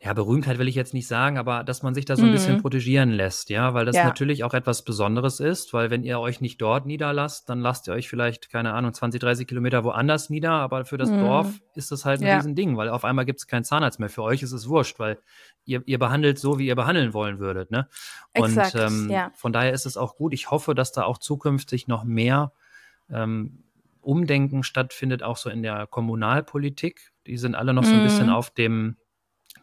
ja, 0.00 0.12
Berühmtheit 0.12 0.58
will 0.58 0.68
ich 0.68 0.74
jetzt 0.74 0.92
nicht 0.92 1.06
sagen, 1.06 1.38
aber 1.38 1.64
dass 1.64 1.82
man 1.82 1.94
sich 1.94 2.04
da 2.04 2.14
so 2.14 2.26
ein 2.26 2.30
bisschen 2.32 2.56
Mhm. 2.56 2.60
protegieren 2.60 3.08
lässt, 3.10 3.48
ja, 3.48 3.72
weil 3.72 3.86
das 3.86 3.96
Ja. 3.96 4.04
natürlich 4.04 4.44
auch 4.44 4.52
etwas 4.52 4.82
Besonderes 4.82 5.40
ist, 5.40 5.72
weil 5.72 5.88
wenn 5.88 6.04
ihr 6.04 6.20
euch 6.20 6.42
nicht 6.42 6.60
dort 6.60 6.84
niederlasst, 6.84 7.48
dann 7.48 7.60
lasst 7.60 7.88
ihr 7.88 7.94
euch 7.94 8.06
vielleicht, 8.10 8.50
keine 8.50 8.74
Ahnung, 8.74 8.92
20, 8.92 9.18
30 9.18 9.46
Kilometer 9.48 9.82
woanders 9.82 10.28
nieder, 10.28 10.50
aber 10.50 10.84
für 10.84 10.98
das 10.98 11.08
Dorf 11.08 11.46
Mhm. 11.46 11.60
ist 11.74 11.90
das 11.90 12.04
halt 12.04 12.20
ein 12.20 12.26
Ja. 12.26 12.36
Riesending, 12.36 12.76
weil 12.76 12.90
auf 12.90 13.06
einmal 13.06 13.24
gibt 13.24 13.38
es 13.40 13.46
keinen 13.46 13.64
Zahnarzt 13.64 13.98
mehr. 13.98 14.10
Für 14.10 14.24
euch 14.24 14.42
ist 14.42 14.52
es 14.52 14.68
wurscht, 14.68 14.98
weil 14.98 15.16
ihr, 15.64 15.82
ihr 15.86 15.98
behandelt 15.98 16.38
so, 16.38 16.58
wie 16.58 16.66
ihr 16.66 16.76
behandeln 16.76 17.14
wollen 17.14 17.38
würdet, 17.38 17.70
ne? 17.70 17.88
Und 18.36 18.58
Exakt, 18.58 18.74
ähm, 18.74 19.08
ja. 19.10 19.30
von 19.34 19.54
daher 19.54 19.72
ist 19.72 19.86
es 19.86 19.96
auch 19.96 20.16
gut. 20.16 20.34
Ich 20.34 20.50
hoffe, 20.50 20.74
dass 20.74 20.92
da 20.92 21.04
auch 21.04 21.16
zukünftig 21.16 21.88
noch 21.88 22.04
mehr 22.04 22.52
ähm, 23.10 23.63
Umdenken 24.04 24.62
stattfindet, 24.62 25.22
auch 25.22 25.36
so 25.36 25.50
in 25.50 25.62
der 25.62 25.86
Kommunalpolitik. 25.86 27.12
Die 27.26 27.36
sind 27.38 27.54
alle 27.54 27.72
noch 27.74 27.84
so 27.84 27.92
ein 27.94 28.02
bisschen 28.02 28.26
Mhm. 28.26 28.32
auf 28.32 28.50
dem 28.50 28.96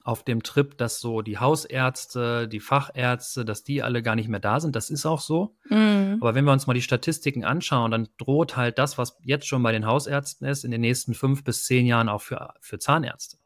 auf 0.04 0.24
dem 0.24 0.42
Trip, 0.42 0.76
dass 0.80 1.00
so 1.00 1.22
die 1.22 1.38
Hausärzte, 1.38 2.48
die 2.48 2.60
Fachärzte, 2.60 3.46
dass 3.46 3.64
die 3.64 3.84
alle 3.84 4.02
gar 4.02 4.16
nicht 4.16 4.30
mehr 4.30 4.40
da 4.40 4.60
sind. 4.60 4.76
Das 4.76 4.90
ist 4.90 5.06
auch 5.06 5.20
so. 5.20 5.56
Mhm. 5.70 6.18
Aber 6.22 6.34
wenn 6.34 6.44
wir 6.46 6.54
uns 6.54 6.66
mal 6.66 6.74
die 6.74 6.82
Statistiken 6.82 7.46
anschauen, 7.46 7.92
dann 7.92 8.08
droht 8.18 8.58
halt 8.58 8.80
das, 8.80 8.98
was 8.98 9.18
jetzt 9.24 9.46
schon 9.46 9.62
bei 9.62 9.72
den 9.72 9.86
Hausärzten 9.86 10.48
ist, 10.48 10.64
in 10.64 10.72
den 10.72 10.82
nächsten 10.82 11.14
fünf 11.14 11.44
bis 11.44 11.66
zehn 11.66 11.86
Jahren 11.86 12.10
auch 12.10 12.22
für, 12.22 12.56
für 12.62 12.80
Zahnärzte. 12.80 13.38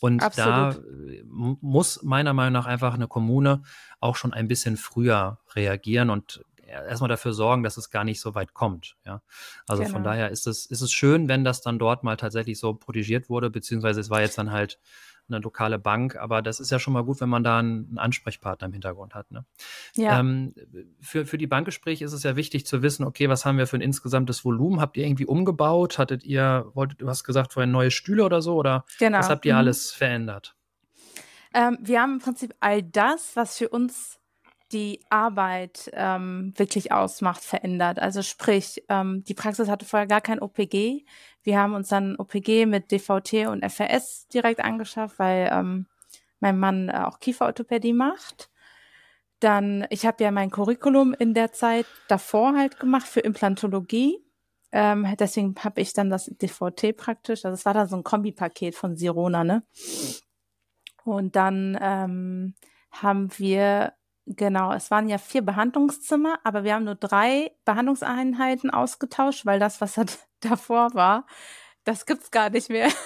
Und 0.00 0.22
da 0.36 0.68
Absolut. 0.68 1.24
mu- 1.26 1.56
muss 1.60 2.00
meiner 2.04 2.32
Meinung 2.32 2.52
nach 2.52 2.66
einfach 2.66 2.94
eine 2.94 3.08
Kommune 3.08 3.62
auch 3.98 4.14
schon 4.14 4.32
ein 4.32 4.46
bisschen 4.46 4.76
früher 4.76 5.40
reagieren 5.56 6.10
und 6.10 6.44
erstmal 6.68 7.08
dafür 7.08 7.32
sorgen, 7.32 7.62
dass 7.62 7.76
es 7.76 7.90
gar 7.90 8.04
nicht 8.04 8.20
so 8.20 8.34
weit 8.34 8.54
kommt. 8.54 8.96
Ja? 9.04 9.22
Also 9.66 9.84
von 9.84 9.92
Genau. 10.02 10.04
daher 10.10 10.30
ist 10.30 10.46
es, 10.46 10.66
ist 10.66 10.80
es 10.80 10.92
schön, 10.92 11.28
wenn 11.28 11.44
das 11.44 11.60
dann 11.60 11.78
dort 11.78 12.04
mal 12.04 12.16
tatsächlich 12.16 12.58
so 12.58 12.74
protegiert 12.74 13.28
wurde, 13.28 13.50
beziehungsweise 13.50 14.00
es 14.00 14.10
war 14.10 14.20
jetzt 14.20 14.38
dann 14.38 14.52
halt 14.52 14.78
eine 15.30 15.40
lokale 15.40 15.78
Bank, 15.78 16.16
aber 16.16 16.40
das 16.40 16.58
ist 16.58 16.70
ja 16.70 16.78
schon 16.78 16.94
mal 16.94 17.04
gut, 17.04 17.20
wenn 17.20 17.28
man 17.28 17.44
da 17.44 17.58
einen 17.58 17.86
einen 17.88 17.98
Ansprechpartner 17.98 18.66
im 18.68 18.72
Hintergrund 18.72 19.14
hat. 19.14 19.30
Ne? 19.30 19.44
Ja. 19.94 20.20
Ähm, 20.20 20.54
für, 21.02 21.26
für 21.26 21.36
die 21.36 21.46
Bankgespräche 21.46 22.02
ist 22.02 22.14
es 22.14 22.22
ja 22.22 22.34
wichtig 22.34 22.64
zu 22.66 22.80
wissen, 22.82 23.04
okay, 23.04 23.28
was 23.28 23.44
haben 23.44 23.58
wir 23.58 23.66
für 23.66 23.76
ein 23.76 23.82
insgesamtes 23.82 24.42
Volumen? 24.42 24.80
Habt 24.80 24.96
ihr 24.96 25.04
irgendwie 25.04 25.26
umgebaut? 25.26 25.98
Hattet 25.98 26.24
ihr, 26.24 26.70
wolltet, 26.72 27.02
du 27.02 27.08
hast 27.08 27.24
gesagt, 27.24 27.52
vorhin 27.52 27.70
neue 27.70 27.90
Stühle 27.90 28.24
oder 28.24 28.40
so? 28.40 28.54
Oder 28.54 28.86
Genau. 28.98 29.18
was 29.18 29.28
habt 29.28 29.44
ihr 29.44 29.52
Mhm. 29.52 29.58
alles 29.58 29.90
verändert? 29.90 30.54
Ähm, 31.52 31.76
wir 31.82 32.00
haben 32.00 32.14
im 32.14 32.18
Prinzip 32.20 32.54
all 32.60 32.82
das, 32.82 33.32
was 33.34 33.58
für 33.58 33.68
uns 33.68 34.18
die 34.72 35.00
Arbeit 35.08 35.90
ähm, 35.94 36.52
wirklich 36.56 36.92
ausmacht, 36.92 37.42
verändert. 37.42 37.98
Also 37.98 38.22
sprich, 38.22 38.84
ähm, 38.88 39.24
die 39.24 39.34
Praxis 39.34 39.68
hatte 39.68 39.86
vorher 39.86 40.06
gar 40.06 40.20
kein 40.20 40.40
OPG. 40.40 41.04
Wir 41.42 41.58
haben 41.58 41.74
uns 41.74 41.88
dann 41.88 42.16
OPG 42.16 42.66
mit 42.66 42.90
DVT 42.90 43.48
und 43.48 43.64
FRS 43.64 44.28
direkt 44.28 44.60
angeschafft, 44.60 45.18
weil 45.18 45.48
ähm, 45.52 45.86
mein 46.40 46.58
Mann 46.58 46.88
äh, 46.88 47.04
auch 47.04 47.20
Kieferorthopädie 47.20 47.92
macht. 47.92 48.50
Dann, 49.40 49.86
ich 49.90 50.04
habe 50.04 50.22
ja 50.22 50.30
mein 50.30 50.50
Curriculum 50.50 51.14
in 51.18 51.32
der 51.32 51.52
Zeit 51.52 51.86
davor 52.08 52.54
halt 52.56 52.80
gemacht 52.80 53.06
für 53.06 53.20
Implantologie. 53.20 54.18
Ähm, 54.72 55.06
deswegen 55.18 55.54
habe 55.62 55.80
ich 55.80 55.92
dann 55.92 56.10
das 56.10 56.26
DVT 56.26 56.96
praktisch. 56.96 57.44
Also 57.44 57.54
es 57.54 57.64
war 57.64 57.74
da 57.74 57.86
so 57.86 57.96
ein 57.96 58.04
Kombipaket 58.04 58.74
von 58.74 58.96
Sirona, 58.96 59.44
ne? 59.44 59.62
Und 61.04 61.36
dann 61.36 61.78
ähm, 61.80 62.54
haben 62.90 63.30
wir, 63.38 63.94
genau, 64.36 64.72
es 64.72 64.90
waren 64.90 65.08
ja 65.08 65.18
vier 65.18 65.42
Behandlungszimmer, 65.42 66.38
aber 66.44 66.64
wir 66.64 66.74
haben 66.74 66.84
nur 66.84 66.94
drei 66.94 67.52
Behandlungseinheiten 67.64 68.70
ausgetauscht, 68.70 69.46
weil 69.46 69.58
das, 69.58 69.80
was 69.80 69.98
davor 70.40 70.94
war, 70.94 71.26
das 71.84 72.06
gibt's 72.06 72.30
gar 72.30 72.50
nicht 72.50 72.68
mehr. 72.68 72.88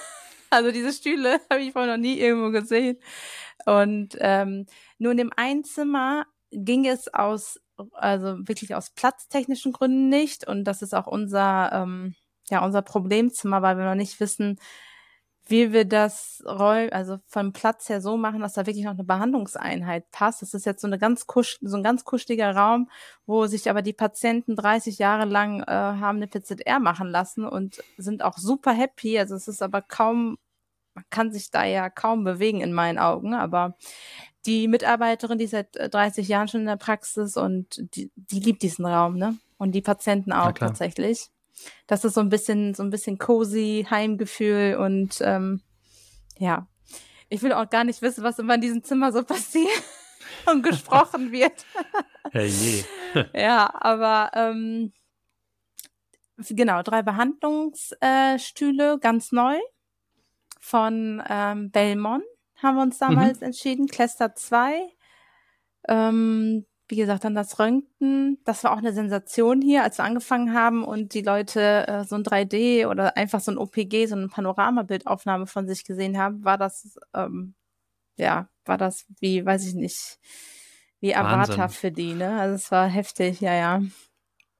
Also 0.55 0.71
diese 0.71 0.93
Stühle 0.93 1.41
habe 1.51 1.63
ich 1.63 1.73
vorher 1.73 1.93
noch 1.93 2.03
nie 2.03 2.19
irgendwo 2.19 2.51
gesehen. 2.51 2.99
Und 3.65 4.19
ähm, 4.19 4.67
nur 4.99 5.13
in 5.13 5.17
dem 5.17 5.31
einen 5.35 5.65
Zimmer 5.65 6.27
ging 6.51 6.87
es 6.87 7.09
aus, 7.15 7.59
also 7.93 8.37
wirklich 8.47 8.75
aus 8.75 8.91
platztechnischen 8.91 9.73
Gründen 9.73 10.11
nicht. 10.11 10.47
Und 10.47 10.65
das 10.65 10.83
ist 10.83 10.95
auch 10.95 11.07
unser, 11.07 11.71
ähm, 11.73 12.15
ja, 12.51 12.63
unser 12.63 12.83
Problemzimmer, 12.83 13.63
weil 13.63 13.79
wir 13.79 13.87
noch 13.87 13.95
nicht 13.95 14.21
wissen, 14.21 14.59
wie 15.47 15.73
wir 15.73 15.85
das 15.85 16.43
Räum, 16.47 16.89
also 16.93 17.19
vom 17.27 17.53
Platz 17.53 17.89
her 17.89 18.01
so 18.01 18.17
machen, 18.17 18.41
dass 18.41 18.55
da 18.55 18.67
wirklich 18.67 18.85
noch 18.85 18.93
eine 18.93 19.05
Behandlungseinheit 19.05 20.11
passt. 20.11 20.43
Das 20.43 20.55
ist 20.55 20.67
jetzt 20.67 20.81
so 20.81 20.87
eine 20.87 20.99
ganz 20.99 21.27
kusch, 21.27 21.59
so 21.61 21.77
ein 21.77 21.83
ganz 21.83 22.05
kuscheliger 22.05 22.55
Raum, 22.55 22.89
wo 23.27 23.47
sich 23.47 23.69
aber 23.69 23.83
die 23.83 23.93
Patienten 23.93 24.55
30 24.55 24.99
Jahre 24.99 25.25
lang 25.25 25.61
äh, 25.63 25.67
haben 25.67 26.19
eine 26.19 26.29
PZR 26.29 26.79
machen 26.79 27.09
lassen 27.09 27.45
und 27.45 27.83
sind 27.97 28.23
auch 28.23 28.39
super 28.39 28.73
happy. 28.73 29.19
Also 29.19 29.35
es 29.35 29.49
ist 29.49 29.63
aber 29.63 29.83
kaum, 29.83 30.39
man 30.95 31.05
kann 31.11 31.33
sich 31.33 31.51
da 31.51 31.65
ja 31.65 31.91
kaum 31.91 32.23
bewegen 32.23 32.61
in 32.61 32.73
meinen 32.73 32.99
Augen, 32.99 33.35
aber 33.35 33.77
die 34.47 34.69
Mitarbeiterin, 34.69 35.39
die 35.39 35.47
seit 35.47 35.77
äh, 35.77 35.89
30 35.89 36.29
Jahren 36.29 36.49
schon 36.49 36.61
in 36.61 36.67
der 36.67 36.77
Praxis 36.77 37.37
und 37.37 37.97
die, 37.97 38.13
die 38.15 38.41
liebt 38.41 38.63
diesen 38.63 38.87
Raum, 38.87 39.17
ne? 39.17 39.39
Und 39.59 39.73
die 39.73 39.83
Patienten 39.83 40.33
auch 40.33 40.53
tatsächlich. 40.53 41.32
Das 41.87 42.05
ist 42.05 42.15
so 42.15 42.21
ein 42.21 42.29
bisschen, 42.29 42.75
so 42.75 42.83
ein 42.83 42.91
bisschen 42.91 43.19
cozy, 43.19 43.87
Heimgefühl 43.89 44.77
und 44.77 45.19
ähm, 45.21 45.63
ja. 46.39 46.67
Ich 47.29 47.43
will 47.43 47.53
auch 47.53 47.71
gar 47.71 47.85
nicht 47.85 48.03
wissen, 48.03 48.25
was 48.25 48.39
immer 48.39 48.57
in 48.57 48.61
diesem 48.61 48.85
Zimmer 48.85 49.13
so 49.13 49.23
passiert 49.25 49.83
und 50.47 50.63
gesprochen 50.63 51.33
wird. 51.33 51.65
Hey. 52.31 52.85
Ja, 53.35 53.71
aber 53.75 54.31
ähm, 54.33 54.95
genau, 56.49 56.83
drei 56.83 57.03
Behandlungsstühle, 57.03 58.93
äh, 58.95 58.99
ganz 58.99 59.33
neu 59.33 59.59
von 60.59 61.23
ähm, 61.29 61.71
Belmont 61.71 62.25
haben 62.63 62.77
wir 62.77 62.83
uns 62.83 62.99
damals 62.99 63.43
entschieden, 63.43 63.87
Cluster 63.87 64.35
2. 64.35 64.81
Ähm, 65.89 66.65
wie 66.93 66.97
gesagt, 66.97 67.25
dann 67.25 67.35
das 67.35 67.59
Röntgen. 67.59 68.39
Das 68.45 68.63
war 68.65 68.73
auch 68.73 68.77
eine 68.77 68.93
Sensation 68.93 69.63
hier, 69.63 69.83
als 69.83 69.97
wir 69.99 70.05
angefangen 70.05 70.53
haben 70.53 70.85
und 70.85 71.15
die 71.15 71.23
Leute 71.23 71.89
äh, 71.89 72.05
so 72.05 72.17
ein 72.17 72.23
3D 72.23 72.87
oder 72.87 73.17
einfach 73.17 73.41
so 73.41 73.51
ein 73.51 73.57
OPG, 73.57 74.05
so 74.07 74.15
eine 74.15 74.29
Panoramabildaufnahme 74.29 75.47
von 75.47 75.67
sich 75.67 75.85
gesehen 75.85 76.19
haben, 76.19 76.45
war 76.45 76.59
das, 76.59 76.99
ähm, 77.15 77.55
ja, 78.17 78.49
war 78.67 78.77
das 78.77 79.07
wie, 79.21 79.45
weiß 79.47 79.67
ich 79.67 79.75
nicht, 79.75 80.19
wie 81.01 81.15
Avatar 81.15 81.57
Wahnsinn. 81.59 81.69
für 81.71 81.91
die, 81.91 82.13
ne? 82.13 82.39
Also 82.39 82.57
es 82.57 82.71
war 82.71 82.87
heftig, 82.89 83.41
ja, 83.41 83.55
ja. 83.55 83.83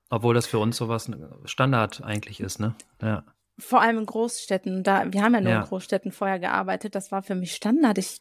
Obwohl 0.09 0.35
das 0.35 0.47
für 0.47 0.59
uns 0.59 0.79
sowas 0.79 1.11
Standard 1.45 2.03
eigentlich 2.03 2.41
ist, 2.41 2.61
ne? 2.61 2.75
Ja. 3.03 3.25
Vor 3.59 3.83
allem 3.83 3.99
in 3.99 4.07
Großstädten. 4.07 4.83
Da, 4.83 5.13
wir 5.13 5.23
haben 5.23 5.35
ja 5.35 5.41
nur 5.43 5.53
Ja. 5.53 5.61
in 5.61 5.67
Großstädten 5.67 6.13
vorher 6.13 6.39
gearbeitet. 6.39 6.95
Das 6.95 7.13
war 7.13 7.23
für 7.23 7.35
mich 7.35 7.55
Standard. 7.55 7.99
Ich 7.99 8.21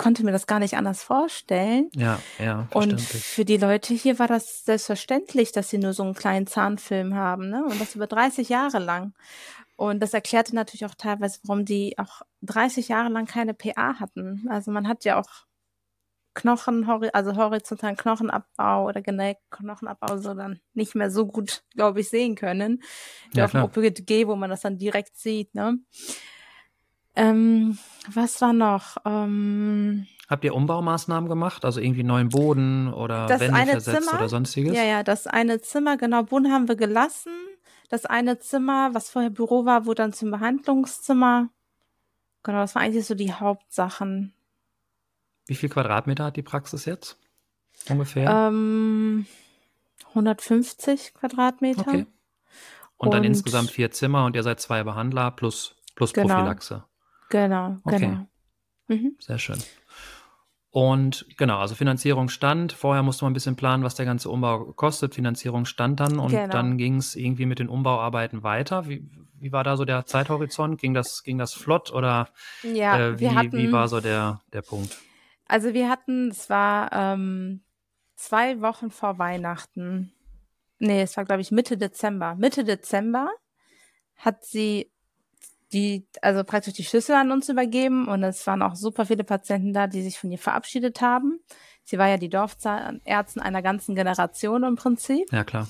konnte 0.00 0.24
mir 0.24 0.32
das 0.32 0.46
gar 0.46 0.60
nicht 0.60 0.78
anders 0.78 1.02
vorstellen. 1.02 1.90
Ja, 1.94 2.18
ja, 2.38 2.66
Und 2.72 2.98
für 3.02 3.44
die 3.44 3.58
Leute 3.58 3.92
hier 3.92 4.18
war 4.18 4.28
das 4.28 4.64
selbstverständlich, 4.64 5.52
dass 5.52 5.68
sie 5.68 5.76
nur 5.76 5.92
so 5.92 6.02
einen 6.02 6.14
kleinen 6.14 6.46
Zahnfilm 6.46 7.14
haben, 7.14 7.50
ne? 7.50 7.62
Und 7.66 7.78
das 7.78 7.94
über 7.94 8.06
30 8.06 8.48
Jahre 8.48 8.78
lang. 8.78 9.12
Und 9.76 10.00
das 10.00 10.14
erklärte 10.14 10.54
natürlich 10.54 10.86
auch 10.86 10.94
teilweise, 10.94 11.40
warum 11.44 11.66
die 11.66 11.98
auch 11.98 12.22
30 12.40 12.88
Jahre 12.88 13.10
lang 13.10 13.26
keine 13.26 13.52
PA 13.52 14.00
hatten. 14.00 14.46
Also 14.48 14.70
man 14.70 14.88
hat 14.88 15.04
ja 15.04 15.20
auch 15.20 15.28
Knochen, 16.32 16.88
also 17.12 17.36
horizontalen 17.36 17.96
Knochenabbau 17.96 18.86
oder 18.86 19.02
generell 19.02 19.36
Knochenabbau 19.50 20.16
so 20.16 20.32
dann 20.32 20.60
nicht 20.72 20.94
mehr 20.94 21.10
so 21.10 21.26
gut, 21.26 21.62
glaube 21.74 22.00
ich, 22.00 22.08
sehen 22.08 22.36
können. 22.36 22.82
Wie 23.32 23.38
Ja, 23.38 23.44
auf 23.44 23.50
dem. 23.50 23.64
OPG, 23.64 24.26
wo 24.26 24.34
man 24.34 24.48
das 24.48 24.62
dann 24.62 24.78
direkt 24.78 25.18
sieht, 25.18 25.54
ne? 25.54 25.78
Ähm, 27.20 27.78
was 28.12 28.40
war 28.40 28.52
noch? 28.52 28.96
Ähm, 29.04 30.06
Habt 30.28 30.44
ihr 30.44 30.54
Umbaumaßnahmen 30.54 31.28
gemacht? 31.28 31.64
Also 31.64 31.80
irgendwie 31.80 32.02
neuen 32.04 32.28
Boden 32.28 32.92
oder 32.92 33.26
Das 33.26 33.40
Wände 33.40 33.56
eine 33.56 33.70
versetzt 33.72 34.04
Zimmer? 34.06 34.18
oder 34.18 34.28
sonstiges? 34.28 34.76
Ja, 34.76 34.84
ja, 34.84 35.02
das 35.02 35.26
eine 35.26 35.60
Zimmer, 35.60 35.96
genau, 35.96 36.22
Boden 36.22 36.52
haben 36.52 36.68
wir 36.68 36.76
gelassen. 36.76 37.32
Das 37.88 38.06
eine 38.06 38.38
Zimmer, 38.38 38.90
was 38.94 39.10
vorher 39.10 39.30
Büro 39.30 39.64
war, 39.64 39.84
wurde 39.86 40.02
dann 40.02 40.12
zum 40.12 40.30
Behandlungszimmer. 40.30 41.48
Genau, 42.44 42.58
das 42.60 42.74
waren 42.74 42.84
eigentlich 42.84 43.04
so 43.06 43.14
die 43.14 43.32
Hauptsachen. 43.32 44.32
Wie 45.46 45.56
viel 45.56 45.68
Quadratmeter 45.68 46.24
hat 46.26 46.36
die 46.36 46.42
Praxis 46.42 46.84
jetzt? 46.84 47.18
Ungefähr? 47.88 48.30
Ähm, 48.30 49.26
150 50.14 51.14
Quadratmeter. 51.14 51.80
okay. 51.82 52.06
Und 52.96 53.12
dann 53.12 53.20
und- 53.20 53.26
insgesamt 53.26 53.70
vier 53.70 53.90
Zimmer 53.90 54.24
und 54.24 54.36
ihr 54.36 54.42
seid 54.42 54.60
zwei 54.60 54.84
Behandler 54.84 55.30
plus, 55.32 55.74
plus 55.96 56.12
Genau. 56.12 56.28
Prophylaxe. 56.34 56.84
Genau, 57.30 57.78
Okay. 57.84 57.98
genau. 57.98 58.26
Mhm. 58.88 59.16
Sehr 59.18 59.38
schön. 59.38 59.58
Und 60.72 61.26
genau, 61.36 61.58
also 61.58 61.74
Finanzierung 61.74 62.28
stand. 62.28 62.72
Vorher 62.72 63.02
musste 63.02 63.24
man 63.24 63.32
ein 63.32 63.34
bisschen 63.34 63.56
planen, 63.56 63.82
was 63.82 63.96
der 63.96 64.06
ganze 64.06 64.30
Umbau 64.30 64.72
kostet. 64.72 65.14
Finanzierung 65.16 65.64
stand 65.64 65.98
dann 65.98 66.20
und 66.20 66.30
Genau. 66.30 66.52
dann 66.52 66.78
ging 66.78 66.96
es 66.96 67.16
irgendwie 67.16 67.46
mit 67.46 67.58
den 67.58 67.68
Umbauarbeiten 67.68 68.44
weiter. 68.44 68.86
Wie, 68.88 69.04
wie 69.34 69.50
war 69.50 69.64
da 69.64 69.76
so 69.76 69.84
der 69.84 70.06
Zeithorizont? 70.06 70.80
Ging 70.80 70.94
das, 70.94 71.24
ging 71.24 71.38
das 71.38 71.54
flott 71.54 71.92
oder 71.92 72.28
Ja, 72.62 72.98
äh, 73.00 73.18
wie, 73.18 73.30
hatten, 73.30 73.52
wie 73.56 73.72
war 73.72 73.88
so 73.88 74.00
der, 74.00 74.40
der 74.52 74.62
Punkt? 74.62 74.96
also 75.46 75.74
wir 75.74 75.88
hatten, 75.88 76.28
es 76.30 76.48
war 76.48 76.92
ähm, 76.92 77.62
zwei 78.14 78.60
Wochen 78.60 78.90
vor 78.92 79.18
Weihnachten. 79.18 80.12
Nee, 80.78 81.02
es 81.02 81.16
war, 81.16 81.24
glaube 81.24 81.40
ich, 81.42 81.50
Mitte 81.50 81.76
Dezember. 81.78 82.36
Mitte 82.36 82.62
Dezember 82.62 83.28
hat 84.14 84.44
sie 84.44 84.92
die, 85.72 86.06
also 86.22 86.44
praktisch 86.44 86.74
die 86.74 86.84
Schlüssel 86.84 87.14
an 87.14 87.30
uns 87.30 87.48
übergeben 87.48 88.08
und 88.08 88.22
es 88.22 88.46
waren 88.46 88.62
auch 88.62 88.74
super 88.74 89.06
viele 89.06 89.24
Patienten 89.24 89.72
da, 89.72 89.86
die 89.86 90.02
sich 90.02 90.18
von 90.18 90.30
ihr 90.30 90.38
verabschiedet 90.38 91.00
haben. 91.00 91.40
Sie 91.84 91.98
war 91.98 92.08
ja 92.08 92.16
die 92.16 92.28
Dorfärztin 92.28 93.42
einer 93.42 93.62
ganzen 93.62 93.94
Generation 93.94 94.64
im 94.64 94.76
Prinzip. 94.76 95.30
Ja, 95.32 95.44
klar. 95.44 95.68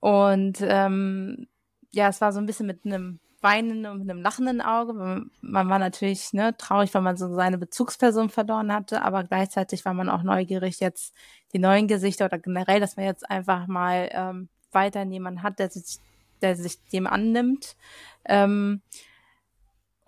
Und 0.00 0.58
ähm, 0.62 1.46
ja, 1.92 2.08
es 2.08 2.20
war 2.20 2.32
so 2.32 2.38
ein 2.38 2.46
bisschen 2.46 2.66
mit 2.66 2.84
einem 2.84 3.20
weinenden 3.40 3.86
und 3.86 4.00
mit 4.00 4.10
einem 4.10 4.22
lachenden 4.22 4.60
Auge. 4.60 4.92
Man 5.40 5.68
war 5.68 5.78
natürlich 5.78 6.32
ne, 6.32 6.56
traurig, 6.56 6.92
weil 6.92 7.02
man 7.02 7.16
so 7.16 7.34
seine 7.34 7.58
Bezugsperson 7.58 8.28
verloren 8.28 8.72
hatte, 8.72 9.02
aber 9.02 9.24
gleichzeitig 9.24 9.84
war 9.84 9.94
man 9.94 10.10
auch 10.10 10.22
neugierig, 10.22 10.80
jetzt 10.80 11.14
die 11.52 11.58
neuen 11.58 11.88
Gesichter 11.88 12.26
oder 12.26 12.38
generell, 12.38 12.80
dass 12.80 12.96
man 12.96 13.06
jetzt 13.06 13.28
einfach 13.30 13.66
mal 13.66 14.10
ähm, 14.12 14.48
weiterhin 14.72 15.10
jemanden 15.10 15.42
hat, 15.42 15.58
der 15.58 15.70
sich, 15.70 15.98
der 16.42 16.54
sich 16.54 16.84
dem 16.92 17.06
annimmt. 17.06 17.76
Ähm, 18.24 18.82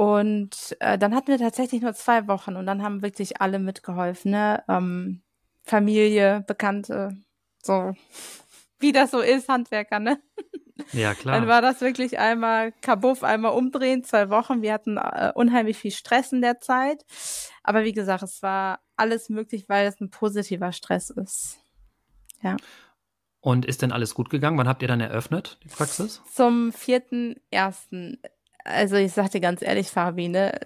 und 0.02 0.76
äh, 0.80 0.98
dann 0.98 1.14
hatten 1.14 1.28
wir 1.28 1.38
tatsächlich 1.38 1.80
nur 1.80 1.94
zwei 1.94 2.26
Wochen 2.26 2.56
und 2.56 2.66
dann 2.66 2.82
haben 2.82 3.02
wirklich 3.02 3.40
alle 3.40 3.60
mitgeholfen, 3.60 4.32
ne? 4.32 4.64
Ähm, 4.66 5.22
Familie, 5.62 6.42
Bekannte, 6.44 7.16
so 7.62 7.94
wie 8.80 8.90
das 8.90 9.12
so 9.12 9.20
ist, 9.20 9.48
Handwerker, 9.48 10.00
ne? 10.00 10.20
Ja, 10.92 11.14
klar. 11.14 11.38
Dann 11.38 11.48
war 11.48 11.62
das 11.62 11.80
wirklich 11.82 12.18
einmal 12.18 12.72
kabuff, 12.72 13.22
einmal 13.22 13.52
umdrehen, 13.52 14.02
zwei 14.02 14.30
Wochen. 14.30 14.62
Wir 14.62 14.72
hatten 14.72 14.96
äh, 14.96 15.30
unheimlich 15.32 15.76
viel 15.76 15.92
Stress 15.92 16.32
in 16.32 16.40
der 16.40 16.58
Zeit. 16.58 17.04
Aber 17.62 17.84
wie 17.84 17.92
gesagt, 17.92 18.24
es 18.24 18.42
war 18.42 18.80
alles 18.96 19.28
möglich, 19.28 19.68
weil 19.68 19.86
es 19.86 20.00
ein 20.00 20.10
positiver 20.10 20.72
Stress 20.72 21.10
ist. 21.10 21.60
Ja. 22.42 22.56
Und 23.40 23.64
ist 23.66 23.82
denn 23.82 23.92
alles 23.92 24.14
gut 24.14 24.30
gegangen? 24.30 24.58
Wann 24.58 24.66
habt 24.66 24.82
ihr 24.82 24.88
dann 24.88 25.00
eröffnet, 25.00 25.58
die 25.62 25.68
Praxis? 25.68 26.22
Zum 26.32 26.72
vierten 26.72 27.36
ersten 27.50 28.18
also 28.64 28.96
ich 28.96 29.12
sag 29.12 29.30
dir 29.30 29.40
ganz 29.40 29.62
ehrlich, 29.62 29.88
Fabi, 29.88 30.28
ne, 30.28 30.58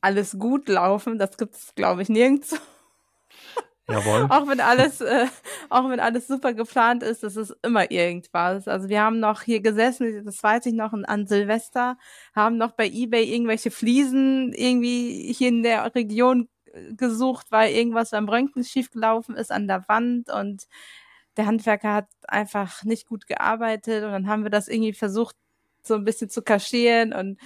alles 0.00 0.38
gut 0.38 0.68
laufen, 0.68 1.18
das 1.18 1.36
gibt 1.36 1.54
es, 1.56 1.74
glaube 1.74 2.02
ich, 2.02 2.08
nirgends. 2.08 2.60
Jawohl. 3.88 4.26
auch 4.30 4.48
wenn 4.48 4.58
alles, 4.60 5.00
äh, 5.00 5.26
auch 5.70 5.88
wenn 5.88 6.00
alles 6.00 6.26
super 6.26 6.52
geplant 6.54 7.04
ist, 7.04 7.22
das 7.22 7.36
ist 7.36 7.54
immer 7.62 7.88
irgendwas. 7.90 8.66
Also 8.66 8.88
wir 8.88 9.00
haben 9.00 9.20
noch 9.20 9.42
hier 9.42 9.60
gesessen, 9.60 10.24
das 10.24 10.42
weiß 10.42 10.66
ich 10.66 10.72
noch, 10.72 10.92
an 10.92 11.26
Silvester, 11.28 11.96
haben 12.34 12.56
noch 12.56 12.72
bei 12.72 12.88
eBay 12.88 13.32
irgendwelche 13.32 13.70
Fliesen 13.70 14.52
irgendwie 14.52 15.32
hier 15.32 15.50
in 15.50 15.62
der 15.62 15.94
Region 15.94 16.48
gesucht, 16.96 17.46
weil 17.50 17.72
irgendwas 17.72 18.10
beim 18.10 18.28
Röntgen 18.28 18.64
schiefgelaufen 18.64 19.36
ist 19.36 19.52
an 19.52 19.68
der 19.68 19.84
Wand 19.88 20.30
und 20.30 20.66
der 21.36 21.46
Handwerker 21.46 21.92
hat 21.92 22.08
einfach 22.28 22.82
nicht 22.84 23.06
gut 23.06 23.26
gearbeitet 23.26 24.04
und 24.04 24.10
dann 24.10 24.26
haben 24.28 24.42
wir 24.42 24.50
das 24.50 24.68
irgendwie 24.68 24.92
versucht 24.92 25.36
so 25.86 25.94
ein 25.94 26.04
bisschen 26.04 26.28
zu 26.28 26.42
kaschieren 26.42 27.12
und 27.12 27.38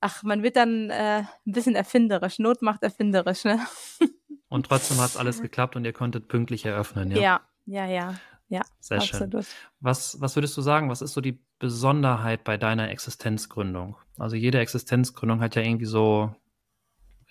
ach, 0.00 0.22
man 0.22 0.42
wird 0.42 0.56
dann 0.56 0.90
äh, 0.90 1.22
ein 1.46 1.52
bisschen 1.52 1.74
erfinderisch. 1.74 2.38
Not 2.38 2.62
macht 2.62 2.82
erfinderisch, 2.82 3.44
ne? 3.44 3.60
Und 4.50 4.64
trotzdem 4.64 4.96
hat 4.96 5.10
es 5.10 5.16
alles 5.18 5.42
geklappt 5.42 5.76
und 5.76 5.84
ihr 5.84 5.92
konntet 5.92 6.28
pünktlich 6.28 6.64
eröffnen, 6.64 7.10
ja? 7.10 7.18
Ja, 7.18 7.40
ja, 7.66 7.86
ja. 7.86 8.14
Ja, 8.48 8.62
Sehr 8.80 8.96
absolut. 8.98 9.44
schön. 9.44 9.54
Was, 9.80 10.22
was 10.22 10.34
würdest 10.34 10.56
du 10.56 10.62
sagen, 10.62 10.88
was 10.88 11.02
ist 11.02 11.12
so 11.12 11.20
die 11.20 11.38
Besonderheit 11.58 12.44
bei 12.44 12.56
deiner 12.56 12.88
Existenzgründung? 12.88 13.96
Also 14.16 14.36
jede 14.36 14.58
Existenzgründung 14.58 15.40
hat 15.40 15.54
ja 15.54 15.60
irgendwie 15.60 15.84
so 15.84 16.34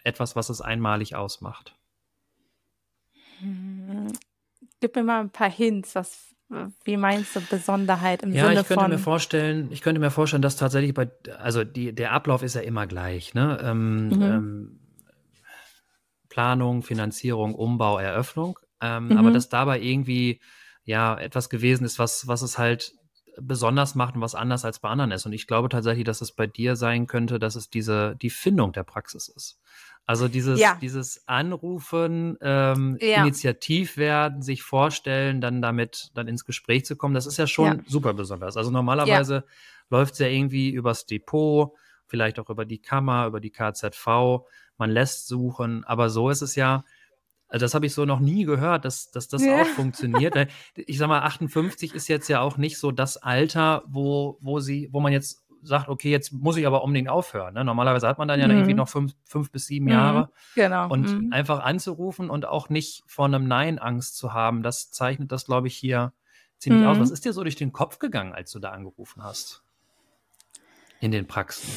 etwas, 0.04 0.36
was 0.36 0.50
es 0.50 0.62
einmalig 0.62 1.16
ausmacht. 1.16 1.76
Hm, 3.40 4.14
gib 4.80 4.96
mir 4.96 5.04
mal 5.04 5.22
ein 5.22 5.32
paar 5.32 5.50
Hints, 5.50 5.96
was, 5.96 6.27
wie 6.84 6.98
meinst 6.98 7.36
du 7.36 7.42
Besonderheit 7.42 8.24
im 8.24 8.34
ja, 8.34 8.48
Sinne 8.48 8.62
ich 8.62 8.68
könnte 8.68 8.84
von? 8.84 8.92
mir 8.92 9.00
vorstellen, 9.00 9.68
ich 9.72 9.82
könnte 9.82 10.00
mir 10.00 10.12
vorstellen, 10.12 10.42
dass 10.42 10.56
tatsächlich 10.56 10.94
bei, 10.94 11.10
also 11.38 11.64
die, 11.64 11.94
der 11.94 12.14
Ablauf 12.14 12.42
ist 12.42 12.56
ja 12.56 12.62
immer 12.62 12.88
gleich, 12.88 13.34
ne? 13.34 13.60
Ähm, 13.62 14.08
mhm. 14.08 14.22
ähm, 14.22 14.80
Planung, 16.30 16.84
Finanzierung, 16.84 17.56
Umbau, 17.56 17.98
Eröffnung. 17.98 18.60
Ähm, 18.80 19.10
mhm. 19.10 19.18
Aber 19.18 19.32
dass 19.32 19.50
dabei 19.50 19.82
irgendwie 19.82 20.40
ja 20.84 21.18
etwas 21.18 21.50
gewesen 21.50 21.84
ist, 21.84 22.00
was, 22.00 22.28
was 22.28 22.42
es 22.42 22.58
halt 22.58 22.94
besonders 23.40 23.96
macht 23.96 24.16
und 24.16 24.22
was 24.22 24.36
anders 24.36 24.66
als 24.66 24.80
bei 24.80 24.90
anderen 24.90 25.12
ist. 25.12 25.26
Und 25.26 25.34
ich 25.34 25.48
glaube 25.48 25.70
tatsächlich, 25.70 26.06
dass 26.06 26.22
es 26.22 26.32
bei 26.32 26.48
dir 26.48 26.76
sein 26.76 27.08
könnte, 27.08 27.40
dass 27.40 27.56
es 27.56 27.70
diese, 27.70 28.16
die 28.22 28.30
Findung 28.30 28.74
der 28.74 28.84
Praxis 28.84 29.28
ist. 29.28 29.60
Also 30.06 30.28
dieses, 30.30 30.60
ja. 30.60 30.78
dieses 30.82 31.28
Anrufen, 31.28 32.38
ähm, 32.42 32.98
ja. 33.02 33.22
Initiativ 33.22 33.98
werden, 33.98 34.42
sich 34.42 34.64
vorstellen, 34.64 35.42
dann 35.42 35.62
damit 35.62 36.12
dann 36.14 36.30
ins 36.30 36.46
Gespräch 36.46 36.86
zu 36.86 36.96
kommen, 36.96 37.14
das 37.14 37.26
ist 37.26 37.38
ja 37.38 37.46
schon 37.46 37.80
ja. 37.80 37.84
super 37.88 38.14
besonders. 38.14 38.56
Also 38.56 38.72
normalerweise 38.72 39.44
läuft 39.90 40.14
es 40.14 40.20
ja 40.20 40.28
irgendwie 40.28 40.70
übers 40.70 41.06
Depot, 41.06 41.74
vielleicht 42.06 42.40
auch 42.40 42.50
über 42.50 42.66
die 42.66 42.82
Kammer, 42.82 43.28
über 43.28 43.42
die 43.42 43.52
KZV, 43.52 44.46
man 44.78 44.90
lässt 44.92 45.28
suchen, 45.28 45.84
aber 45.84 46.10
so 46.10 46.30
ist 46.30 46.42
es 46.42 46.56
ja, 46.56 46.86
also 47.50 47.64
das 47.64 47.74
habe 47.74 47.86
ich 47.86 47.94
so 47.94 48.06
noch 48.06 48.20
nie 48.20 48.44
gehört, 48.44 48.86
dass, 48.86 49.10
dass 49.12 49.28
das 49.28 49.44
ja. 49.44 49.62
auch 49.62 49.66
funktioniert. 49.68 50.36
Ich 50.76 50.98
sag 50.98 51.08
mal, 51.08 51.22
58 51.22 51.94
ist 51.94 52.08
jetzt 52.08 52.28
ja 52.28 52.42
auch 52.42 52.58
nicht 52.58 52.78
so 52.78 52.92
das 52.92 53.18
Alter, 53.18 53.84
wo, 53.88 54.38
wo 54.42 54.60
sie, 54.60 54.90
wo 54.92 55.00
man 55.00 55.14
jetzt 55.14 55.44
sagt, 55.64 55.90
okay, 55.90 56.10
jetzt 56.10 56.32
muss 56.32 56.58
ich 56.58 56.68
aber 56.68 56.84
unbedingt 56.84 57.10
aufhören. 57.10 57.54
Ne? 57.54 57.64
Normalerweise 57.64 58.08
hat 58.08 58.18
man 58.18 58.28
dann 58.28 58.40
ja 58.40 58.48
mhm. 58.48 58.54
irgendwie 58.54 58.74
noch 58.74 58.90
fünf, 58.90 59.14
fünf 59.24 59.52
bis 59.52 59.68
sieben 59.68 59.86
mhm. 59.86 59.92
Jahre. 59.92 60.30
Genau. 60.56 60.90
Und 60.90 61.10
mhm. 61.10 61.34
einfach 61.34 61.60
anzurufen 61.60 62.30
und 62.30 62.46
auch 62.46 62.70
nicht 62.70 63.04
vor 63.08 63.26
einem 63.26 63.48
Nein 63.48 63.80
Angst 63.80 64.18
zu 64.18 64.34
haben, 64.34 64.62
das 64.62 64.92
zeichnet 64.92 65.32
das, 65.32 65.46
glaube 65.46 65.68
ich, 65.68 65.76
hier 65.76 66.14
ziemlich 66.58 66.86
aus. 66.86 66.98
Mhm. 66.98 67.02
Was 67.02 67.12
ist 67.12 67.26
dir 67.26 67.34
so 67.34 67.44
durch 67.44 67.56
den 67.56 67.72
Kopf 67.72 68.00
gegangen, 68.00 68.34
als 68.34 68.52
du 68.52 68.60
da 68.60 68.72
angerufen 68.72 69.24
hast? 69.24 69.64
In 71.00 71.12
den 71.12 71.28
Praxen. 71.28 71.72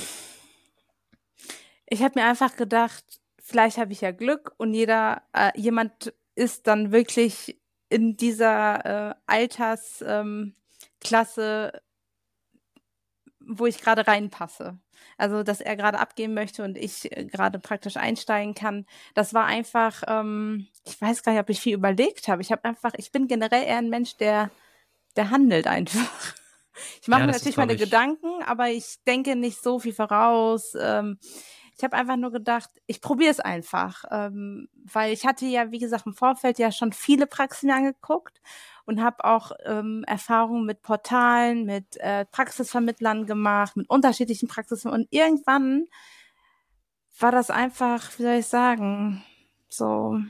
Ich 1.86 2.02
habe 2.02 2.18
mir 2.18 2.26
einfach 2.26 2.56
gedacht, 2.56 3.19
vielleicht 3.50 3.78
habe 3.78 3.92
ich 3.92 4.00
ja 4.00 4.12
Glück 4.12 4.54
und 4.56 4.72
jeder, 4.74 5.22
äh, 5.32 5.50
jemand 5.56 6.14
ist 6.34 6.66
dann 6.66 6.92
wirklich 6.92 7.60
in 7.88 8.16
dieser 8.16 9.10
äh, 9.10 9.14
Altersklasse 9.26 10.02
ähm, 10.06 11.80
wo 13.40 13.66
ich 13.66 13.80
gerade 13.80 14.06
reinpasse. 14.06 14.78
Also, 15.18 15.42
dass 15.42 15.60
er 15.60 15.76
gerade 15.76 15.98
abgeben 15.98 16.34
möchte 16.34 16.62
und 16.62 16.78
ich 16.78 17.10
äh, 17.14 17.24
gerade 17.24 17.58
praktisch 17.58 17.96
einsteigen 17.96 18.54
kann. 18.54 18.86
Das 19.14 19.34
war 19.34 19.46
einfach, 19.46 20.02
ähm, 20.06 20.68
ich 20.86 21.00
weiß 21.00 21.22
gar 21.22 21.32
nicht, 21.32 21.40
ob 21.40 21.50
ich 21.50 21.60
viel 21.60 21.74
überlegt 21.74 22.28
habe. 22.28 22.42
Ich 22.42 22.52
habe 22.52 22.64
einfach, 22.64 22.92
ich 22.96 23.10
bin 23.10 23.26
generell 23.26 23.64
eher 23.64 23.78
ein 23.78 23.90
Mensch, 23.90 24.16
der, 24.16 24.50
der 25.16 25.30
handelt 25.30 25.66
einfach. 25.66 26.34
Ich 27.02 27.08
mache 27.08 27.20
ja, 27.20 27.26
mir 27.26 27.32
natürlich 27.32 27.58
meine. 27.58 27.76
Gedanken, 27.76 28.42
aber 28.46 28.70
ich 28.70 29.02
denke 29.06 29.36
nicht 29.36 29.62
so 29.62 29.78
viel 29.78 29.92
voraus. 29.92 30.74
Ähm, 30.80 31.18
ich 31.80 31.84
habe 31.84 31.96
einfach 31.96 32.16
nur 32.16 32.30
gedacht, 32.30 32.68
ich 32.86 33.00
probiere 33.00 33.30
es 33.30 33.40
einfach, 33.40 34.04
ähm, 34.10 34.68
weil 34.84 35.14
ich 35.14 35.24
hatte 35.24 35.46
ja, 35.46 35.70
wie 35.70 35.78
gesagt, 35.78 36.04
im 36.04 36.12
Vorfeld 36.12 36.58
ja 36.58 36.70
schon 36.70 36.92
viele 36.92 37.26
Praxen 37.26 37.70
angeguckt 37.70 38.42
und 38.84 39.02
habe 39.02 39.24
auch 39.24 39.52
ähm, 39.64 40.04
Erfahrungen 40.06 40.66
mit 40.66 40.82
Portalen, 40.82 41.64
mit 41.64 41.96
äh, 41.96 42.26
Praxisvermittlern 42.26 43.24
gemacht, 43.24 43.76
mit 43.78 43.88
unterschiedlichen 43.88 44.46
Praxisen 44.46 44.90
und 44.90 45.08
irgendwann 45.10 45.86
war 47.18 47.32
das 47.32 47.48
einfach, 47.50 48.10
wie 48.18 48.24
soll 48.24 48.34
ich 48.34 48.46
sagen, 48.46 49.24
so. 49.70 50.20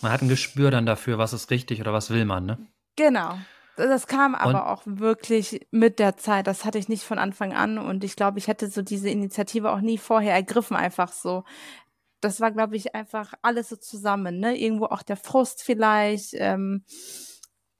Man 0.00 0.12
hat 0.12 0.22
ein 0.22 0.28
Gespür 0.28 0.70
dann 0.70 0.86
dafür, 0.86 1.18
was 1.18 1.32
ist 1.32 1.50
richtig 1.50 1.80
oder 1.80 1.92
was 1.92 2.10
will 2.10 2.24
man, 2.24 2.46
ne? 2.46 2.58
Genau. 2.94 3.36
Das 3.76 4.06
kam 4.06 4.34
aber 4.34 4.50
und 4.50 4.56
auch 4.56 4.82
wirklich 4.84 5.66
mit 5.70 5.98
der 5.98 6.16
Zeit. 6.16 6.46
Das 6.46 6.64
hatte 6.64 6.78
ich 6.78 6.88
nicht 6.88 7.04
von 7.04 7.18
Anfang 7.18 7.54
an 7.54 7.78
und 7.78 8.04
ich 8.04 8.16
glaube, 8.16 8.38
ich 8.38 8.48
hätte 8.48 8.68
so 8.68 8.82
diese 8.82 9.08
Initiative 9.08 9.70
auch 9.70 9.80
nie 9.80 9.98
vorher 9.98 10.34
ergriffen, 10.34 10.76
einfach 10.76 11.12
so. 11.12 11.44
Das 12.20 12.40
war, 12.40 12.50
glaube 12.50 12.76
ich, 12.76 12.94
einfach 12.94 13.32
alles 13.42 13.70
so 13.70 13.76
zusammen, 13.76 14.38
ne? 14.38 14.56
Irgendwo 14.56 14.86
auch 14.86 15.02
der 15.02 15.16
Frust 15.16 15.62
vielleicht. 15.62 16.34
Ähm, 16.34 16.84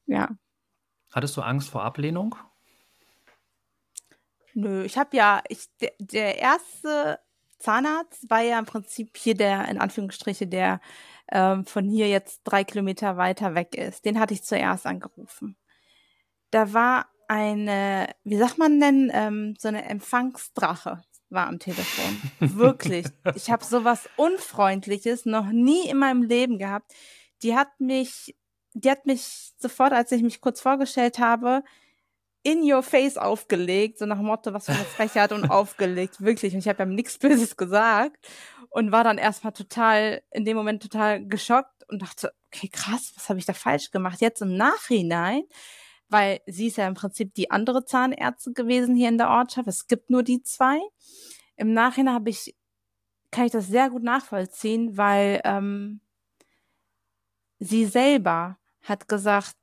ja. 0.07 0.31
Hattest 1.13 1.37
du 1.37 1.43
Angst 1.43 1.69
vor 1.69 1.85
Ablehnung? 1.85 2.35
Nö, 4.55 4.85
ich 4.85 4.99
habe 4.99 5.17
ja, 5.17 5.43
ich, 5.49 5.67
der, 5.81 5.93
der, 5.99 6.39
erste 6.39 7.19
Zahnarzt 7.59 8.29
war 8.29 8.41
ja 8.41 8.59
im 8.59 8.67
Prinzip 8.67 9.17
hier 9.17 9.35
der, 9.35 9.69
in 9.69 9.79
Anführungsstriche, 9.79 10.47
der 10.47 10.81
ähm, 11.31 11.65
von 11.65 11.89
hier 11.89 12.09
jetzt 12.09 12.43
drei 12.45 12.65
Kilometer 12.65 13.17
weiter 13.17 13.55
weg 13.55 13.75
ist. 13.75 14.05
Den 14.05 14.19
hatte 14.19 14.35
ich 14.35 14.43
zuerst 14.43 14.87
angerufen. 14.87 15.57
Da 16.53 16.73
war 16.73 17.07
eine, 17.27 18.15
wie 18.23 18.37
sagt 18.37 18.59
man 18.59 18.79
denn, 18.79 19.11
ähm, 19.13 19.57
so 19.59 19.67
eine 19.67 19.85
Empfangsdrache 19.85 21.03
war 21.31 21.49
am 21.49 21.59
Telefon. 21.59 22.23
Wirklich. 22.39 23.07
Ich 23.35 23.51
habe 23.51 23.65
sowas 23.65 24.09
Unfreundliches 24.17 25.27
noch 25.27 25.47
nie 25.47 25.89
in 25.89 25.99
meinem 25.99 26.23
Leben 26.23 26.59
gehabt. 26.59 26.93
Die 27.43 27.57
hat 27.57 27.81
mich 27.81 28.37
die 28.75 28.91
hat 28.91 29.07
mich 29.07 29.53
sofort, 29.59 29.93
als 29.93 30.13
ich 30.13 30.23
mich 30.23 30.41
kurz 30.41 30.61
vorgestellt 30.61 31.19
habe, 31.19 31.63
in 32.43 32.61
your 32.63 32.83
face 32.83 33.17
aufgelegt, 33.17 33.99
so 33.99 34.07
nach 34.07 34.17
dem 34.17 34.27
Motto, 34.27 34.53
was 34.53 34.67
für 34.67 34.73
eine 34.73 34.85
Frechheit 34.85 35.33
und 35.33 35.45
aufgelegt, 35.51 36.21
wirklich. 36.21 36.55
Und 36.55 36.61
ich 36.61 36.69
habe 36.69 36.81
ja 36.81 36.87
nichts 36.87 37.19
Böses 37.19 37.57
gesagt 37.57 38.27
und 38.71 38.91
war 38.91 39.05
dann 39.05 39.19
erstmal 39.19 39.53
total, 39.53 40.23
in 40.31 40.45
dem 40.45 40.57
Moment 40.57 40.83
total 40.83 41.25
geschockt 41.25 41.89
und 41.89 42.03
dachte, 42.03 42.33
okay, 42.47 42.69
krass, 42.69 43.13
was 43.15 43.29
habe 43.29 43.39
ich 43.39 43.47
da 43.47 43.53
falsch 43.53 43.91
gemacht? 43.91 44.21
Jetzt 44.21 44.43
im 44.43 44.57
Nachhinein 44.57 45.43
weil 46.13 46.41
sie 46.47 46.69
ist 46.69 46.77
ja 46.77 46.87
im 46.87 46.95
Prinzip 46.95 47.35
die 47.35 47.51
andere 47.51 47.85
Zahnärztin 47.85 48.55
gewesen 48.55 48.95
hier 48.95 49.09
in 49.09 49.19
der 49.19 49.31
Ortschaft. 49.31 49.67
Es 49.67 49.87
gibt 49.87 50.11
nur 50.11 50.23
die 50.23 50.43
zwei. 50.43 50.79
Im 51.57 51.73
Nachhinein 51.73 52.15
habe 52.15 52.31
ich, 52.31 52.55
kann 53.31 53.47
ich 53.47 53.53
das 53.53 53.67
sehr 53.67 53.91
gut 53.91 54.03
nachvollziehen, 54.03 54.97
weil 54.97 55.41
ähm, 55.45 56.01
sie 57.59 57.87
selber 57.87 58.59
hat 58.83 59.09
gesagt, 59.09 59.57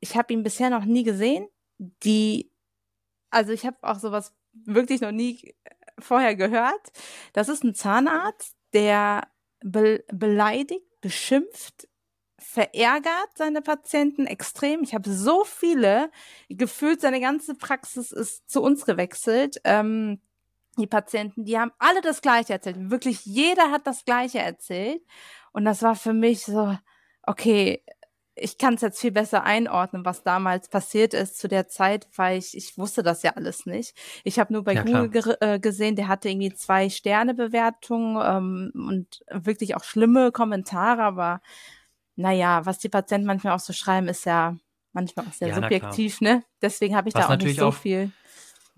ich 0.00 0.16
habe 0.16 0.32
ihn 0.32 0.42
bisher 0.42 0.70
noch 0.70 0.84
nie 0.84 1.02
gesehen. 1.02 1.48
Die, 1.78 2.52
also 3.30 3.52
ich 3.52 3.66
habe 3.66 3.76
auch 3.82 3.98
sowas 3.98 4.34
wirklich 4.52 5.00
noch 5.00 5.12
nie 5.12 5.54
vorher 5.98 6.36
gehört. 6.36 6.92
Das 7.32 7.48
ist 7.48 7.64
ein 7.64 7.74
Zahnarzt, 7.74 8.56
der 8.72 9.28
be 9.60 10.04
beleidigt, 10.12 10.84
beschimpft, 11.00 11.88
verärgert 12.56 13.28
seine 13.34 13.60
Patienten 13.60 14.26
extrem. 14.26 14.82
Ich 14.82 14.94
habe 14.94 15.10
so 15.10 15.44
viele, 15.44 16.10
gefühlt 16.48 17.02
seine 17.02 17.20
ganze 17.20 17.54
Praxis 17.54 18.12
ist 18.12 18.48
zu 18.48 18.62
uns 18.62 18.86
gewechselt. 18.86 19.60
Ähm, 19.64 20.22
die 20.78 20.86
Patienten, 20.86 21.44
die 21.44 21.58
haben 21.58 21.72
alle 21.78 22.00
das 22.00 22.22
Gleiche 22.22 22.54
erzählt. 22.54 22.90
Wirklich 22.90 23.26
jeder 23.26 23.70
hat 23.70 23.86
das 23.86 24.06
Gleiche 24.06 24.38
erzählt. 24.38 25.02
Und 25.52 25.66
das 25.66 25.82
war 25.82 25.96
für 25.96 26.14
mich 26.14 26.46
so, 26.46 26.74
okay, 27.24 27.82
ich 28.34 28.56
kann 28.56 28.74
es 28.74 28.80
jetzt 28.80 29.00
viel 29.00 29.12
besser 29.12 29.44
einordnen, 29.44 30.06
was 30.06 30.22
damals 30.22 30.70
passiert 30.70 31.12
ist 31.12 31.38
zu 31.38 31.48
der 31.48 31.68
Zeit, 31.68 32.08
weil 32.16 32.38
ich, 32.38 32.56
ich 32.56 32.78
wusste 32.78 33.02
das 33.02 33.22
ja 33.22 33.32
alles 33.32 33.66
nicht. 33.66 33.94
Ich 34.24 34.38
habe 34.38 34.54
nur 34.54 34.64
bei 34.64 34.72
ja, 34.72 34.82
Google 34.82 35.10
ge 35.10 35.36
äh, 35.40 35.58
gesehen, 35.58 35.94
der 35.94 36.08
hatte 36.08 36.30
irgendwie 36.30 36.54
zwei 36.54 36.88
Sterne 36.88 37.34
Bewertungen 37.34 38.16
ähm, 38.24 38.86
und 38.88 39.24
wirklich 39.30 39.76
auch 39.76 39.84
schlimme 39.84 40.32
Kommentare, 40.32 41.02
aber 41.02 41.42
naja, 42.16 42.64
was 42.64 42.78
die 42.78 42.88
Patienten 42.88 43.26
manchmal 43.26 43.54
auch 43.54 43.60
so 43.60 43.72
schreiben, 43.72 44.08
ist 44.08 44.24
ja 44.24 44.56
manchmal 44.92 45.26
auch 45.26 45.32
sehr 45.32 45.48
ja, 45.48 45.54
subjektiv, 45.54 46.20
ne? 46.20 46.42
Deswegen 46.60 46.96
habe 46.96 47.08
ich 47.08 47.14
was 47.14 47.26
da 47.26 47.34
auch 47.34 47.38
nicht 47.38 47.58
so 47.58 47.66
auch, 47.66 47.74
viel. 47.74 48.10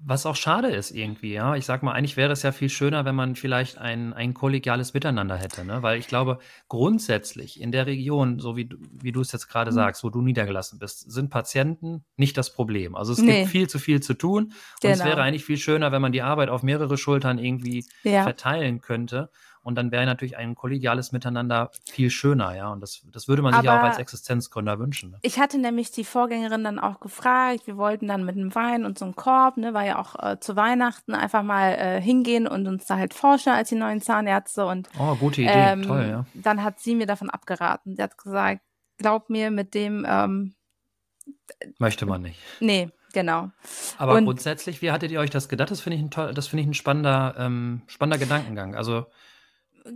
Was 0.00 0.26
auch 0.26 0.36
schade 0.36 0.68
ist 0.68 0.92
irgendwie, 0.92 1.32
ja. 1.32 1.56
Ich 1.56 1.64
sag 1.64 1.82
mal, 1.82 1.92
eigentlich 1.92 2.16
wäre 2.16 2.32
es 2.32 2.42
ja 2.42 2.52
viel 2.52 2.68
schöner, 2.68 3.04
wenn 3.04 3.16
man 3.16 3.34
vielleicht 3.34 3.78
ein, 3.78 4.12
ein 4.12 4.32
kollegiales 4.32 4.94
Miteinander 4.94 5.36
hätte, 5.36 5.64
ne? 5.64 5.82
Weil 5.82 5.98
ich 5.98 6.06
glaube, 6.06 6.38
grundsätzlich 6.68 7.60
in 7.60 7.72
der 7.72 7.86
Region, 7.86 8.38
so 8.38 8.56
wie, 8.56 8.68
wie 8.92 9.10
du 9.10 9.20
es 9.20 9.32
jetzt 9.32 9.48
gerade 9.48 9.70
mhm. 9.70 9.76
sagst, 9.76 10.04
wo 10.04 10.10
du 10.10 10.20
niedergelassen 10.20 10.78
bist, 10.78 11.10
sind 11.10 11.30
Patienten 11.30 12.04
nicht 12.16 12.36
das 12.36 12.52
Problem. 12.52 12.94
Also 12.94 13.12
es 13.12 13.18
nee. 13.18 13.40
gibt 13.40 13.50
viel 13.50 13.68
zu 13.68 13.78
viel 13.78 14.00
zu 14.00 14.14
tun. 14.14 14.44
Und 14.44 14.54
genau. 14.82 14.94
es 14.94 15.04
wäre 15.04 15.22
eigentlich 15.22 15.44
viel 15.44 15.58
schöner, 15.58 15.90
wenn 15.90 16.02
man 16.02 16.12
die 16.12 16.22
Arbeit 16.22 16.48
auf 16.48 16.62
mehrere 16.62 16.96
Schultern 16.96 17.38
irgendwie 17.38 17.84
ja. 18.04 18.22
verteilen 18.22 18.80
könnte. 18.80 19.30
Und 19.68 19.74
dann 19.74 19.92
wäre 19.92 20.06
natürlich 20.06 20.38
ein 20.38 20.54
kollegiales 20.54 21.12
Miteinander 21.12 21.70
viel 21.84 22.08
schöner, 22.08 22.56
ja. 22.56 22.72
Und 22.72 22.80
das, 22.80 23.02
das 23.12 23.28
würde 23.28 23.42
man 23.42 23.52
sich 23.52 23.68
Aber 23.68 23.78
auch 23.78 23.84
als 23.84 23.98
Existenzgründer 23.98 24.78
wünschen. 24.78 25.10
Ne? 25.10 25.18
Ich 25.20 25.38
hatte 25.38 25.58
nämlich 25.58 25.90
die 25.90 26.04
Vorgängerin 26.04 26.64
dann 26.64 26.78
auch 26.78 27.00
gefragt, 27.00 27.66
wir 27.66 27.76
wollten 27.76 28.08
dann 28.08 28.24
mit 28.24 28.34
einem 28.34 28.54
Wein 28.54 28.86
und 28.86 28.98
so 28.98 29.04
einem 29.04 29.14
Korb, 29.14 29.58
ne, 29.58 29.74
war 29.74 29.84
ja 29.84 29.98
auch 29.98 30.14
äh, 30.24 30.40
zu 30.40 30.56
Weihnachten 30.56 31.14
einfach 31.14 31.42
mal 31.42 31.72
äh, 31.74 32.00
hingehen 32.00 32.46
und 32.46 32.66
uns 32.66 32.86
da 32.86 32.96
halt 32.96 33.12
forschen 33.12 33.52
als 33.52 33.68
die 33.68 33.74
neuen 33.74 34.00
Zahnärzte. 34.00 34.64
Und, 34.64 34.88
oh, 34.98 35.16
gute 35.16 35.42
Idee, 35.42 35.52
ähm, 35.52 35.82
toll, 35.82 36.06
ja. 36.08 36.24
Dann 36.32 36.64
hat 36.64 36.80
sie 36.80 36.94
mir 36.94 37.06
davon 37.06 37.28
abgeraten. 37.28 37.94
Sie 37.94 38.02
hat 38.02 38.16
gesagt, 38.16 38.62
glaub 38.96 39.28
mir, 39.28 39.50
mit 39.50 39.74
dem 39.74 40.06
ähm, 40.08 40.54
möchte 41.76 42.06
man 42.06 42.22
nicht. 42.22 42.40
Nee, 42.60 42.88
genau. 43.12 43.50
Aber 43.98 44.14
und, 44.14 44.24
grundsätzlich, 44.24 44.80
wie 44.80 44.92
hattet 44.92 45.10
ihr 45.10 45.20
euch 45.20 45.28
das 45.28 45.50
gedacht? 45.50 45.70
Das 45.70 45.82
finde 45.82 45.98
ich 45.98 46.02
ein 46.02 46.10
toll, 46.10 46.32
das 46.32 46.46
finde 46.46 46.62
ich 46.62 46.68
ein 46.68 46.74
spannender, 46.74 47.34
ähm, 47.36 47.82
spannender 47.86 48.18
Gedankengang. 48.18 48.74
Also 48.74 49.04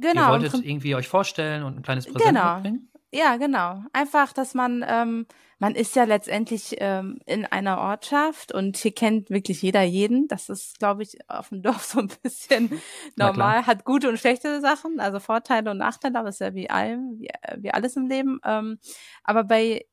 Genau. 0.01 0.27
Ihr 0.27 0.41
wolltet 0.41 0.65
irgendwie 0.65 0.95
euch 0.95 1.09
vorstellen 1.09 1.63
und 1.63 1.79
ein 1.79 1.83
kleines 1.83 2.07
Präsent 2.07 2.37
genau. 2.37 2.55
mitbringen? 2.55 2.89
Ja, 3.15 3.37
genau. 3.37 3.83
Einfach, 3.93 4.33
dass 4.33 4.55
man, 4.55 4.83
ähm, 4.89 5.27
man 5.59 5.75
ist 5.75 5.95
ja 5.95 6.05
letztendlich 6.05 6.77
ähm, 6.79 7.19
in 7.27 7.45
einer 7.45 7.79
Ortschaft 7.79 8.55
und 8.55 8.79
hier 8.79 8.95
kennt 8.95 9.29
wirklich 9.29 9.61
jeder 9.61 9.83
jeden. 9.83 10.29
Das 10.29 10.49
ist, 10.49 10.79
glaube 10.79 11.03
ich, 11.03 11.19
auf 11.29 11.51
dem 11.51 11.61
Dorf 11.63 11.85
so 11.85 12.01
ein 12.01 12.09
bisschen 12.23 12.81
normal. 13.17 13.67
Hat 13.67 13.85
gute 13.85 14.09
und 14.09 14.19
schlechte 14.19 14.63
Sachen, 14.63 14.99
also 14.99 15.21
Vorteile 15.21 15.71
und 15.71 15.79
Nachteile, 15.79 16.19
aber 16.19 16.31
es 16.31 16.37
ist 16.37 16.41
ja 16.41 16.55
wie 16.55 16.71
allem, 16.71 17.19
wie, 17.19 17.29
wie 17.59 17.71
alles 17.71 17.97
im 17.97 18.07
Leben. 18.07 18.41
Ähm, 18.45 18.79
aber 19.25 19.45
bei 19.45 19.85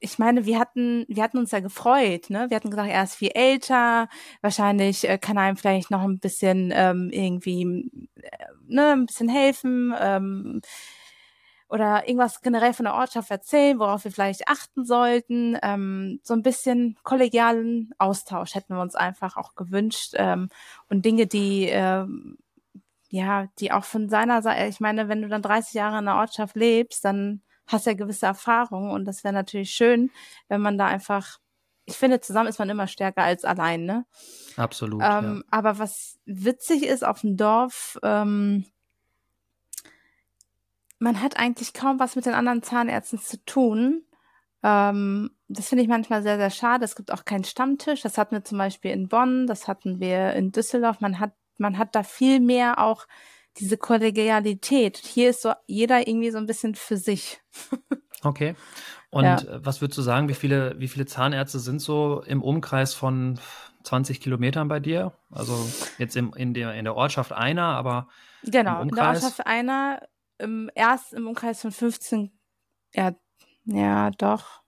ich 0.00 0.18
meine, 0.18 0.46
wir 0.46 0.58
hatten, 0.58 1.04
wir 1.08 1.22
hatten 1.22 1.38
uns 1.38 1.50
ja 1.50 1.60
gefreut, 1.60 2.30
ne? 2.30 2.46
Wir 2.48 2.56
hatten 2.56 2.70
gesagt, 2.70 2.90
er 2.90 3.02
ist 3.02 3.16
viel 3.16 3.30
älter, 3.34 4.08
wahrscheinlich 4.42 5.08
äh, 5.08 5.18
kann 5.18 5.36
er 5.36 5.50
ihm 5.50 5.56
vielleicht 5.56 5.90
noch 5.90 6.02
ein 6.02 6.18
bisschen 6.20 6.72
ähm, 6.74 7.10
irgendwie, 7.10 7.90
äh, 8.16 8.46
ne, 8.66 8.92
ein 8.92 9.06
bisschen 9.06 9.28
helfen 9.28 9.94
ähm, 9.98 10.60
oder 11.68 12.08
irgendwas 12.08 12.40
generell 12.40 12.72
von 12.72 12.84
der 12.84 12.94
Ortschaft 12.94 13.30
erzählen, 13.30 13.78
worauf 13.78 14.04
wir 14.04 14.12
vielleicht 14.12 14.48
achten 14.48 14.84
sollten. 14.84 15.58
Ähm, 15.62 16.20
so 16.22 16.34
ein 16.34 16.42
bisschen 16.42 16.96
kollegialen 17.02 17.90
Austausch 17.98 18.54
hätten 18.54 18.74
wir 18.74 18.80
uns 18.82 18.94
einfach 18.94 19.36
auch 19.36 19.54
gewünscht 19.54 20.14
ähm, 20.16 20.48
und 20.88 21.04
Dinge, 21.04 21.26
die 21.26 21.66
ähm, 21.70 22.38
ja, 23.10 23.48
die 23.58 23.72
auch 23.72 23.84
von 23.84 24.08
seiner 24.08 24.42
Seite, 24.42 24.68
ich 24.68 24.80
meine, 24.80 25.08
wenn 25.08 25.22
du 25.22 25.28
dann 25.28 25.42
30 25.42 25.74
Jahre 25.74 25.98
in 25.98 26.08
einer 26.08 26.18
Ortschaft 26.20 26.56
lebst, 26.56 27.04
dann 27.04 27.42
hast 27.68 27.86
ja 27.86 27.94
gewisse 27.94 28.26
Erfahrungen 28.26 28.90
und 28.90 29.04
das 29.04 29.24
wäre 29.24 29.34
natürlich 29.34 29.70
schön, 29.70 30.10
wenn 30.48 30.60
man 30.60 30.78
da 30.78 30.86
einfach, 30.86 31.38
ich 31.84 31.96
finde, 31.96 32.20
zusammen 32.20 32.48
ist 32.48 32.58
man 32.58 32.70
immer 32.70 32.86
stärker 32.86 33.22
als 33.22 33.44
allein, 33.44 33.84
ne? 33.84 34.04
Absolut. 34.56 35.02
Ähm, 35.02 35.42
ja. 35.42 35.42
Aber 35.50 35.78
was 35.78 36.18
witzig 36.24 36.84
ist 36.84 37.04
auf 37.04 37.20
dem 37.20 37.36
Dorf, 37.36 37.98
ähm, 38.02 38.64
man 40.98 41.22
hat 41.22 41.38
eigentlich 41.38 41.74
kaum 41.74 42.00
was 42.00 42.16
mit 42.16 42.26
den 42.26 42.34
anderen 42.34 42.62
Zahnärzten 42.62 43.18
zu 43.20 43.44
tun. 43.44 44.02
Ähm, 44.62 45.30
das 45.48 45.68
finde 45.68 45.82
ich 45.82 45.88
manchmal 45.88 46.22
sehr, 46.22 46.36
sehr 46.36 46.50
schade. 46.50 46.84
Es 46.84 46.96
gibt 46.96 47.12
auch 47.12 47.24
keinen 47.24 47.44
Stammtisch. 47.44 48.02
Das 48.02 48.18
hatten 48.18 48.34
wir 48.34 48.44
zum 48.44 48.58
Beispiel 48.58 48.90
in 48.90 49.08
Bonn, 49.08 49.46
das 49.46 49.68
hatten 49.68 50.00
wir 50.00 50.32
in 50.32 50.52
Düsseldorf. 50.52 51.00
Man 51.00 51.20
hat, 51.20 51.32
man 51.58 51.78
hat 51.78 51.94
da 51.94 52.02
viel 52.02 52.40
mehr 52.40 52.78
auch 52.80 53.06
diese 53.58 53.76
Kollegialität. 53.76 54.96
Hier 54.96 55.30
ist 55.30 55.42
so 55.42 55.52
jeder 55.66 56.06
irgendwie 56.06 56.30
so 56.30 56.38
ein 56.38 56.46
bisschen 56.46 56.74
für 56.74 56.96
sich. 56.96 57.40
okay. 58.22 58.54
Und 59.10 59.24
ja. 59.24 59.36
Äh, 59.40 59.64
was 59.64 59.80
würdest 59.80 59.98
du 59.98 60.02
sagen, 60.02 60.28
wie 60.28 60.34
viele, 60.34 60.78
wie 60.78 60.88
viele 60.88 61.06
Zahnärzte 61.06 61.58
sind 61.58 61.80
so 61.80 62.22
im 62.26 62.42
Umkreis 62.42 62.94
von 62.94 63.38
20 63.84 64.20
Kilometern 64.20 64.68
bei 64.68 64.80
dir? 64.80 65.12
Also 65.30 65.54
jetzt 65.98 66.16
im, 66.16 66.32
in, 66.34 66.54
der, 66.54 66.74
in 66.74 66.84
der 66.84 66.94
Ortschaft 66.94 67.32
einer, 67.32 67.64
aber. 67.64 68.08
Genau, 68.44 68.82
in 68.82 68.88
der 68.88 69.08
Ortschaft 69.08 69.46
einer, 69.46 70.02
im, 70.38 70.70
erst 70.74 71.14
im 71.14 71.26
Umkreis 71.26 71.62
von 71.62 71.72
15, 71.72 72.30
ja, 72.94 73.14
ja, 73.64 74.10
doch. 74.10 74.62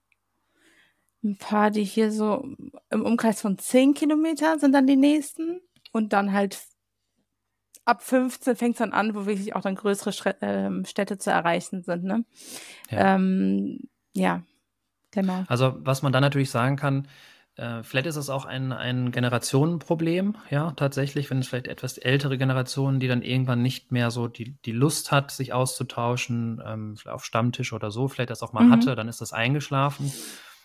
Ein 1.23 1.37
paar, 1.37 1.71
die 1.71 1.85
hier 1.85 2.11
so 2.11 2.47
im 2.91 3.05
Umkreis 3.05 3.43
von 3.43 3.59
10 3.59 3.95
Kilometern 3.95 4.59
sind 4.59 4.73
dann 4.73 4.87
die 4.87 4.97
nächsten. 4.97 5.61
Und 5.93 6.13
dann 6.13 6.33
halt 6.33 6.57
ab 7.91 8.03
15 8.03 8.57
fängt 8.57 8.75
es 8.75 8.79
dann 8.79 8.93
an, 8.93 9.15
wo 9.15 9.27
wirklich 9.27 9.55
auch 9.57 9.63
dann 9.63 9.75
größere 9.75 10.13
Schre 10.13 10.41
äh, 10.41 10.85
Städte 10.87 11.19
zu 11.19 11.31
erreichen 11.31 11.83
sind. 11.83 12.05
Ne? 12.05 12.25
Ja. 12.89 13.17
Ähm, 13.17 13.81
ja, 14.15 14.43
genau. 15.11 15.45
Also 15.49 15.77
was 15.81 16.03
man 16.03 16.13
dann 16.13 16.23
natürlich 16.23 16.51
sagen 16.51 16.77
kann, 16.77 17.09
äh, 17.57 17.83
vielleicht 17.83 18.07
ist 18.07 18.17
es 18.17 18.31
auch 18.31 18.45
ein, 18.45 18.73
ein 18.73 19.11
Generationenproblem, 19.11 20.37
ja, 20.51 20.71
tatsächlich, 20.73 21.31
wenn 21.31 21.41
es 21.41 21.49
vielleicht 21.49 21.67
etwas 21.67 21.99
ältere 21.99 22.39
Generationen, 22.39 23.01
die 23.01 23.09
dann 23.09 23.23
irgendwann 23.23 23.61
nicht 23.61 23.91
mehr 23.91 24.11
so 24.11 24.29
die, 24.29 24.57
die 24.65 24.73
Lust 24.73 25.11
hat, 25.11 25.33
sich 25.33 25.53
auszutauschen, 25.53 26.63
ähm, 26.65 26.95
auf 27.07 27.25
Stammtisch 27.25 27.73
oder 27.73 27.91
so, 27.91 28.07
vielleicht 28.07 28.31
das 28.31 28.43
auch 28.43 28.53
mal 28.53 28.65
mhm. 28.65 28.73
hatte, 28.73 28.95
dann 28.95 29.09
ist 29.09 29.21
das 29.21 29.33
eingeschlafen. 29.33 30.13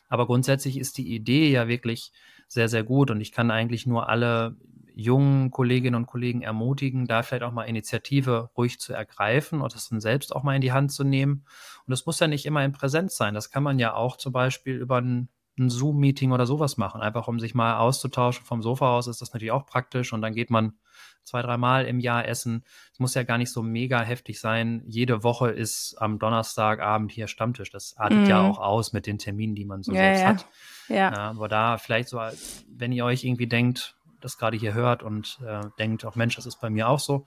Aber 0.07 0.27
grundsätzlich 0.27 0.77
ist 0.77 0.99
die 0.99 1.13
Idee 1.13 1.51
ja 1.51 1.67
wirklich 1.67 2.11
sehr, 2.47 2.69
sehr 2.69 2.83
gut 2.83 3.09
und 3.09 3.19
ich 3.19 3.31
kann 3.31 3.49
eigentlich 3.49 3.87
nur 3.87 4.07
alle 4.07 4.55
jungen 4.95 5.51
Kolleginnen 5.51 5.95
und 5.95 6.07
Kollegen 6.07 6.41
ermutigen, 6.41 7.05
da 7.05 7.21
vielleicht 7.21 7.43
auch 7.43 7.51
mal 7.51 7.63
Initiative 7.63 8.49
ruhig 8.55 8.79
zu 8.79 8.93
ergreifen 8.93 9.61
und 9.61 9.75
das 9.75 9.89
dann 9.89 9.99
selbst 9.99 10.33
auch 10.33 10.43
mal 10.43 10.55
in 10.55 10.61
die 10.61 10.71
Hand 10.71 10.91
zu 10.93 11.03
nehmen. 11.03 11.45
Und 11.85 11.91
das 11.91 12.05
muss 12.05 12.19
ja 12.19 12.27
nicht 12.27 12.45
immer 12.45 12.63
in 12.63 12.71
Präsenz 12.71 13.17
sein. 13.17 13.33
Das 13.33 13.51
kann 13.51 13.61
man 13.61 13.77
ja 13.77 13.93
auch 13.93 14.15
zum 14.15 14.31
Beispiel 14.31 14.75
über 14.75 15.01
ein, 15.01 15.27
ein 15.59 15.69
Zoom-Meeting 15.69 16.31
oder 16.31 16.45
sowas 16.45 16.77
machen, 16.77 17.01
einfach 17.01 17.27
um 17.27 17.41
sich 17.41 17.53
mal 17.53 17.77
auszutauschen. 17.77 18.45
Vom 18.45 18.61
Sofa 18.61 18.95
aus 18.95 19.07
ist 19.07 19.21
das 19.21 19.33
natürlich 19.33 19.51
auch 19.51 19.65
praktisch 19.65 20.13
und 20.13 20.21
dann 20.21 20.33
geht 20.33 20.49
man 20.49 20.77
zwei, 21.25 21.41
dreimal 21.41 21.85
im 21.85 21.99
Jahr 21.99 22.25
essen. 22.25 22.63
Es 22.93 22.99
muss 22.99 23.15
ja 23.15 23.23
gar 23.23 23.37
nicht 23.37 23.51
so 23.51 23.61
mega 23.63 24.01
heftig 24.01 24.39
sein. 24.39 24.81
Jede 24.85 25.23
Woche 25.23 25.49
ist 25.49 25.95
am 25.99 26.19
Donnerstagabend 26.19 27.11
hier 27.11 27.27
Stammtisch. 27.27 27.69
Das 27.69 27.97
artet 27.97 28.27
mm. 28.27 28.29
ja 28.29 28.43
mhm. 28.43 28.51
auch 28.51 28.59
aus 28.59 28.93
mit 28.93 29.07
den 29.07 29.17
Terminen, 29.17 29.55
die 29.55 29.65
man 29.65 29.83
so 29.83 29.91
ja, 29.91 30.15
selbst 30.15 30.21
ja. 30.21 30.27
hat. 30.27 30.47
Ja. 30.87 30.95
ja. 30.95 31.31
Aber 31.31 31.49
da 31.49 31.77
vielleicht 31.77 32.07
so, 32.07 32.21
wenn 32.69 32.93
ihr 32.93 33.03
euch 33.03 33.25
irgendwie 33.25 33.47
denkt, 33.47 33.95
das 34.25 34.37
gerade 34.37 34.57
hier 34.57 34.73
hört 34.73 35.03
und 35.03 35.39
äh, 35.45 35.61
denkt, 35.79 36.05
auch 36.05 36.15
Mensch, 36.15 36.35
das 36.35 36.45
ist 36.45 36.59
bei 36.59 36.69
mir 36.69 36.89
auch 36.89 36.99
so, 36.99 37.25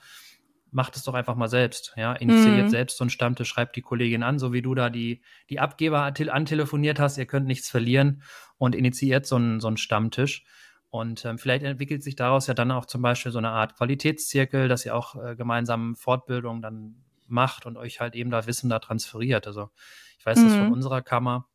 macht 0.70 0.96
es 0.96 1.05
doch 1.05 1.14
einfach 1.14 1.34
mal 1.34 1.49
selbst. 1.49 1.94
Ja, 1.96 2.12
initiiert 2.12 2.66
mhm. 2.66 2.70
selbst 2.70 2.99
so 2.99 3.05
einen 3.05 3.11
Stammtisch, 3.11 3.49
schreibt 3.49 3.76
die 3.76 3.82
Kollegin 3.82 4.22
an, 4.22 4.38
so 4.38 4.53
wie 4.53 4.62
du 4.62 4.74
da 4.74 4.90
die, 4.90 5.22
die 5.51 5.61
Abgeber 5.61 6.03
antelefoniert 6.03 6.99
hast, 6.99 7.16
ihr 7.16 7.26
könnt 7.26 7.46
nichts 7.46 7.70
verlieren 7.70 8.22
und 8.59 8.74
initiiert 8.74 9.26
so 9.26 9.36
einen, 9.36 9.61
so 9.61 9.68
einen 9.68 9.76
Stammtisch. 9.76 10.44
Und 10.90 11.24
ähm, 11.24 11.38
vielleicht 11.38 11.64
entwickelt 11.64 12.03
sich 12.03 12.16
daraus 12.16 12.46
ja 12.46 12.55
dann 12.55 12.70
auch 12.70 12.86
zum 12.86 13.03
Beispiel 13.03 13.30
so 13.30 13.38
eine 13.38 13.51
Art 13.51 13.76
Qualitätszirkel, 13.76 14.68
dass 14.68 14.86
ihr 14.86 14.94
auch 14.94 15.16
äh, 15.22 15.36
gemeinsam 15.36 15.96
Fortbildung 15.96 16.62
dann 16.62 17.05
macht 17.26 17.66
und 17.66 17.76
euch 17.76 18.01
halt 18.01 18.14
eben 18.14 18.30
da 18.30 18.46
Wissen 18.46 18.70
da 18.70 18.78
transferiert. 18.78 19.46
Also 19.46 19.68
ich 20.18 20.24
weiß 20.24 20.38
mhm. 20.38 20.44
das 20.44 20.55
von 20.55 20.66
mhm. 20.66 20.72
unserer 20.72 21.03
Kammer, 21.03 21.46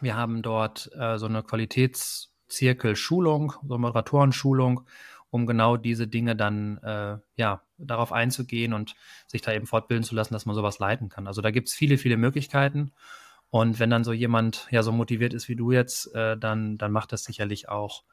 Wir 0.00 0.16
haben 0.16 0.42
dort 0.42 0.90
äh, 0.94 1.18
so 1.18 1.26
eine 1.26 1.42
Qualitätszirkel-Schulung, 2.50 3.54
so 3.66 3.78
Moderatorenschulung, 3.78 4.82
um 5.30 5.46
genau 5.46 5.76
diese 5.76 6.08
Dinge 6.08 6.36
dann 6.36 6.78
äh, 6.78 7.18
ja 7.36 7.62
darauf 7.78 8.12
einzugehen 8.12 8.72
und 8.72 8.94
sich 9.26 9.42
da 9.42 9.52
eben 9.52 9.66
fortbilden 9.66 10.04
zu 10.04 10.14
lassen, 10.14 10.34
dass 10.34 10.46
man 10.46 10.56
sowas 10.56 10.78
leiten 10.78 11.08
kann. 11.08 11.26
Also 11.26 11.40
da 11.40 11.50
gibt 11.50 11.68
es 11.68 11.74
viele, 11.74 11.98
viele 11.98 12.16
Möglichkeiten. 12.16 12.92
Und 13.48 13.78
wenn 13.78 13.90
dann 13.90 14.04
so 14.04 14.12
jemand 14.12 14.68
ja 14.70 14.82
so 14.82 14.92
motiviert 14.92 15.34
ist 15.34 15.48
wie 15.48 15.56
du 15.56 15.72
jetzt, 15.72 16.14
äh, 16.14 16.36
dann, 16.36 16.78
dann 16.78 16.92
macht 16.92 17.12
das 17.12 17.24
sicherlich 17.24 17.68
auch, 17.68 18.04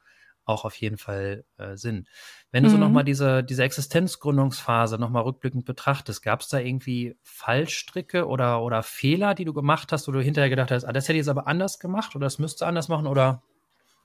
auch 0.44 0.64
auf 0.64 0.74
jeden 0.76 0.96
Fall 0.96 1.44
äh, 1.58 1.76
Sinn. 1.76 2.06
Wenn 2.50 2.64
du 2.64 2.70
mhm. 2.70 2.72
so 2.72 2.78
nochmal 2.78 3.04
diese, 3.04 3.44
diese 3.44 3.62
Existenzgründungsphase 3.62 4.98
nochmal 4.98 5.22
rückblickend 5.22 5.64
betrachtest, 5.64 6.22
gab 6.22 6.40
es 6.40 6.48
da 6.48 6.58
irgendwie 6.58 7.16
Fallstricke 7.22 8.26
oder, 8.26 8.62
oder 8.62 8.82
Fehler, 8.82 9.34
die 9.34 9.44
du 9.44 9.52
gemacht 9.52 9.92
hast, 9.92 10.08
wo 10.08 10.12
du 10.12 10.20
hinterher 10.20 10.50
gedacht 10.50 10.70
hast, 10.70 10.84
ah, 10.84 10.92
das 10.92 11.04
hätte 11.04 11.14
ich 11.14 11.18
jetzt 11.18 11.28
aber 11.28 11.46
anders 11.46 11.78
gemacht 11.78 12.16
oder 12.16 12.26
das 12.26 12.38
müsste 12.38 12.66
anders 12.66 12.88
machen 12.88 13.06
oder 13.06 13.42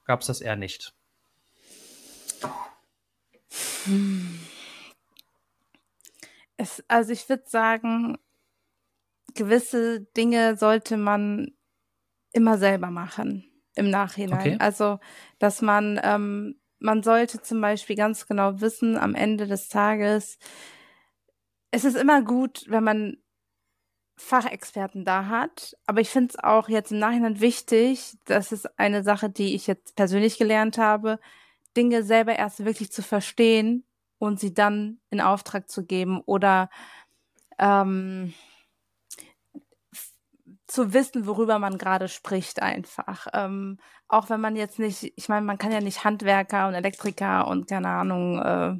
gab 0.05 0.21
es 0.21 0.27
das 0.27 0.41
eher 0.41 0.55
nicht? 0.55 0.93
Hm. 3.85 4.39
Es, 6.57 6.83
also 6.87 7.11
ich 7.11 7.27
würde 7.29 7.43
sagen, 7.47 8.17
gewisse 9.33 10.01
Dinge 10.01 10.57
sollte 10.57 10.97
man 10.97 11.51
immer 12.31 12.57
selber 12.57 12.89
machen 12.91 13.49
im 13.75 13.89
Nachhinein. 13.89 14.39
Okay. 14.39 14.57
Also, 14.59 14.99
dass 15.39 15.61
man, 15.61 15.99
ähm, 16.03 16.59
man 16.79 17.01
sollte 17.03 17.41
zum 17.41 17.61
Beispiel 17.61 17.95
ganz 17.95 18.27
genau 18.27 18.61
wissen, 18.61 18.97
am 18.97 19.15
Ende 19.15 19.47
des 19.47 19.69
Tages, 19.69 20.37
es 21.71 21.85
ist 21.85 21.95
immer 21.95 22.21
gut, 22.21 22.65
wenn 22.67 22.83
man 22.83 23.17
Fachexperten 24.15 25.05
da 25.05 25.27
hat. 25.27 25.75
Aber 25.85 26.01
ich 26.01 26.09
finde 26.09 26.33
es 26.33 26.43
auch 26.43 26.69
jetzt 26.69 26.91
im 26.91 26.99
Nachhinein 26.99 27.39
wichtig, 27.39 28.17
das 28.25 28.51
ist 28.51 28.79
eine 28.79 29.03
Sache, 29.03 29.29
die 29.29 29.55
ich 29.55 29.67
jetzt 29.67 29.95
persönlich 29.95 30.37
gelernt 30.37 30.77
habe, 30.77 31.19
Dinge 31.75 32.03
selber 32.03 32.35
erst 32.35 32.65
wirklich 32.65 32.91
zu 32.91 33.01
verstehen 33.01 33.83
und 34.19 34.39
sie 34.39 34.53
dann 34.53 34.99
in 35.09 35.21
Auftrag 35.21 35.69
zu 35.69 35.85
geben 35.85 36.21
oder 36.25 36.69
ähm, 37.57 38.33
zu 40.67 40.93
wissen, 40.93 41.27
worüber 41.27 41.59
man 41.59 41.77
gerade 41.77 42.07
spricht, 42.07 42.61
einfach. 42.61 43.27
Ähm, 43.33 43.79
auch 44.07 44.29
wenn 44.29 44.41
man 44.41 44.55
jetzt 44.55 44.79
nicht, 44.79 45.13
ich 45.15 45.29
meine, 45.29 45.45
man 45.45 45.57
kann 45.57 45.71
ja 45.71 45.81
nicht 45.81 46.03
Handwerker 46.03 46.67
und 46.67 46.73
Elektriker 46.73 47.47
und 47.47 47.67
keine 47.67 47.89
Ahnung, 47.89 48.39
äh, 48.39 48.73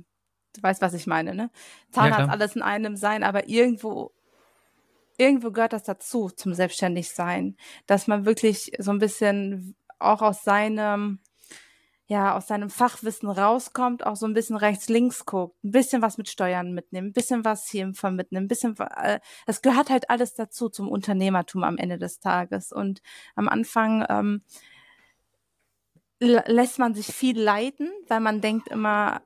du 0.55 0.61
weißt, 0.61 0.81
was 0.81 0.93
ich 0.93 1.07
meine, 1.07 1.35
ne? 1.35 1.49
Zahnarzt 1.91 2.27
ja, 2.27 2.27
alles 2.27 2.55
in 2.55 2.61
einem 2.61 2.95
sein, 2.95 3.23
aber 3.23 3.47
irgendwo, 3.47 4.11
irgendwo 5.17 5.51
gehört 5.51 5.73
das 5.73 5.83
dazu, 5.83 6.29
zum 6.29 6.53
Selbstständigsein, 6.53 7.57
dass 7.87 8.07
man 8.07 8.25
wirklich 8.25 8.71
so 8.79 8.91
ein 8.91 8.99
bisschen 8.99 9.75
auch 9.99 10.21
aus 10.21 10.43
seinem, 10.43 11.19
ja, 12.05 12.35
aus 12.35 12.47
seinem 12.47 12.69
Fachwissen 12.69 13.29
rauskommt, 13.29 14.05
auch 14.05 14.15
so 14.15 14.25
ein 14.25 14.33
bisschen 14.33 14.57
rechts, 14.57 14.89
links 14.89 15.25
guckt, 15.25 15.63
ein 15.63 15.71
bisschen 15.71 16.01
was 16.01 16.17
mit 16.17 16.29
Steuern 16.29 16.73
mitnehmen, 16.73 17.09
ein 17.09 17.13
bisschen 17.13 17.45
was 17.45 17.67
hier 17.69 17.85
mitnehmen, 17.85 18.45
ein 18.45 18.47
bisschen, 18.47 18.75
äh, 18.77 19.19
das 19.45 19.61
gehört 19.61 19.89
halt 19.89 20.09
alles 20.09 20.33
dazu 20.33 20.69
zum 20.69 20.89
Unternehmertum 20.89 21.63
am 21.63 21.77
Ende 21.77 21.97
des 21.97 22.19
Tages. 22.19 22.71
Und 22.71 23.01
am 23.35 23.47
Anfang 23.47 24.05
ähm, 24.09 24.43
lässt 26.19 26.79
man 26.79 26.93
sich 26.93 27.07
viel 27.07 27.39
leiten, 27.39 27.89
weil 28.07 28.19
man 28.19 28.41
denkt 28.41 28.69
immer, 28.69 29.21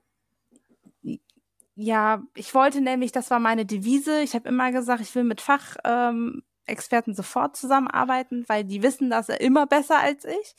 ja, 1.79 2.23
ich 2.33 2.55
wollte 2.55 2.81
nämlich, 2.81 3.11
das 3.11 3.29
war 3.29 3.39
meine 3.39 3.63
Devise, 3.63 4.21
ich 4.21 4.33
habe 4.33 4.49
immer 4.49 4.71
gesagt, 4.71 4.99
ich 4.99 5.13
will 5.13 5.23
mit 5.23 5.41
Fachexperten 5.41 7.11
ähm, 7.11 7.15
sofort 7.15 7.55
zusammenarbeiten, 7.55 8.45
weil 8.47 8.63
die 8.63 8.81
wissen 8.81 9.11
das 9.11 9.29
immer 9.29 9.67
besser 9.67 9.99
als 9.99 10.25
ich. 10.25 10.55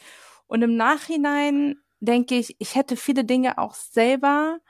Und 0.47 0.63
im 0.63 0.77
Nachhinein 0.77 1.75
denke 1.99 2.37
ich, 2.37 2.55
ich 2.61 2.77
hätte 2.77 2.97
viele 2.97 3.25
Dinge 3.25 3.59
auch 3.59 3.75
selber, 3.75 4.61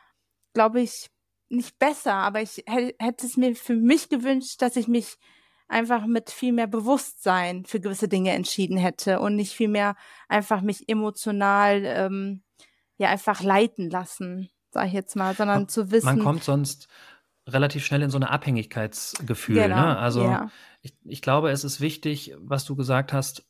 glaube 0.55 0.81
ich, 0.81 1.11
nicht 1.51 1.79
besser, 1.79 2.15
aber 2.15 2.41
ich 2.41 2.65
hätte 2.67 3.27
es 3.27 3.37
mir 3.37 3.55
für 3.55 3.77
mich 3.77 4.09
gewünscht, 4.09 4.63
dass 4.63 4.77
ich 4.77 4.89
mich 4.89 5.19
einfach 5.69 6.07
mit 6.07 6.31
viel 6.31 6.55
mehr 6.55 6.67
Bewusstsein 6.67 7.67
für 7.67 7.79
gewisse 7.79 8.09
Dinge 8.09 8.33
entschieden 8.33 8.79
hätte 8.79 9.21
und 9.21 9.37
nicht 9.37 9.53
viel 9.53 9.69
mehr 9.69 9.97
einfach 10.29 10.63
mich 10.63 10.89
emotional 10.89 11.83
ähm, 11.85 12.43
ja 12.97 13.11
einfach 13.11 13.43
leiten 13.43 13.91
lassen, 13.91 14.51
sage 14.79 14.89
ich 14.89 14.95
jetzt 14.95 15.17
mal, 15.17 15.35
sondern 15.35 15.61
man, 15.61 15.69
zu 15.69 15.91
wissen. 15.91 16.07
Man 16.07 16.21
kommt 16.21 16.45
sonst 16.45 16.89
relativ 17.47 17.85
schnell 17.85 18.03
in 18.03 18.11
so 18.11 18.19
eine 18.19 18.31
Abhängigkeitsgefühl. 18.31 19.57
Ne? 19.57 19.63
Genau, 19.63 19.77
ne? 19.77 19.99
Also 19.99 20.23
ja. 20.23 20.51
ich, 20.83 20.95
ich 21.05 21.23
glaube, 21.23 21.51
es 21.51 21.65
ist 21.65 21.81
wichtig, 21.81 22.35
was 22.39 22.65
du 22.65 22.77
gesagt 22.77 23.13
hast, 23.13 23.47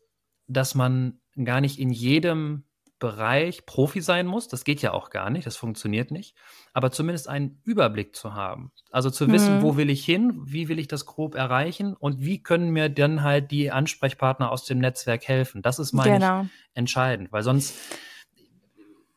dass 0.46 0.74
man 0.74 1.20
gar 1.44 1.60
nicht 1.60 1.78
in 1.78 1.90
jedem 1.90 2.64
Bereich 2.98 3.66
Profi 3.66 4.00
sein 4.00 4.26
muss. 4.26 4.48
Das 4.48 4.64
geht 4.64 4.82
ja 4.82 4.92
auch 4.92 5.10
gar 5.10 5.30
nicht, 5.30 5.46
das 5.46 5.56
funktioniert 5.56 6.10
nicht. 6.10 6.34
Aber 6.72 6.90
zumindest 6.90 7.28
einen 7.28 7.60
Überblick 7.64 8.16
zu 8.16 8.34
haben. 8.34 8.72
Also 8.90 9.10
zu 9.10 9.30
wissen, 9.30 9.58
mhm. 9.58 9.62
wo 9.62 9.76
will 9.76 9.90
ich 9.90 10.04
hin, 10.04 10.40
wie 10.44 10.68
will 10.68 10.78
ich 10.78 10.88
das 10.88 11.06
grob 11.06 11.34
erreichen 11.34 11.94
und 11.94 12.20
wie 12.20 12.42
können 12.42 12.70
mir 12.70 12.88
dann 12.88 13.22
halt 13.22 13.50
die 13.50 13.70
Ansprechpartner 13.70 14.50
aus 14.50 14.64
dem 14.64 14.78
Netzwerk 14.78 15.28
helfen. 15.28 15.60
Das 15.62 15.78
ist, 15.78 15.92
meine 15.92 16.14
genau. 16.14 16.42
ich, 16.42 16.48
entscheidend, 16.74 17.30
weil 17.30 17.42
sonst 17.42 17.74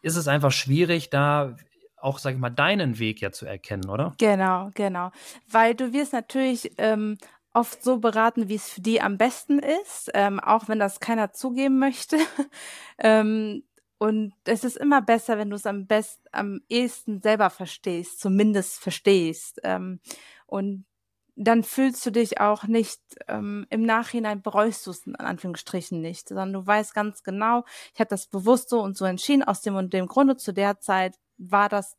ist 0.01 0.15
es 0.15 0.27
einfach 0.27 0.51
schwierig, 0.51 1.09
da 1.09 1.55
auch, 2.03 2.19
sag 2.19 2.33
ich 2.33 2.39
mal, 2.39 2.49
deinen 2.49 2.99
Weg 2.99 3.21
ja 3.21 3.31
zu 3.31 3.45
erkennen, 3.45 3.89
oder? 3.89 4.13
Genau, 4.17 4.69
genau. 4.73 5.11
Weil 5.49 5.75
du 5.75 5.93
wirst 5.93 6.13
natürlich 6.13 6.71
ähm, 6.77 7.17
oft 7.53 7.83
so 7.83 7.97
beraten, 7.97 8.49
wie 8.49 8.55
es 8.55 8.69
für 8.69 8.81
die 8.81 9.01
am 9.01 9.17
besten 9.17 9.59
ist, 9.59 10.11
ähm, 10.13 10.39
auch 10.39 10.67
wenn 10.67 10.79
das 10.79 10.99
keiner 10.99 11.31
zugeben 11.33 11.79
möchte. 11.79 12.17
ähm, 12.97 13.63
und 13.97 14.33
es 14.45 14.63
ist 14.63 14.77
immer 14.77 15.01
besser, 15.01 15.37
wenn 15.37 15.51
du 15.51 15.55
es 15.55 15.65
am 15.65 15.85
besten, 15.85 16.23
am 16.31 16.61
ehesten 16.69 17.21
selber 17.21 17.49
verstehst, 17.49 18.19
zumindest 18.19 18.79
verstehst. 18.79 19.59
Ähm, 19.63 19.99
und 20.47 20.85
dann 21.35 21.63
fühlst 21.63 22.05
du 22.05 22.11
dich 22.11 22.39
auch 22.39 22.65
nicht, 22.65 22.99
ähm, 23.27 23.65
im 23.69 23.83
Nachhinein 23.83 24.41
bereust 24.41 24.85
du 24.85 24.91
es 24.91 25.05
in 25.05 25.15
Anführungsstrichen 25.15 26.01
nicht, 26.01 26.29
sondern 26.29 26.53
du 26.53 26.65
weißt 26.65 26.93
ganz 26.93 27.23
genau, 27.23 27.63
ich 27.93 27.99
habe 27.99 28.09
das 28.09 28.27
bewusst 28.27 28.69
so 28.69 28.81
und 28.81 28.97
so 28.97 29.05
entschieden, 29.05 29.43
aus 29.43 29.61
dem 29.61 29.75
und 29.75 29.93
dem 29.93 30.07
Grunde 30.07 30.35
zu 30.35 30.53
der 30.53 30.79
Zeit 30.79 31.15
war 31.49 31.69
das 31.69 31.97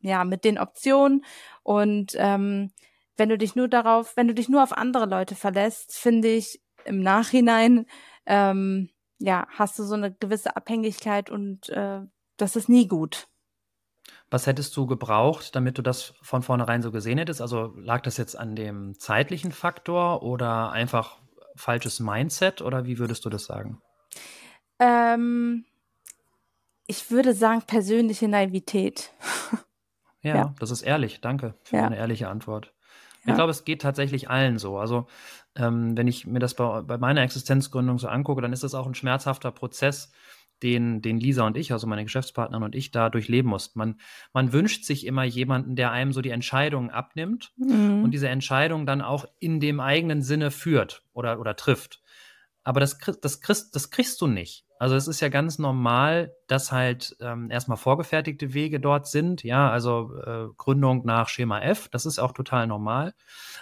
ja 0.00 0.24
mit 0.24 0.44
den 0.44 0.58
Optionen. 0.58 1.24
Und 1.62 2.14
ähm, 2.16 2.72
wenn 3.16 3.28
du 3.28 3.38
dich 3.38 3.54
nur 3.54 3.68
darauf, 3.68 4.16
wenn 4.16 4.28
du 4.28 4.34
dich 4.34 4.48
nur 4.48 4.62
auf 4.62 4.72
andere 4.76 5.06
Leute 5.06 5.34
verlässt, 5.34 5.96
finde 5.96 6.28
ich 6.28 6.62
im 6.84 7.00
Nachhinein, 7.00 7.86
ähm, 8.26 8.90
ja, 9.18 9.46
hast 9.50 9.78
du 9.78 9.84
so 9.84 9.94
eine 9.94 10.12
gewisse 10.12 10.56
Abhängigkeit 10.56 11.30
und 11.30 11.68
äh, 11.68 12.00
das 12.36 12.56
ist 12.56 12.68
nie 12.68 12.88
gut. 12.88 13.28
Was 14.30 14.46
hättest 14.46 14.76
du 14.76 14.86
gebraucht, 14.86 15.54
damit 15.54 15.78
du 15.78 15.82
das 15.82 16.14
von 16.22 16.42
vornherein 16.42 16.82
so 16.82 16.90
gesehen 16.90 17.18
hättest? 17.18 17.40
Also 17.40 17.74
lag 17.76 18.00
das 18.00 18.16
jetzt 18.16 18.36
an 18.36 18.56
dem 18.56 18.98
zeitlichen 18.98 19.52
Faktor 19.52 20.22
oder 20.22 20.72
einfach 20.72 21.20
falsches 21.54 22.00
Mindset 22.00 22.62
oder 22.62 22.86
wie 22.86 22.98
würdest 22.98 23.24
du 23.24 23.30
das 23.30 23.44
sagen? 23.44 23.80
Ähm, 24.78 25.66
ich 26.92 27.10
würde 27.10 27.32
sagen 27.32 27.62
persönliche 27.62 28.28
Naivität. 28.28 29.12
ja, 30.22 30.36
ja, 30.36 30.54
das 30.60 30.70
ist 30.70 30.82
ehrlich. 30.82 31.22
Danke 31.22 31.54
für 31.62 31.76
ja. 31.76 31.86
eine 31.86 31.96
ehrliche 31.96 32.28
Antwort. 32.28 32.74
Ja. 33.24 33.30
Ich 33.30 33.34
glaube, 33.34 33.50
es 33.50 33.64
geht 33.64 33.80
tatsächlich 33.80 34.28
allen 34.28 34.58
so. 34.58 34.76
Also 34.76 35.06
ähm, 35.56 35.96
wenn 35.96 36.06
ich 36.06 36.26
mir 36.26 36.38
das 36.38 36.54
bei, 36.54 36.82
bei 36.82 36.98
meiner 36.98 37.22
Existenzgründung 37.22 37.98
so 37.98 38.08
angucke, 38.08 38.42
dann 38.42 38.52
ist 38.52 38.62
das 38.62 38.74
auch 38.74 38.86
ein 38.86 38.94
schmerzhafter 38.94 39.50
Prozess, 39.52 40.12
den, 40.62 41.00
den 41.00 41.18
Lisa 41.18 41.46
und 41.46 41.56
ich, 41.56 41.72
also 41.72 41.86
meine 41.86 42.04
Geschäftspartnerin 42.04 42.62
und 42.62 42.74
ich, 42.74 42.90
da 42.90 43.08
durchleben 43.08 43.48
mussten. 43.48 43.78
Man, 43.78 43.98
man 44.34 44.52
wünscht 44.52 44.84
sich 44.84 45.06
immer 45.06 45.24
jemanden, 45.24 45.76
der 45.76 45.92
einem 45.92 46.12
so 46.12 46.20
die 46.20 46.30
Entscheidungen 46.30 46.90
abnimmt 46.90 47.52
mhm. 47.56 48.04
und 48.04 48.10
diese 48.10 48.28
Entscheidung 48.28 48.84
dann 48.84 49.00
auch 49.00 49.24
in 49.38 49.60
dem 49.60 49.80
eigenen 49.80 50.20
Sinne 50.20 50.50
führt 50.50 51.04
oder, 51.14 51.40
oder 51.40 51.56
trifft. 51.56 52.01
Aber 52.64 52.80
das, 52.80 52.98
das, 53.20 53.40
kriegst, 53.40 53.74
das 53.74 53.90
kriegst 53.90 54.20
du 54.20 54.26
nicht. 54.26 54.64
Also 54.78 54.96
es 54.96 55.06
ist 55.06 55.20
ja 55.20 55.28
ganz 55.28 55.58
normal, 55.58 56.34
dass 56.48 56.72
halt 56.72 57.16
ähm, 57.20 57.50
erstmal 57.50 57.76
vorgefertigte 57.76 58.52
Wege 58.52 58.80
dort 58.80 59.06
sind. 59.06 59.44
Ja, 59.44 59.70
also 59.70 60.12
äh, 60.24 60.48
Gründung 60.56 61.04
nach 61.04 61.28
Schema 61.28 61.60
F, 61.60 61.88
das 61.88 62.04
ist 62.06 62.18
auch 62.18 62.32
total 62.32 62.66
normal. 62.66 63.14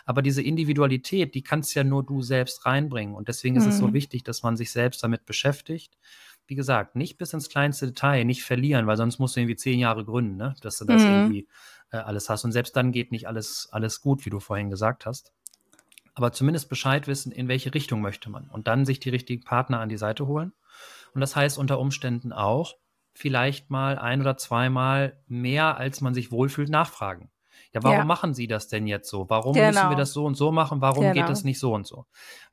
Aber 0.07 0.23
diese 0.23 0.43
Individualität, 0.43 1.35
die 1.35 1.43
kannst 1.43 1.75
ja 1.75 1.85
nur 1.85 2.05
du 2.05 2.23
selbst 2.23 2.65
reinbringen. 2.65 3.15
Und 3.15 3.29
deswegen 3.29 3.57
ist 3.57 3.67
es 3.67 3.79
so 3.79 3.89
mhm. 3.89 3.93
wichtig, 3.95 4.25
dass 4.25 4.43
man 4.43 4.57
sich 4.57 4.73
selbst 4.73 5.03
damit 5.03 5.27
beschäftigt. 5.27 5.99
Wie 6.47 6.55
gesagt, 6.55 6.97
nicht 6.97 7.17
bis 7.19 7.33
ins 7.33 7.49
kleinste 7.49 7.87
Detail, 7.87 8.25
nicht 8.25 8.43
verlieren, 8.43 8.87
weil 8.87 8.97
sonst 8.97 9.19
musst 9.19 9.37
du 9.37 9.41
irgendwie 9.41 9.57
zehn 9.57 9.79
Jahre 9.79 10.05
gründen, 10.05 10.37
ne? 10.37 10.55
dass 10.63 10.79
du 10.79 10.85
das 10.85 11.03
mhm. 11.03 11.09
irgendwie 11.09 11.49
äh, 11.91 11.99
alles 11.99 12.29
hast. 12.29 12.45
Und 12.45 12.53
selbst 12.53 12.77
dann 12.77 12.93
geht 12.93 13.13
nicht 13.13 13.29
alles, 13.29 13.69
alles 13.73 14.01
gut, 14.01 14.25
wie 14.25 14.31
du 14.31 14.41
vorhin 14.41 14.71
gesagt 14.71 15.07
hast 15.07 15.33
aber 16.21 16.33
zumindest 16.33 16.69
Bescheid 16.69 17.07
wissen, 17.07 17.33
in 17.33 17.49
welche 17.49 17.75
Richtung 17.75 18.01
möchte 18.01 18.31
man 18.31 18.49
und 18.49 18.69
dann 18.69 18.85
sich 18.85 19.01
die 19.01 19.11
richtigen 19.11 19.43
Partner 19.43 19.81
an 19.81 19.89
die 19.89 19.97
Seite 19.97 20.27
holen. 20.27 20.53
Und 21.15 21.21
das 21.21 21.35
heißt 21.35 21.59
unter 21.59 21.79
Umständen 21.79 22.33
auch, 22.33 22.75
vielleicht 23.15 23.71
mal 23.71 23.99
ein 23.99 24.21
oder 24.21 24.37
zweimal 24.37 25.21
mehr, 25.27 25.77
als 25.77 26.01
man 26.01 26.15
sich 26.15 26.31
wohlfühlt, 26.31 26.69
nachfragen. 26.69 27.31
Ja, 27.73 27.83
warum 27.83 27.99
Ja. 27.99 28.05
machen 28.05 28.35
Sie 28.35 28.47
das 28.47 28.69
denn 28.69 28.87
jetzt 28.87 29.09
so? 29.09 29.29
Warum 29.29 29.55
müssen 29.55 29.65
wir 29.65 29.89
Genau. 29.89 29.97
das 29.97 30.13
so 30.13 30.25
und 30.25 30.35
so 30.37 30.53
machen? 30.53 30.81
Warum 30.81 31.07
geht 31.07 31.15
Genau. 31.15 31.29
das 31.29 31.45
nicht 31.45 31.59
so 31.59 31.75
und 31.75 31.87
so? 31.87 32.07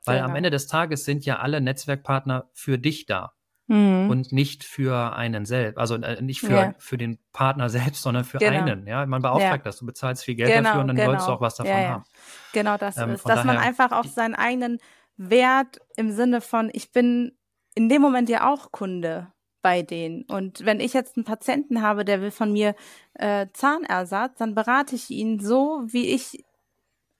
Weil 0.04 0.18
am 0.20 0.26
Genau. 0.26 0.36
Ende 0.36 0.50
des 0.50 0.66
Tages 0.66 1.04
sind 1.04 1.24
ja 1.24 1.38
alle 1.38 1.60
Netzwerkpartner 1.60 2.48
für 2.54 2.78
dich 2.78 3.06
da 3.06 3.32
Mhm. 3.68 4.08
und 4.10 4.32
nicht 4.32 4.64
für 4.64 5.14
einen 5.14 5.44
selbst. 5.44 5.78
Also 5.78 5.94
äh, 5.96 6.20
nicht 6.22 6.40
für, 6.40 6.52
Ja. 6.52 6.74
für 6.78 6.98
den 6.98 7.18
Partner 7.32 7.68
selbst, 7.96 8.02
sondern 8.02 8.24
für 8.24 8.38
Genau. 8.38 8.50
einen. 8.62 8.86
Ja, 8.86 9.04
man 9.06 9.22
beauftragt 9.22 9.64
Ja. 9.64 9.70
das. 9.70 9.78
Du 9.78 9.86
bezahlst 9.86 10.24
viel 10.24 10.34
Geld 10.34 10.50
Genau, 10.50 10.62
dafür 10.70 10.80
und 10.80 10.88
dann 10.88 10.96
sollst 10.96 11.22
du 11.22 11.26
genau. 11.26 11.36
auch 11.36 11.40
was 11.40 11.54
davon 11.56 11.72
haben. 11.74 12.04
Genau 12.52 12.76
das 12.78 12.96
Ähm, 12.96 13.10
ist, 13.10 13.28
dass 13.28 13.44
man 13.44 13.56
daher- 13.56 13.68
einfach 13.68 13.92
auf 13.92 14.06
seinen 14.06 14.34
eigenen 14.34 14.78
Wert 15.16 15.78
im 15.96 16.10
Sinne 16.12 16.40
von, 16.40 16.70
ich 16.72 16.92
bin 16.92 17.36
in 17.74 17.88
dem 17.88 18.00
Moment 18.02 18.28
ja 18.28 18.50
auch 18.52 18.72
Kunde 18.72 19.32
bei 19.60 19.82
denen. 19.82 20.22
Und 20.24 20.64
wenn 20.64 20.80
ich 20.80 20.94
jetzt 20.94 21.16
einen 21.16 21.24
Patienten 21.24 21.82
habe, 21.82 22.04
der 22.04 22.20
will 22.22 22.30
von 22.30 22.52
mir 22.52 22.74
äh, 23.14 23.46
Zahnersatz, 23.52 24.38
dann 24.38 24.54
berate 24.54 24.94
ich 24.94 25.10
ihn 25.10 25.40
so, 25.40 25.82
wie 25.86 26.06
ich, 26.14 26.44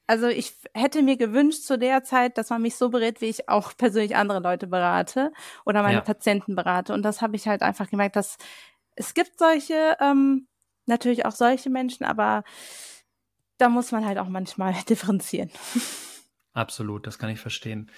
also 0.08 0.26
ich 0.26 0.54
hätte 0.74 1.02
mir 1.02 1.16
gewünscht 1.16 1.62
zu 1.62 1.78
der 1.78 2.02
Zeit, 2.02 2.38
dass 2.38 2.50
man 2.50 2.62
mich 2.62 2.74
so 2.76 2.88
berät, 2.88 3.20
wie 3.20 3.26
ich 3.26 3.48
auch 3.48 3.72
persönlich 3.76 4.16
andere 4.16 4.40
Leute 4.40 4.66
berate 4.66 5.32
oder 5.64 5.82
meine 5.82 5.96
Ja. 5.98 6.00
Patienten 6.00 6.56
berate. 6.56 6.92
Und 6.92 7.02
das 7.04 7.22
habe 7.22 7.36
ich 7.36 7.46
halt 7.46 7.62
einfach 7.62 7.88
gemerkt, 7.88 8.16
dass 8.16 8.36
es 8.96 9.14
gibt 9.14 9.38
solche, 9.38 9.96
ähm, 10.00 10.48
natürlich 10.86 11.24
auch 11.26 11.32
solche 11.32 11.70
Menschen, 11.70 12.04
aber 12.04 12.42
da 13.58 13.68
muss 13.68 13.92
man 13.92 14.04
halt 14.06 14.18
auch 14.18 14.28
manchmal 14.28 14.72
differenzieren. 14.88 15.50
Absolut, 16.54 17.06
das 17.06 17.18
kann 17.18 17.30
ich 17.30 17.38
verstehen. 17.38 17.90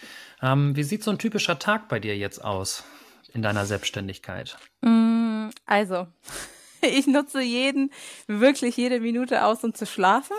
Ähm, 0.42 0.76
wie 0.76 0.82
sieht 0.82 1.02
so 1.04 1.10
ein 1.10 1.18
typischer 1.18 1.58
Tag 1.58 1.88
bei 1.88 1.98
dir 2.00 2.16
jetzt 2.18 2.44
aus 2.44 2.84
in 3.32 3.40
deiner 3.42 3.64
Selbstständigkeit? 3.64 4.58
Mm, 4.82 5.48
Also, 5.64 6.08
ich 6.82 7.06
nutze 7.06 7.40
jeden, 7.40 7.90
wirklich 8.26 8.76
jede 8.76 9.00
Minute 9.00 9.44
aus, 9.44 9.62
um 9.64 9.72
zu 9.74 9.86
schlafen. 9.86 10.36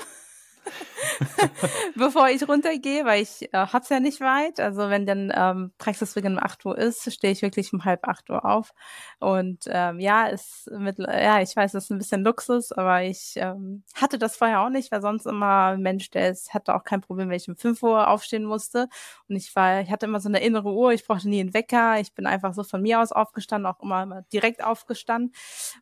Bevor 1.95 2.29
ich 2.29 2.47
runtergehe, 2.47 3.05
weil 3.05 3.21
ich 3.21 3.53
äh, 3.53 3.57
hab's 3.57 3.89
ja 3.89 3.99
nicht 3.99 4.21
weit. 4.21 4.59
Also 4.59 4.89
wenn 4.89 5.05
dann 5.05 5.31
ähm, 5.35 5.71
Praxisbeginn 5.77 6.33
um 6.33 6.43
8 6.43 6.65
Uhr 6.65 6.77
ist, 6.77 7.11
stehe 7.11 7.33
ich 7.33 7.41
wirklich 7.41 7.73
um 7.73 7.85
halb 7.85 8.07
8 8.07 8.29
Uhr 8.29 8.45
auf. 8.45 8.73
Und 9.19 9.63
ähm, 9.67 9.99
ja, 9.99 10.27
ist 10.27 10.69
mit, 10.71 10.99
ja, 10.99 11.41
ich 11.41 11.55
weiß, 11.55 11.71
das 11.73 11.85
ist 11.85 11.89
ein 11.91 11.97
bisschen 11.97 12.23
Luxus, 12.23 12.71
aber 12.71 13.03
ich 13.03 13.33
ähm, 13.35 13.83
hatte 13.95 14.17
das 14.17 14.35
vorher 14.35 14.61
auch 14.61 14.69
nicht, 14.69 14.91
weil 14.91 15.01
sonst 15.01 15.25
immer 15.25 15.71
ein 15.71 15.81
Mensch, 15.81 16.09
der 16.11 16.29
ist, 16.29 16.53
hatte 16.53 16.75
auch 16.75 16.83
kein 16.83 17.01
Problem, 17.01 17.29
wenn 17.29 17.37
ich 17.37 17.49
um 17.49 17.55
5 17.55 17.81
Uhr 17.83 18.07
aufstehen 18.07 18.45
musste. 18.45 18.87
Und 19.27 19.35
ich 19.35 19.55
war, 19.55 19.81
ich 19.81 19.91
hatte 19.91 20.05
immer 20.05 20.19
so 20.19 20.29
eine 20.29 20.41
innere 20.41 20.71
Uhr, 20.71 20.91
ich 20.93 21.05
brauchte 21.05 21.29
nie 21.29 21.41
einen 21.41 21.53
Wecker. 21.53 21.99
Ich 21.99 22.13
bin 22.13 22.25
einfach 22.25 22.53
so 22.53 22.63
von 22.63 22.81
mir 22.81 22.99
aus 22.99 23.11
aufgestanden, 23.11 23.71
auch 23.71 23.81
immer, 23.81 24.03
immer 24.03 24.21
direkt 24.33 24.63
aufgestanden. 24.63 25.33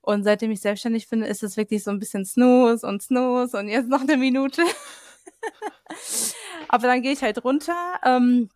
Und 0.01 0.23
seitdem 0.23 0.51
ich 0.51 0.61
selbstständig 0.61 1.09
bin, 1.09 1.21
ist 1.23 1.43
es 1.43 1.57
wirklich 1.57 1.83
so 1.83 1.91
ein 1.91 1.99
bisschen 1.99 2.25
Snooze 2.25 2.85
und 2.85 3.01
Snooze 3.01 3.57
und 3.57 3.67
jetzt 3.67 3.89
noch 3.89 4.01
eine 4.01 4.17
Minute. 4.17 4.61
Aber 6.67 6.87
dann 6.87 7.01
gehe 7.01 7.11
ich 7.11 7.21
halt 7.21 7.43
runter. 7.43 7.99
Ähm, 8.03 8.49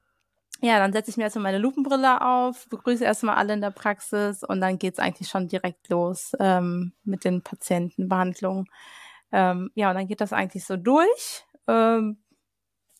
ja, 0.61 0.79
dann 0.79 0.93
setze 0.93 1.11
ich 1.11 1.17
mir 1.17 1.23
erstmal 1.23 1.43
meine 1.43 1.57
Lupenbrille 1.57 2.21
auf, 2.21 2.67
begrüße 2.69 3.03
erstmal 3.03 3.35
alle 3.35 3.53
in 3.53 3.61
der 3.61 3.71
Praxis 3.71 4.43
und 4.43 4.61
dann 4.61 4.79
geht's 4.79 4.99
eigentlich 4.99 5.27
schon 5.27 5.49
direkt 5.49 5.89
los 5.89 6.31
ähm, 6.39 6.93
mit 7.03 7.25
den 7.25 7.41
Patientenbehandlungen. 7.41 8.67
Ähm, 9.33 9.71
ja, 9.75 9.89
und 9.89 9.95
dann 9.95 10.07
geht 10.07 10.21
das 10.21 10.31
eigentlich 10.31 10.63
so 10.63 10.77
durch. 10.77 11.43
Ähm, 11.67 12.23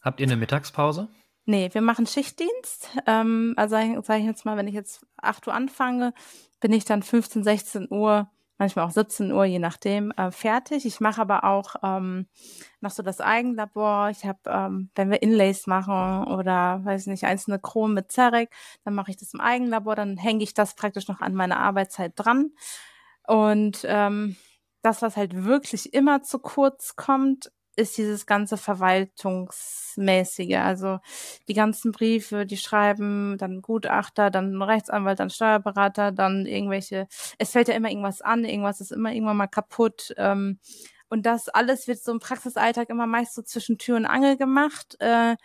Habt 0.01 0.20
ihr 0.20 0.28
eine 0.28 0.36
Mittagspause? 0.36 1.07
Nee, 1.45 1.70
wir 1.72 1.82
machen 1.82 2.07
Schichtdienst. 2.07 2.89
Ähm, 3.05 3.53
also 3.55 3.76
sage 4.01 4.20
ich 4.20 4.26
jetzt 4.26 4.45
mal, 4.45 4.57
wenn 4.57 4.68
ich 4.68 4.74
jetzt 4.74 5.05
8 5.18 5.47
Uhr 5.47 5.53
anfange, 5.53 6.14
bin 6.59 6.74
ich 6.74 6.86
dann 6.86 7.03
15, 7.03 7.43
16 7.43 7.88
Uhr, 7.91 8.30
manchmal 8.64 8.86
auch 8.86 8.91
17 8.91 9.34
Uhr, 9.34 9.43
je 9.43 9.59
nachdem, 9.59 10.11
äh, 10.11 10.32
fertig. 10.32 10.86
Ich 10.86 11.01
mache 11.01 11.20
aber 11.20 11.43
auch 11.43 11.76
ähm, 11.84 12.28
noch 12.80 12.91
so 12.91 13.03
das 13.03 13.20
Eigenlabor. 13.20 14.09
Ich 14.09 14.24
habe, 14.24 14.39
ähm, 14.47 14.89
wenn 14.95 15.11
wir 15.11 15.22
Inlays 15.22 15.68
machen 15.68 16.26
oder, 16.28 16.80
weiß 16.86 17.07
nicht, 17.07 17.26
einzelne 17.26 17.59
Kronen 17.59 17.93
mit 17.93 18.11
Zerek, 18.11 18.49
dann 18.86 18.95
mache 18.95 19.11
ich 19.11 19.18
das 19.18 19.34
im 19.34 19.41
Eigenlabor, 19.41 19.95
dann 19.95 20.16
hänge 20.16 20.43
ich 20.43 20.53
das 20.53 20.76
praktisch 20.76 21.09
noch 21.09 21.20
an 21.20 21.34
meine 21.34 21.57
Arbeitszeit 21.57 22.14
dran. 22.16 22.51
Und 23.28 23.82
ähm, 23.84 24.38
das, 24.82 25.01
was 25.01 25.18
halt 25.18 25.43
wirklich 25.43 25.93
immer 25.93 26.24
zu 26.24 26.39
kurz 26.39 26.95
kommt, 26.95 27.51
ist 27.76 27.97
dieses 27.97 28.26
ganze 28.26 28.57
Verwaltungsmäßige. 28.57 30.57
Also 30.57 30.99
die 31.47 31.53
ganzen 31.53 31.91
Briefe, 31.91 32.45
die 32.45 32.57
schreiben, 32.57 33.38
dann 33.38 33.61
Gutachter, 33.61 34.30
dann 34.30 34.61
Rechtsanwalt, 34.61 35.19
dann 35.19 35.30
Steuerberater, 35.30 36.11
dann 36.11 36.45
irgendwelche, 36.45 37.07
es 37.38 37.51
fällt 37.51 37.67
ja 37.67 37.76
immer 37.76 37.89
irgendwas 37.89 38.21
an, 38.21 38.45
irgendwas 38.45 38.82
ist 38.82 38.91
immer 38.91 39.13
irgendwann 39.13 39.38
mal 39.38 39.47
kaputt. 39.47 40.13
Ähm, 40.17 40.59
und 41.09 41.26
das 41.26 41.49
alles 41.49 41.88
wird 41.88 42.03
so 42.03 42.11
im 42.11 42.19
Praxisalltag 42.19 42.89
immer 42.89 43.07
meist 43.07 43.36
so 43.36 43.41
zwischen 43.43 43.78
Tür 43.78 43.97
und 43.97 44.05
Angel 44.05 44.38
gemacht. 44.38 44.95
Äh, 44.99 45.36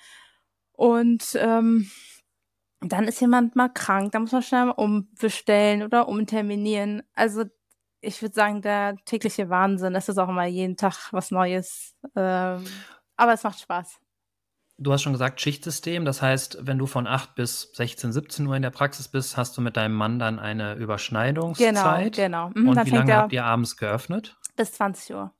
und 0.72 1.34
ähm, 1.34 1.90
dann 2.80 3.08
ist 3.08 3.20
jemand 3.20 3.56
mal 3.56 3.68
krank, 3.68 4.12
da 4.12 4.20
muss 4.20 4.32
man 4.32 4.42
schnell 4.42 4.66
mal 4.66 4.72
umbestellen 4.72 5.82
oder 5.82 6.08
umterminieren. 6.08 7.02
Also 7.14 7.44
ich 8.00 8.20
würde 8.22 8.34
sagen, 8.34 8.62
der 8.62 8.96
tägliche 9.04 9.48
Wahnsinn. 9.50 9.94
Es 9.94 10.08
ist 10.08 10.18
auch 10.18 10.28
immer 10.28 10.44
jeden 10.46 10.76
Tag 10.76 11.12
was 11.12 11.30
Neues. 11.30 11.94
Ähm, 12.16 12.64
aber 13.16 13.32
es 13.32 13.42
macht 13.42 13.60
Spaß. 13.60 13.98
Du 14.80 14.92
hast 14.92 15.02
schon 15.02 15.12
gesagt, 15.12 15.40
Schichtsystem. 15.40 16.04
Das 16.04 16.22
heißt, 16.22 16.58
wenn 16.62 16.78
du 16.78 16.86
von 16.86 17.08
8 17.08 17.34
bis 17.34 17.72
16, 17.74 18.12
17 18.12 18.46
Uhr 18.46 18.54
in 18.54 18.62
der 18.62 18.70
Praxis 18.70 19.08
bist, 19.08 19.36
hast 19.36 19.56
du 19.56 19.60
mit 19.60 19.76
deinem 19.76 19.94
Mann 19.94 20.20
dann 20.20 20.38
eine 20.38 20.74
Genau, 20.74 20.84
Überschneidungszeit. 20.84 22.14
genau. 22.14 22.50
Mhm, 22.54 22.68
Und 22.68 22.86
wie 22.86 22.90
lange 22.90 23.16
habt 23.16 23.32
ihr 23.32 23.44
abends 23.44 23.76
geöffnet? 23.76 24.36
bis 24.56 24.72
20 24.72 25.14
Uhr. 25.14 25.32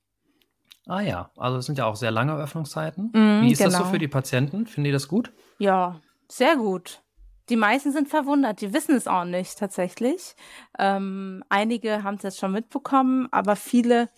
Ah 0.87 1.01
ja, 1.01 1.31
also 1.37 1.59
es 1.59 1.67
sind 1.67 1.77
ja 1.79 1.85
auch 1.87 1.97
sehr 1.97 2.11
lange 2.11 2.35
Öffnungszeiten. 2.37 3.11
Mhm, 3.13 3.43
Wie 3.43 3.53
ist 3.53 3.61
das 3.61 3.73
so 3.75 3.79
genau. 3.81 3.91
für 3.91 3.99
die 3.99 4.09
Patienten? 4.09 4.67
Finden 4.67 4.85
die 4.87 4.93
das 4.93 5.07
gut? 5.09 5.33
Ja, 5.59 6.01
sehr 6.29 6.57
gut. 6.57 7.03
Die 7.49 7.57
meisten 7.57 7.93
sind 7.93 8.09
verwundert, 8.09 8.61
die 8.61 8.75
wissen 8.75 8.95
es 8.95 9.07
auch 9.07 9.25
nicht 9.25 9.59
tatsächlich. 9.59 10.35
Ähm, 10.79 11.43
einige 11.49 12.03
haben 12.03 12.17
es 12.17 12.23
jetzt 12.23 12.39
schon 12.39 12.53
mitbekommen, 12.53 13.29
aber 13.31 13.57
viele, 13.57 14.11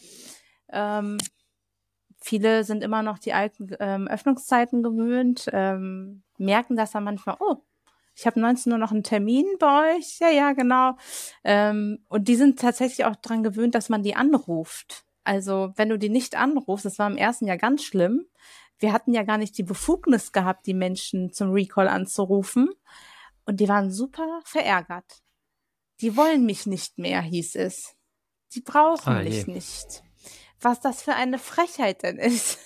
ähm, 0.71 1.19
viele 2.21 2.65
sind 2.65 2.83
immer 2.83 3.03
noch 3.03 3.19
die 3.19 3.33
alten 3.33 3.71
ähm, 3.79 4.09
Öffnungszeiten 4.09 4.83
gewöhnt, 4.83 5.49
ähm, 5.53 6.23
merken 6.39 6.77
das 6.77 6.91
dann 6.91 7.05
manchmal, 7.05 7.37
oh, 7.39 7.57
ich 8.17 8.27
habe 8.27 8.41
19 8.41 8.73
Uhr 8.73 8.79
noch 8.79 8.91
einen 8.91 9.03
Termin 9.03 9.47
bei 9.59 9.97
euch. 9.97 10.19
Ja, 10.19 10.29
ja, 10.29 10.53
genau. 10.53 10.97
Ähm, 11.45 12.05
und 12.09 12.29
die 12.29 12.37
sind 12.37 12.59
tatsächlich 12.59 13.07
auch 13.07 13.17
dran 13.17 13.43
gewöhnt, 13.43 13.75
dass 13.75 13.89
man 13.89 14.03
die 14.03 14.15
anruft. 14.15 15.05
Also, 15.25 15.73
wenn 15.77 15.89
du 15.89 15.99
die 15.99 16.11
nicht 16.11 16.37
anrufst, 16.37 16.85
das 16.85 16.99
war 16.99 17.09
im 17.09 17.17
ersten 17.17 17.47
Jahr 17.47 17.57
ganz 17.57 17.83
schlimm. 17.83 18.27
Wir 18.79 18.93
hatten 18.93 19.15
ja 19.15 19.23
gar 19.23 19.39
nicht 19.39 19.57
die 19.57 19.63
Befugnis 19.63 20.33
gehabt, 20.33 20.67
die 20.67 20.75
Menschen 20.75 21.33
zum 21.33 21.53
Recall 21.53 21.89
anzurufen. 21.89 22.71
Und 23.51 23.59
die 23.59 23.69
waren 23.69 23.91
super 23.91 24.41
verärgert. 24.45 25.25
Die 26.01 26.17
wollen 26.17 26.47
mich 26.47 26.67
nicht 26.67 26.99
mehr, 26.99 27.21
hieß 27.21 27.57
es. 27.57 27.97
Die 28.55 28.61
brauchen 28.61 29.13
Ah, 29.13 29.23
je. 29.23 29.31
mich 29.31 29.47
nicht. 29.49 30.05
Was 30.61 30.79
das 30.79 31.03
für 31.03 31.15
eine 31.15 31.37
Frechheit 31.37 32.05
denn 32.05 32.17
ist. 32.19 32.61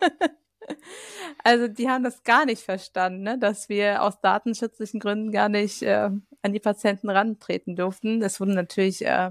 also 1.44 1.68
die 1.68 1.88
haben 1.88 2.02
das 2.02 2.24
gar 2.24 2.46
nicht 2.46 2.62
verstanden, 2.64 3.22
ne? 3.22 3.38
dass 3.38 3.68
wir 3.68 4.02
aus 4.02 4.20
datenschutzlichen 4.22 4.98
Gründen 4.98 5.30
gar 5.30 5.48
nicht 5.48 5.82
äh, 5.82 6.10
an 6.42 6.52
die 6.52 6.58
Patienten 6.58 7.10
rantreten 7.10 7.76
durften. 7.76 8.20
Es 8.20 8.40
wurde 8.40 8.54
natürlich 8.54 9.06
äh, 9.06 9.30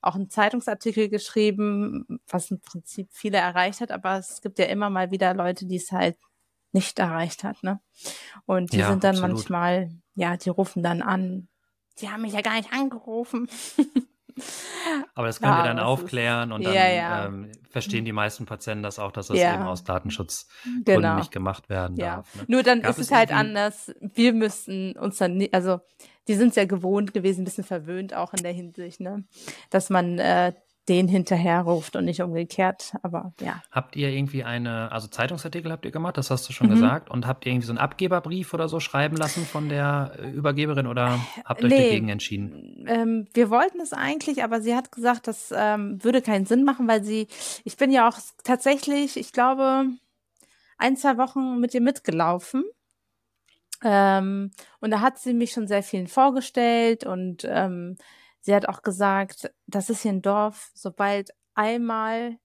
auch 0.00 0.14
ein 0.14 0.30
Zeitungsartikel 0.30 1.08
geschrieben, 1.08 2.20
was 2.28 2.52
im 2.52 2.60
Prinzip 2.60 3.08
viele 3.10 3.38
erreicht 3.38 3.80
hat, 3.80 3.90
aber 3.90 4.18
es 4.18 4.40
gibt 4.42 4.60
ja 4.60 4.66
immer 4.66 4.90
mal 4.90 5.10
wieder 5.10 5.34
Leute, 5.34 5.66
die 5.66 5.74
es 5.78 5.90
halt 5.90 6.16
nicht 6.76 6.98
erreicht 6.98 7.42
hat, 7.44 7.62
ne? 7.62 7.80
Und 8.44 8.72
die 8.72 8.78
Ja, 8.78 8.90
sind 8.90 9.02
dann 9.02 9.16
absolut. 9.16 9.36
manchmal, 9.36 9.90
ja, 10.14 10.36
die 10.36 10.50
rufen 10.50 10.82
dann 10.82 11.02
an. 11.02 11.48
Die 12.00 12.08
haben 12.10 12.22
mich 12.22 12.34
ja 12.34 12.42
gar 12.42 12.54
nicht 12.56 12.72
angerufen. 12.72 13.48
Aber 15.14 15.26
das 15.28 15.40
könnt 15.40 15.52
Ja, 15.54 15.60
ihr 15.60 15.64
dann 15.64 15.78
es 15.78 15.84
aufklären 15.84 16.52
und 16.52 16.62
dann 16.62 16.74
Ja, 16.74 16.88
ja. 16.88 17.24
Ähm, 17.26 17.50
verstehen 17.70 18.04
die 18.04 18.12
meisten 18.12 18.44
Patienten 18.44 18.82
das 18.82 18.98
auch, 18.98 19.10
dass 19.12 19.28
das 19.28 19.38
Ja. 19.38 19.54
eben 19.54 19.62
aus 19.62 19.82
Datenschutzgründen 19.84 20.84
Genau. 20.84 21.16
nicht 21.16 21.32
gemacht 21.32 21.70
werden 21.70 21.96
Ja. 21.96 22.16
darf. 22.16 22.34
Ne? 22.34 22.44
Nur 22.48 22.62
dann 22.62 22.82
Gab 22.82 22.90
ist 22.90 22.98
es 22.98 23.06
es 23.06 23.12
halt 23.12 23.32
anders. 23.32 23.94
Wir 24.00 24.34
müssten 24.34 24.92
uns 24.98 25.16
dann, 25.16 25.38
nie- 25.38 25.52
also 25.52 25.80
die 26.28 26.34
sind 26.34 26.52
sehr 26.52 26.66
gewohnt 26.66 27.14
gewesen, 27.14 27.42
ein 27.42 27.44
bisschen 27.44 27.64
verwöhnt 27.64 28.12
auch 28.14 28.34
in 28.34 28.42
der 28.42 28.52
Hinsicht, 28.52 29.00
ne? 29.00 29.24
Dass 29.70 29.88
man 29.88 30.18
äh, 30.18 30.52
den 30.88 31.08
hinterher 31.08 31.62
ruft 31.62 31.96
und 31.96 32.04
nicht 32.04 32.20
umgekehrt. 32.22 32.94
Aber 33.02 33.32
ja. 33.40 33.62
Habt 33.70 33.96
ihr 33.96 34.08
irgendwie 34.10 34.44
eine, 34.44 34.92
also 34.92 35.08
Zeitungsartikel 35.08 35.72
habt 35.72 35.84
ihr 35.84 35.90
gemacht, 35.90 36.16
das 36.16 36.30
hast 36.30 36.48
du 36.48 36.52
schon 36.52 36.68
Mhm. 36.68 36.72
gesagt, 36.72 37.10
und 37.10 37.26
habt 37.26 37.44
ihr 37.44 37.52
irgendwie 37.52 37.66
so 37.66 37.72
einen 37.72 37.78
Abgeberbrief 37.78 38.54
oder 38.54 38.68
so 38.68 38.78
schreiben 38.80 39.16
lassen 39.16 39.44
von 39.44 39.68
der 39.68 40.12
äh, 40.20 40.30
Übergeberin 40.30 40.86
oder 40.86 41.18
habt 41.44 41.60
ihr 41.62 41.66
euch 41.66 41.72
Nee. 41.72 41.84
dagegen 41.88 42.08
entschieden? 42.08 42.84
Ähm, 42.88 43.26
wir 43.34 43.50
wollten 43.50 43.80
es 43.80 43.92
eigentlich, 43.92 44.44
aber 44.44 44.60
sie 44.60 44.74
hat 44.74 44.92
gesagt, 44.92 45.26
das 45.26 45.52
ähm, 45.56 46.02
würde 46.04 46.22
keinen 46.22 46.46
Sinn 46.46 46.64
machen, 46.64 46.86
weil 46.86 47.02
sie, 47.02 47.26
ich 47.64 47.76
bin 47.76 47.90
ja 47.90 48.08
auch 48.08 48.18
tatsächlich, 48.44 49.16
ich 49.16 49.32
glaube, 49.32 49.86
ein, 50.78 50.96
zwei 50.96 51.16
Wochen 51.18 51.58
mit 51.58 51.74
ihr 51.74 51.80
mitgelaufen. 51.80 52.64
Ähm, 53.82 54.52
und 54.80 54.90
da 54.90 55.00
hat 55.00 55.18
sie 55.18 55.34
mich 55.34 55.52
schon 55.52 55.66
sehr 55.68 55.82
vielen 55.82 56.06
vorgestellt 56.06 57.04
und 57.04 57.44
ähm, 57.48 57.96
sie 58.46 58.54
hat 58.54 58.68
auch 58.68 58.82
gesagt, 58.82 59.50
das 59.66 59.90
ist 59.90 60.02
hier 60.02 60.12
ein 60.12 60.22
Dorf, 60.22 60.70
sobald 60.72 61.30
einmal 61.54 62.38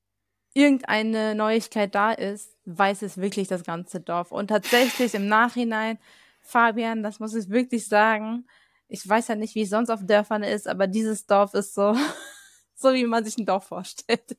irgendeine 0.53 1.35
Neuigkeit 1.35 1.93
da 1.93 2.11
ist, 2.11 2.57
weiß 2.65 3.03
es 3.03 3.17
wirklich 3.17 3.47
das 3.47 3.63
ganze 3.63 4.01
Dorf. 4.01 4.31
Und 4.31 4.47
tatsächlich 4.47 5.13
im 5.13 5.27
Nachhinein, 5.27 5.99
Fabian, 6.41 7.03
das 7.03 7.19
muss 7.19 7.35
ich 7.35 7.49
wirklich 7.49 7.87
sagen, 7.87 8.47
ich 8.87 9.07
weiß 9.07 9.27
ja 9.27 9.35
nicht, 9.35 9.53
wie 9.53 9.61
es 9.61 9.69
sonst 9.69 9.91
auf 9.91 10.03
Dörfern 10.03 10.41
ist, 10.41 10.67
aber 10.67 10.87
dieses 10.87 11.27
Dorf 11.27 11.53
ist 11.53 11.75
so, 11.75 11.95
so 12.75 12.93
wie 12.93 13.05
man 13.05 13.23
sich 13.23 13.37
ein 13.37 13.45
Dorf 13.45 13.65
vorstellt. 13.65 14.35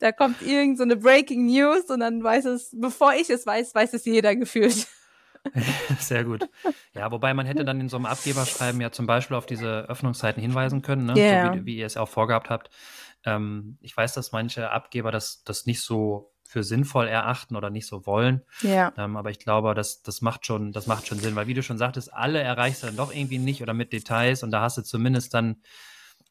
da 0.00 0.10
kommt 0.10 0.42
irgend 0.42 0.78
so 0.78 0.82
eine 0.82 0.96
Breaking 0.96 1.46
News 1.46 1.84
und 1.90 2.00
dann 2.00 2.24
weiß 2.24 2.44
es, 2.46 2.70
bevor 2.72 3.14
ich 3.14 3.30
es 3.30 3.46
weiß, 3.46 3.72
weiß 3.72 3.94
es 3.94 4.04
jeder 4.04 4.34
gefühlt. 4.34 4.88
Sehr 5.98 6.24
gut. 6.24 6.48
Ja, 6.94 7.10
wobei 7.10 7.34
man 7.34 7.46
hätte 7.46 7.64
dann 7.64 7.80
in 7.80 7.88
so 7.88 7.96
einem 7.96 8.06
Abgeberschreiben 8.06 8.80
ja 8.80 8.90
zum 8.90 9.06
Beispiel 9.06 9.36
auf 9.36 9.46
diese 9.46 9.88
Öffnungszeiten 9.88 10.40
hinweisen 10.40 10.82
können, 10.82 11.06
ne? 11.06 11.14
Yeah. 11.16 11.52
so 11.52 11.60
wie, 11.60 11.66
wie, 11.66 11.76
ihr 11.76 11.86
es 11.86 11.96
auch 11.96 12.08
vorgehabt 12.08 12.50
habt. 12.50 12.70
Ähm, 13.24 13.78
ich 13.80 13.96
weiß, 13.96 14.14
dass 14.14 14.32
manche 14.32 14.70
Abgeber 14.70 15.10
das, 15.10 15.42
das 15.44 15.66
nicht 15.66 15.82
so 15.82 16.32
für 16.44 16.62
sinnvoll 16.62 17.08
erachten 17.08 17.56
oder 17.56 17.70
nicht 17.70 17.86
so 17.86 18.06
wollen. 18.06 18.42
Ja. 18.62 18.92
Ähm, 18.96 19.16
aber 19.16 19.30
ich 19.30 19.38
glaube, 19.38 19.74
das, 19.74 20.02
das, 20.02 20.22
macht 20.22 20.46
schon, 20.46 20.72
das 20.72 20.86
macht 20.86 21.06
schon 21.06 21.18
Sinn, 21.18 21.34
weil 21.34 21.48
wie 21.48 21.54
du 21.54 21.62
schon 21.62 21.78
sagtest, 21.78 22.12
alle 22.14 22.40
erreichst 22.40 22.82
du 22.82 22.86
dann 22.86 22.96
doch 22.96 23.12
irgendwie 23.12 23.38
nicht 23.38 23.62
oder 23.62 23.74
mit 23.74 23.92
Details 23.92 24.42
und 24.42 24.52
da 24.52 24.60
hast 24.60 24.78
du 24.78 24.82
zumindest 24.82 25.34
dann 25.34 25.56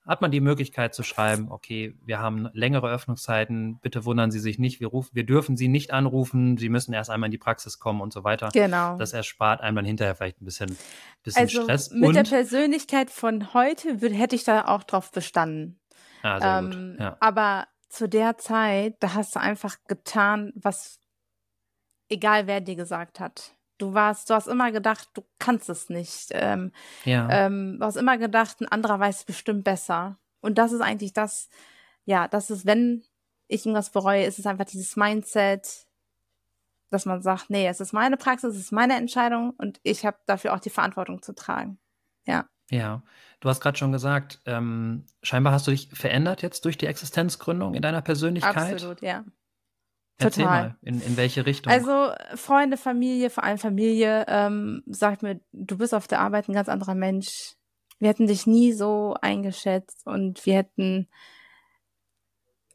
hat 0.08 0.22
man 0.22 0.32
die 0.32 0.40
Möglichkeit 0.40 0.94
zu 0.94 1.04
schreiben, 1.04 1.52
okay, 1.52 1.96
wir 2.06 2.20
haben 2.20 2.50
längere 2.54 2.90
Öffnungszeiten, 2.92 3.80
bitte 3.80 4.06
wundern 4.06 4.32
Sie 4.32 4.40
sich 4.40 4.60
nicht, 4.60 4.80
wir, 4.80 4.88
rufen, 4.88 5.10
wir 5.14 5.26
dürfen 5.26 5.58
Sie 5.58 5.68
nicht 5.68 5.92
anrufen, 5.92 6.58
Sie 6.58 6.70
müssen 6.70 6.94
erst 6.94 7.10
einmal 7.10 7.28
in 7.28 7.32
die 7.32 7.38
Praxis 7.38 7.80
kommen 7.80 8.02
und 8.02 8.14
so 8.14 8.24
weiter. 8.24 8.50
Genau. 8.54 8.98
Das 8.98 9.14
erspart 9.14 9.62
einem 9.62 9.78
dann 9.78 9.86
hinterher 9.86 10.16
vielleicht 10.16 10.42
ein 10.42 10.46
bisschen, 10.46 10.78
bisschen 11.24 11.42
also 11.42 11.64
Stress. 11.64 11.92
Mit 11.92 12.10
und, 12.10 12.16
der 12.16 12.24
Persönlichkeit 12.24 13.10
von 13.10 13.54
heute 13.54 14.02
würd, 14.02 14.14
hätte 14.14 14.36
ich 14.36 14.44
da 14.44 14.66
auch 14.66 14.84
drauf 14.84 15.12
bestanden. 15.12 15.80
ah, 16.22 16.40
sehr 16.40 16.58
Ähm, 16.60 16.92
gut. 16.92 17.00
Ja. 17.00 17.18
Aber 17.20 17.68
zu 17.90 18.08
der 18.08 18.38
Zeit, 18.38 18.98
da 19.00 19.16
hast 19.16 19.36
du 19.36 19.40
einfach 19.40 19.78
getan, 19.88 20.52
was 20.56 21.00
egal 22.10 22.46
wer 22.48 22.62
dir 22.62 22.76
gesagt 22.76 23.20
hat. 23.20 23.56
Du 23.78 23.94
warst, 23.94 24.30
du 24.30 24.34
hast 24.34 24.48
immer 24.48 24.72
gedacht, 24.72 25.10
du 25.14 25.24
kannst 25.40 25.70
es 25.70 25.90
nicht. 25.90 26.30
Ähm, 26.32 26.72
ja. 27.04 27.28
ähm, 27.30 27.78
du 27.80 27.86
hast 27.86 27.98
immer 27.98 28.18
gedacht, 28.18 28.62
ein 28.62 28.68
anderer 28.68 29.00
weiß 29.00 29.20
es 29.20 29.24
bestimmt 29.26 29.64
besser. 29.64 30.18
Und 30.42 30.58
das 30.58 30.72
ist 30.72 30.82
eigentlich 30.82 31.14
das, 31.14 31.50
ja, 32.06 32.28
das 32.28 32.50
ist, 32.50 32.66
wenn 32.66 33.04
ich 33.48 33.66
irgendwas 33.66 33.90
bereue, 33.90 34.26
ist 34.26 34.40
es 34.40 34.46
einfach 34.46 34.66
dieses 34.66 34.96
Mindset, 34.96 35.86
dass 36.90 37.06
man 37.06 37.22
sagt, 37.22 37.50
nee, 37.50 37.68
es 37.68 37.82
ist 37.82 37.94
meine 37.94 38.18
Praxis, 38.18 38.56
es 38.56 38.62
ist 38.62 38.72
meine 38.72 38.96
Entscheidung 38.96 39.52
und 39.58 39.80
ich 39.84 40.06
habe 40.06 40.18
dafür 40.26 40.54
auch 40.54 40.60
die 40.60 40.70
Verantwortung 40.70 41.22
zu 41.22 41.34
tragen. 41.34 41.78
Ja. 42.26 42.48
Ja, 42.72 43.04
du 43.42 43.50
hast 43.50 43.62
gerade 43.62 43.78
schon 43.78 43.92
gesagt, 43.92 44.40
ähm, 44.46 45.06
scheinbar 45.22 45.54
hast 45.54 45.68
du 45.68 45.72
dich 45.72 45.90
verändert 45.94 46.42
jetzt 46.42 46.66
durch 46.66 46.78
die 46.78 46.88
Existenzgründung 46.88 47.76
in 47.76 47.82
deiner 47.82 48.02
Persönlichkeit. 48.02 48.74
Absolut, 48.74 49.02
ja. 49.02 49.24
Erzähl 50.18 50.46
Total. 50.46 50.62
mal, 50.62 50.78
in, 50.82 51.02
in 51.02 51.18
welche 51.18 51.46
Richtung? 51.46 51.72
Also 51.72 52.12
Freunde, 52.36 52.78
Familie, 52.78 53.30
vor 53.30 53.44
allem 53.44 53.58
Familie, 53.58 54.26
ähm, 54.30 54.82
sagt 54.88 55.24
mir, 55.24 55.42
du 55.52 55.78
bist 55.78 55.94
auf 55.94 56.08
der 56.08 56.22
Arbeit 56.22 56.48
ein 56.48 56.54
ganz 56.54 56.70
anderer 56.70 56.96
Mensch. 56.96 57.56
Wir 58.00 58.10
hätten 58.10 58.28
dich 58.28 58.48
nie 58.48 58.72
so 58.72 59.16
eingeschätzt 59.22 60.06
und 60.06 60.46
wir 60.46 60.56
hätten, 60.56 61.10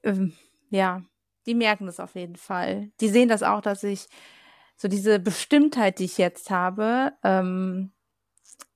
ähm, 0.03 0.35
ja, 0.71 1.03
die 1.47 1.55
merken 1.55 1.87
das 1.87 1.99
auf 1.99 2.15
jeden 2.15 2.37
Fall. 2.37 2.91
Die 3.01 3.09
sehen 3.09 3.29
das 3.29 3.43
auch, 3.43 3.63
dass 3.63 3.83
ich 3.85 4.07
so 4.77 4.89
diese 4.89 5.19
Bestimmtheit, 5.19 5.99
die 5.99 6.05
ich 6.05 6.19
jetzt 6.19 6.51
habe, 6.51 7.13
ähm, 7.23 7.93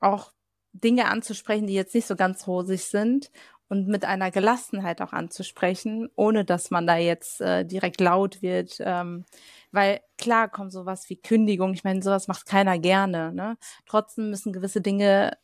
auch 0.01 0.33
Dinge 0.73 1.07
anzusprechen, 1.07 1.67
die 1.67 1.75
jetzt 1.75 1.95
nicht 1.95 2.07
so 2.07 2.17
ganz 2.17 2.47
rosig 2.47 2.85
sind 2.85 3.31
und 3.69 3.89
mit 3.89 4.05
einer 4.05 4.31
Gelassenheit 4.31 5.01
auch 5.01 5.13
anzusprechen, 5.13 6.09
ohne 6.17 6.45
dass 6.45 6.71
man 6.71 6.87
da 6.87 6.97
jetzt 6.97 7.41
äh, 7.41 7.65
direkt 7.65 8.01
laut 8.01 8.43
wird. 8.43 8.77
Ähm, 8.81 9.25
weil 9.73 10.01
klar 10.19 10.49
kommt 10.49 10.73
sowas 10.73 11.09
wie 11.09 11.17
Kündigung, 11.17 11.75
ich 11.75 11.85
meine, 11.85 12.03
sowas 12.03 12.29
macht 12.29 12.47
keiner 12.47 12.79
gerne. 12.79 13.33
Ne? 13.33 13.57
Trotzdem 13.87 14.31
müssen 14.31 14.53
gewisse 14.53 14.81
Dinge 14.81 15.37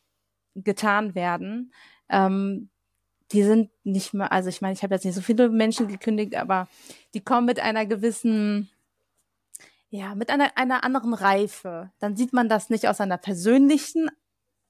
getan 0.55 1.15
werden. 1.15 1.73
Ähm, 2.09 2.69
die 3.31 3.43
sind 3.43 3.69
nicht 3.83 4.13
mehr, 4.13 4.31
also 4.31 4.49
ich 4.49 4.61
meine, 4.61 4.73
ich 4.73 4.83
habe 4.83 4.93
jetzt 4.93 5.05
nicht 5.05 5.15
so 5.15 5.21
viele 5.21 5.49
Menschen 5.49 5.87
gekündigt, 5.87 6.35
aber 6.35 6.67
die 7.13 7.21
kommen 7.21 7.45
mit 7.45 7.59
einer 7.59 7.85
gewissen, 7.85 8.69
ja, 9.89 10.15
mit 10.15 10.29
einer, 10.29 10.57
einer 10.57 10.83
anderen 10.83 11.13
Reife. 11.13 11.91
Dann 11.99 12.15
sieht 12.15 12.33
man 12.33 12.49
das 12.49 12.69
nicht 12.69 12.87
aus 12.87 13.01
einer 13.01 13.17
persönlichen 13.17 14.09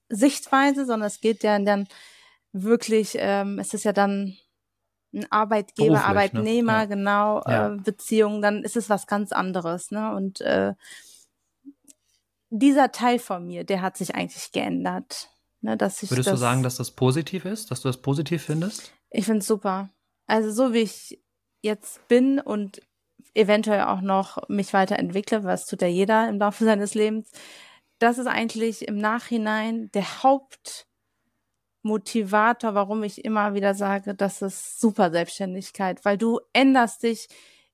Sichtweise, 0.10 0.86
sondern 0.86 1.08
es 1.08 1.22
geht 1.22 1.44
ja 1.44 1.58
dann 1.60 1.88
wirklich, 2.54 3.16
ähm, 3.18 3.60
es 3.60 3.74
ist 3.74 3.84
ja 3.84 3.94
dann 3.94 4.38
ein 5.14 5.30
Arbeitgeber, 5.32 5.94
ne? 5.94 6.06
Arbeitnehmer, 6.06 6.80
Ja. 6.80 6.86
genau, 6.86 7.42
Ja. 7.46 7.74
äh, 7.74 7.78
Beziehung, 7.78 8.42
dann 8.42 8.64
ist 8.64 8.78
es 8.78 8.90
was 8.90 9.08
ganz 9.08 9.32
anderes, 9.32 9.92
ne? 9.92 10.14
Und 10.16 10.42
äh, 10.42 10.74
dieser 12.50 12.92
Teil 12.92 13.20
von 13.20 13.46
mir, 13.46 13.64
der 13.64 13.82
hat 13.82 13.98
sich 13.98 14.16
eigentlich 14.16 14.52
geändert. 14.52 15.30
Ne, 15.64 15.78
dass 15.78 16.02
ich 16.02 16.10
Würdest 16.10 16.28
das, 16.28 16.40
du 16.40 16.40
sagen, 16.40 16.64
dass 16.64 16.78
das 16.78 16.92
positiv 16.92 17.46
ist, 17.46 17.70
dass 17.70 17.82
du 17.82 17.88
das 17.88 18.02
positiv 18.02 18.44
findest? 18.44 18.92
Ich 19.12 19.26
finde 19.26 19.40
es 19.40 19.48
super. 19.48 19.90
Also 20.26 20.52
so 20.52 20.74
wie 20.74 20.80
ich 20.80 21.22
jetzt 21.62 22.08
bin 22.08 22.40
und 22.40 22.82
eventuell 23.36 23.84
auch 23.84 24.02
noch 24.02 24.50
mich 24.50 24.74
weiterentwickle, 24.74 25.44
was 25.44 25.68
tut 25.68 25.84
ja 25.84 25.88
jeder 25.88 26.28
im 26.30 26.40
Laufe 26.40 26.66
seines 26.66 26.96
Lebens, 26.96 27.30
das 28.00 28.18
ist 28.18 28.26
eigentlich 28.26 28.88
im 28.88 28.98
Nachhinein 28.98 29.92
der 29.92 30.24
Hauptmotivator, 31.84 32.76
warum 32.76 33.04
ich 33.04 33.26
immer 33.26 33.54
wieder 33.54 33.74
sage, 33.74 34.14
das 34.14 34.42
ist 34.42 34.80
super 34.80 35.12
Selbstständigkeit, 35.12 36.04
weil 36.06 36.18
du 36.18 36.40
änderst 36.54 37.04
dich 37.04 37.28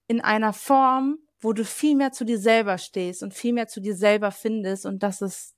in 0.08 0.22
einer 0.22 0.54
Form, 0.54 1.20
wo 1.40 1.54
du 1.54 1.66
viel 1.66 1.96
mehr 1.96 2.12
zu 2.12 2.26
dir 2.26 2.40
selber 2.40 2.78
stehst 2.78 3.22
und 3.22 3.34
viel 3.34 3.54
mehr 3.54 3.68
zu 3.68 3.82
dir 3.82 3.96
selber 3.96 4.32
findest 4.32 4.86
und 4.86 5.04
das 5.04 5.22
ist, 5.22 5.56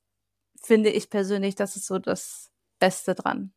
finde 0.61 0.89
ich 0.89 1.09
persönlich, 1.09 1.55
das 1.55 1.75
ist 1.75 1.85
so 1.85 1.99
das 1.99 2.51
Beste 2.79 3.15
dran. 3.15 3.53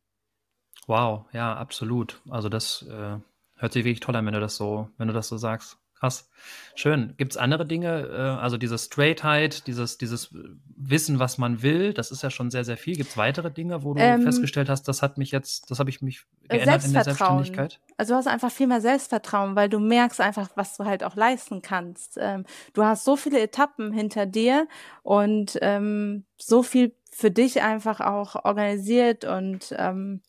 Wow, 0.87 1.25
ja, 1.33 1.55
absolut. 1.55 2.21
Also 2.29 2.49
das 2.49 2.83
äh, 2.83 3.17
hört 3.55 3.73
sich 3.73 3.85
wirklich 3.85 4.01
toll 4.01 4.15
an, 4.15 4.25
wenn 4.25 4.33
du 4.33 4.39
das 4.39 4.55
so, 4.55 4.89
wenn 4.97 5.07
du 5.07 5.13
das 5.13 5.27
so 5.27 5.37
sagst. 5.37 5.77
Krass. 6.03 6.29
Schön. 6.75 7.13
Gibt 7.15 7.31
es 7.31 7.37
andere 7.37 7.65
Dinge, 7.65 8.09
äh, 8.09 8.41
also 8.41 8.57
diese 8.57 8.77
Straightheit, 8.77 9.67
dieses, 9.67 9.97
dieses 9.97 10.31
Wissen, 10.75 11.17
was 11.17 11.37
man 11.37 11.61
will, 11.61 11.93
das 11.93 12.11
ist 12.11 12.23
ja 12.23 12.29
schon 12.29 12.51
sehr, 12.51 12.65
sehr 12.65 12.75
viel. 12.75 12.97
Gibt 12.97 13.11
es 13.11 13.15
weitere 13.15 13.49
Dinge, 13.49 13.85
wo 13.85 13.93
du 13.93 14.01
Ähm, 14.01 14.21
festgestellt 14.21 14.67
hast, 14.67 14.83
das 14.89 15.01
hat 15.01 15.17
mich 15.17 15.31
jetzt, 15.31 15.71
das 15.71 15.79
habe 15.79 15.89
ich 15.89 16.01
mich 16.01 16.25
Äh, 16.49 16.57
geändert 16.57 16.83
in 16.83 16.91
der. 16.91 17.03
Selbstständigkeit? 17.05 17.79
Also 17.95 18.13
du 18.13 18.17
hast 18.17 18.27
einfach 18.27 18.51
viel 18.51 18.67
mehr 18.67 18.81
Selbstvertrauen, 18.81 19.55
weil 19.55 19.69
du 19.69 19.79
merkst 19.79 20.19
einfach, 20.19 20.49
was 20.55 20.75
du 20.75 20.83
halt 20.83 21.05
auch 21.05 21.15
leisten 21.15 21.61
kannst. 21.61 22.17
Ähm, 22.19 22.43
du 22.73 22.83
hast 22.83 23.05
so 23.05 23.15
viele 23.15 23.39
Etappen 23.39 23.93
hinter 23.93 24.25
dir 24.25 24.67
und 25.03 25.57
ähm, 25.61 26.25
so 26.37 26.63
viel 26.63 26.93
für 27.13 27.31
dich 27.31 27.61
einfach 27.61 28.01
auch 28.01 28.43
organisiert 28.43 29.23
und 29.23 29.73
ähm, 29.77 30.21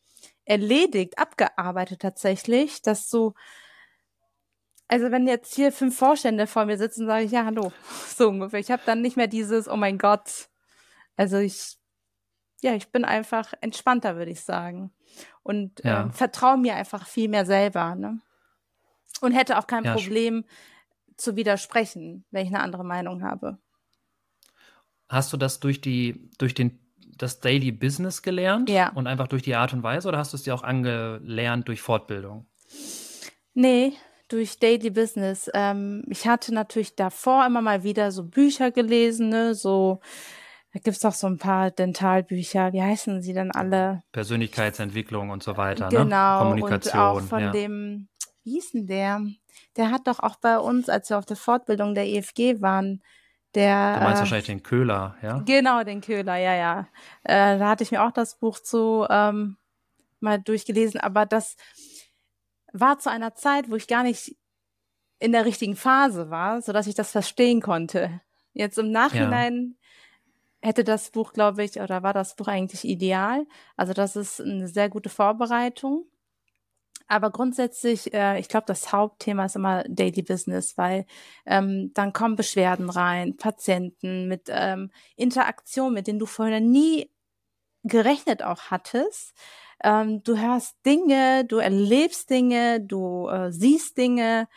erledigt, 0.45 1.19
abgearbeitet 1.19 2.01
tatsächlich, 2.01 2.81
dass 2.83 3.09
du, 3.11 3.33
also 4.89 5.11
wenn 5.11 5.27
jetzt 5.27 5.55
hier 5.55 5.73
fünf 5.73 5.97
Vorstände 5.97 6.47
vor 6.47 6.65
mir 6.67 6.79
sitzen, 6.79 7.07
sage 7.07 7.25
ich, 7.25 7.33
ja, 7.33 7.45
hallo, 7.45 7.73
so 8.17 8.29
ungefähr. 8.29 8.61
Ich 8.61 8.71
habe 8.71 8.83
dann 8.87 9.03
nicht 9.03 9.17
mehr 9.17 9.27
dieses, 9.27 9.69
oh 9.69 9.77
mein 9.77 9.99
Gott. 9.99 10.49
Also 11.17 11.39
ich, 11.39 11.77
ja, 12.61 12.75
ich 12.75 12.89
bin 12.89 13.05
einfach 13.05 13.53
entspannter, 13.61 14.17
würde 14.17 14.31
ich 14.31 14.41
sagen. 14.43 14.93
Und 15.43 15.83
Ja. 15.85 16.03
ähm, 16.03 16.13
vertraue 16.13 16.59
mir 16.59 16.75
einfach 16.75 17.07
viel 17.07 17.29
mehr 17.29 17.47
selber. 17.47 17.95
Ne? 17.95 18.21
Und 19.21 19.33
hätte 19.33 19.59
auch 19.59 19.67
kein 19.67 19.85
Ja, 19.85 19.93
Problem 19.95 20.45
zu 21.17 21.37
widersprechen, 21.37 22.25
wenn 22.31 22.47
ich 22.47 22.53
eine 22.55 22.63
andere 22.63 22.85
Meinung 22.85 23.23
habe. 23.23 23.59
Hast 25.09 25.33
du 25.33 25.37
das 25.37 25.61
durch 25.61 25.81
die, 25.81 26.31
durch 26.39 26.55
den, 26.55 26.79
das 27.19 27.41
Daily 27.41 27.71
Business 27.71 28.23
gelernt 28.23 28.71
Ja. 28.71 28.91
und 28.95 29.07
einfach 29.07 29.29
durch 29.29 29.43
die 29.43 29.55
Art 29.55 29.73
und 29.73 29.83
Weise 29.83 30.09
oder 30.09 30.19
hast 30.19 30.33
du 30.33 30.37
es 30.37 30.43
dir 30.43 30.55
auch 30.55 30.63
angelernt 30.63 31.69
durch 31.69 31.81
Fortbildung? 31.83 32.47
Nee, 33.53 33.93
durch 34.35 34.59
Daily 34.59 34.91
Business. 34.91 35.49
Ähm, 35.55 36.05
ich 36.09 36.27
hatte 36.27 36.53
natürlich 36.53 36.97
davor 36.97 37.47
immer 37.47 37.63
mal 37.63 37.85
wieder 37.85 38.11
so 38.11 38.25
Bücher 38.25 38.73
gelesen, 38.73 39.29
ne? 39.29 39.55
so, 39.55 40.01
da 40.73 40.81
gibt's 40.81 41.01
doch 41.01 41.13
so 41.13 41.29
ein 41.29 41.39
paar 41.39 41.71
Dentalbücher, 41.71 42.73
wie 42.73 42.83
heißen 42.83 43.23
sie 43.23 43.33
denn 43.33 43.53
alle? 43.53 44.03
Persönlichkeitsentwicklung 44.11 45.31
und 45.31 45.43
so 45.43 45.57
weiter, 45.57 45.89
ne? 45.89 45.99
Genau, 45.99 46.39
Kommunikation. 46.41 47.01
und 47.01 47.23
auch 47.23 47.29
von 47.29 47.41
ja. 47.41 47.51
dem, 47.53 48.09
wie 48.43 48.53
hieß 48.55 48.73
denn 48.73 48.87
der? 48.89 49.21
Der 49.77 49.93
hat 49.93 50.09
doch 50.09 50.19
auch 50.19 50.37
bei 50.37 50.59
uns, 50.59 50.89
als 50.89 51.11
wir 51.11 51.19
auf 51.19 51.27
der 51.27 51.37
Fortbildung 51.37 51.95
der 51.95 52.07
EFG 52.09 52.61
waren, 52.61 53.03
der. 53.55 53.99
Du 53.99 54.01
meinst 54.01 54.17
äh, 54.17 54.21
wahrscheinlich 54.21 54.47
den 54.47 54.63
Köhler, 54.65 55.17
ja? 55.23 55.39
Genau, 55.47 55.85
den 55.85 56.01
Köhler, 56.01 56.37
ja, 56.37 56.55
ja. 56.55 56.89
Äh, 57.23 57.59
da 57.59 57.69
hatte 57.69 57.85
ich 57.85 57.93
mir 57.93 58.03
auch 58.05 58.13
das 58.13 58.37
Buch 58.41 58.59
zu 58.59 59.07
ähm, 59.09 59.57
mal 60.19 60.41
durchgelesen, 60.41 60.99
aber 60.99 61.25
das 61.25 61.57
war 62.75 62.99
zu 62.99 63.11
einer 63.11 63.35
Zeit, 63.35 63.71
wo 63.71 63.77
ich 63.77 63.87
gar 63.87 64.03
nicht 64.03 64.37
in 65.21 65.33
der 65.33 65.45
richtigen 65.47 65.77
Phase 65.77 66.29
war, 66.29 66.61
sodass 66.61 66.87
ich 66.87 66.95
das 66.95 67.13
verstehen 67.13 67.63
konnte. 67.63 68.21
Jetzt 68.53 68.79
im 68.79 68.91
Nachhinein 68.91 69.77
hätte 70.61 70.85
das 70.85 71.11
Buch, 71.11 71.33
glaube 71.33 71.65
ich, 71.65 71.81
oder 71.81 72.03
war 72.03 72.13
das 72.13 72.37
Buch 72.37 72.49
eigentlich 72.49 72.85
ideal. 72.85 73.47
Also 73.77 73.93
das 73.93 74.17
ist 74.17 74.41
eine 74.41 74.69
sehr 74.69 74.89
gute 74.89 75.09
Vorbereitung. 75.09 76.07
Aber 77.07 77.31
grundsätzlich, 77.31 78.15
äh, 78.15 78.39
ich 78.41 78.49
glaube, 78.49 78.65
das 78.67 78.93
Hauptthema 78.93 79.45
ist 79.45 79.57
immer 79.57 79.85
Daily 79.85 80.23
Business, 80.23 80.79
weil 80.79 81.05
ähm, 81.45 81.93
dann 81.93 82.15
kommen 82.15 82.35
Beschwerden 82.35 82.89
rein, 82.89 83.37
Patienten 83.37 84.27
mit 84.27 84.45
ähm, 84.49 84.91
Interaktion, 85.17 85.93
mit 85.93 86.07
denen 86.07 86.19
du 86.19 86.27
vorher 86.27 86.61
nie 86.61 87.11
gerechnet 87.83 88.43
auch 88.43 88.71
hattest. 88.71 89.35
Ähm, 89.85 90.23
du 90.25 90.37
hörst 90.37 90.75
Dinge, 90.85 91.45
du 91.45 91.59
erlebst 91.59 92.31
Dinge, 92.31 92.81
du 92.81 93.29
äh, 93.29 93.53
siehst 93.53 93.97
Dinge, 93.97 94.49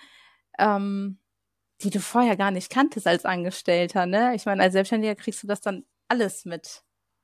ähm, 0.58 1.20
die 1.82 1.90
du 1.90 2.00
vorher 2.00 2.38
gar 2.38 2.52
nicht 2.52 2.72
kanntest 2.72 3.06
als 3.06 3.26
Angestellter. 3.26 4.06
Ne? 4.06 4.34
Ich 4.36 4.46
meine, 4.46 4.64
als 4.64 4.74
Selbstständiger 4.74 5.16
kriegst 5.16 5.44
du 5.44 5.48
das 5.48 5.62
dann 5.62 5.84
alles 6.08 6.46
mit. 6.46 6.84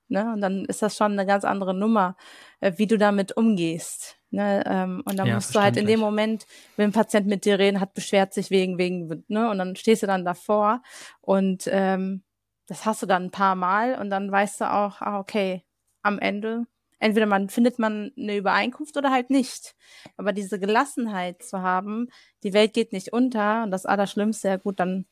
Ne? 0.10 0.32
Und 0.34 0.42
dann 0.42 0.66
ist 0.66 0.82
das 0.82 0.98
schon 0.98 1.14
eine 1.14 1.26
ganz 1.26 1.46
andere 1.46 1.74
Nummer, 1.74 2.18
äh, 2.60 2.74
wie 2.76 2.88
du 2.88 2.98
damit 2.98 3.36
umgehst. 3.38 4.20
Ne? 4.30 4.64
Ähm, 4.66 5.02
und 5.06 5.18
dann 5.18 5.28
ja, 5.28 5.36
musst 5.36 5.56
du 5.56 5.62
halt 5.62 5.78
in 5.78 5.88
dem 5.88 6.00
Moment, 6.00 6.46
wenn 6.76 6.90
ein 6.90 6.94
Patient 6.94 7.28
mit 7.28 7.46
dir 7.46 7.58
reden, 7.58 7.80
hat 7.80 7.94
beschwert 7.94 8.34
sich 8.34 8.52
wegen, 8.52 8.78
wegen, 8.78 9.24
ne? 9.28 9.50
Und 9.50 9.60
dann 9.60 9.76
stehst 9.76 10.04
du 10.04 10.08
dann 10.08 10.26
davor 10.26 10.82
und 11.22 11.64
ähm, 11.68 12.24
das 12.68 12.86
hast 12.86 13.02
du 13.02 13.06
dann 13.06 13.26
ein 13.26 13.32
paar 13.32 13.56
Mal 13.56 13.96
und 14.00 14.10
dann 14.10 14.32
weißt 14.32 14.62
du 14.62 14.72
auch, 14.72 15.02
ah, 15.02 15.20
okay, 15.20 15.64
am 16.02 16.18
Ende, 16.20 16.66
entweder 17.04 17.26
man 17.26 17.50
findet 17.50 17.80
man 17.80 18.12
eine 18.18 18.38
Übereinkunft 18.38 18.96
oder 18.98 19.12
halt 19.12 19.30
nicht. 19.30 19.76
Aber 20.18 20.32
diese 20.32 20.60
Gelassenheit 20.60 21.44
zu 21.44 21.60
haben, 21.62 22.08
die 22.44 22.54
Welt 22.54 22.74
geht 22.74 22.94
nicht 22.94 23.12
unter 23.12 23.64
und 23.64 23.72
das 23.72 23.86
Allerschlimmste, 23.86 24.48
ja 24.48 24.58
gut, 24.58 24.80
dann 24.80 25.06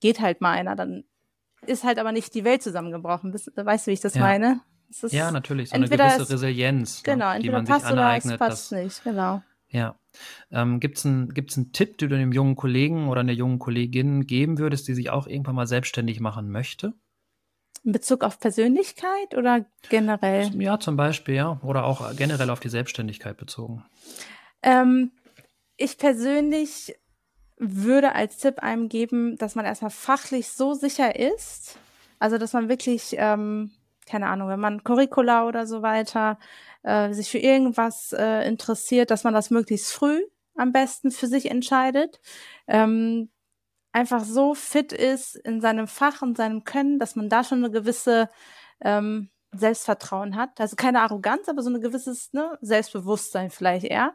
geht 0.00 0.20
halt 0.20 0.40
mal 0.40 0.52
einer, 0.52 0.76
dann 0.76 1.04
ist 1.66 1.84
halt 1.84 1.98
aber 1.98 2.12
nicht 2.12 2.34
die 2.34 2.44
Welt 2.44 2.62
zusammengebrochen. 2.62 3.34
Weißt 3.34 3.86
du, 3.86 3.90
wie 3.90 3.94
ich 3.94 4.00
das 4.00 4.14
ja. 4.14 4.22
meine? 4.22 4.60
ja, 5.10 5.30
natürlich, 5.30 5.68
so 5.68 5.76
eine 5.76 5.88
gewisse 5.88 6.22
es, 6.22 6.30
Resilienz, 6.30 7.02
ne, 7.04 7.12
genau, 7.12 7.32
ne, 7.34 7.40
die 7.40 7.50
man 7.50 7.64
sich 7.64 7.74
aneignet. 7.76 8.24
Oder 8.24 8.34
es 8.34 8.38
passt 8.38 8.72
nicht, 8.72 9.04
genau. 9.04 9.42
Ja. 9.68 9.96
Ähm, 10.50 10.80
Gibt 10.80 10.98
es 10.98 11.06
einen, 11.06 11.28
gibt's 11.28 11.56
einen 11.56 11.72
Tipp, 11.72 11.98
den 11.98 12.10
du 12.10 12.16
einem 12.16 12.32
jungen 12.32 12.56
Kollegen 12.56 13.08
oder 13.08 13.20
einer 13.20 13.32
jungen 13.32 13.60
Kollegin 13.60 14.26
geben 14.26 14.58
würdest, 14.58 14.88
die 14.88 14.94
sich 14.94 15.10
auch 15.10 15.28
irgendwann 15.28 15.54
mal 15.54 15.68
selbstständig 15.68 16.18
machen 16.18 16.50
möchte? 16.50 16.94
In 17.82 17.92
Bezug 17.92 18.24
auf 18.24 18.38
Persönlichkeit 18.38 19.34
oder 19.36 19.64
generell? 19.88 20.50
Ja, 20.60 20.78
zum 20.78 20.96
Beispiel, 20.96 21.34
ja. 21.36 21.58
Oder 21.62 21.84
auch 21.84 22.14
generell 22.16 22.50
auf 22.50 22.60
die 22.60 22.68
Selbstständigkeit 22.68 23.36
bezogen. 23.36 23.84
Ähm, 24.62 25.12
ich 25.76 25.96
persönlich 25.96 26.94
würde 27.56 28.14
als 28.14 28.38
Tipp 28.38 28.58
einem 28.58 28.88
geben, 28.88 29.36
dass 29.36 29.54
man 29.54 29.64
erstmal 29.64 29.90
fachlich 29.90 30.48
so 30.48 30.74
sicher 30.74 31.18
ist, 31.18 31.78
also 32.18 32.38
dass 32.38 32.52
man 32.52 32.68
wirklich, 32.68 33.14
ähm, 33.16 33.70
keine 34.06 34.28
Ahnung, 34.28 34.48
wenn 34.48 34.60
man 34.60 34.84
Curricula 34.84 35.46
oder 35.46 35.66
so 35.66 35.82
weiter 35.82 36.38
äh, 36.82 37.12
sich 37.12 37.30
für 37.30 37.38
irgendwas 37.38 38.12
äh, 38.12 38.46
interessiert, 38.46 39.10
dass 39.10 39.24
man 39.24 39.34
das 39.34 39.50
möglichst 39.50 39.92
früh 39.92 40.22
am 40.54 40.72
besten 40.72 41.10
für 41.10 41.26
sich 41.26 41.50
entscheidet. 41.50 42.20
Ähm, 42.66 43.30
einfach 43.92 44.24
so 44.24 44.54
fit 44.54 44.92
ist 44.92 45.36
in 45.36 45.60
seinem 45.60 45.86
Fach 45.86 46.22
und 46.22 46.36
seinem 46.36 46.64
Können, 46.64 46.98
dass 46.98 47.16
man 47.16 47.28
da 47.28 47.44
schon 47.44 47.58
eine 47.58 47.70
gewisse 47.70 48.30
ähm, 48.80 49.30
Selbstvertrauen 49.52 50.36
hat. 50.36 50.60
Also 50.60 50.76
keine 50.76 51.00
Arroganz, 51.00 51.48
aber 51.48 51.62
so 51.62 51.70
ein 51.70 51.80
gewisses 51.80 52.32
ne, 52.32 52.56
Selbstbewusstsein 52.60 53.50
vielleicht 53.50 53.84
eher. 53.84 54.14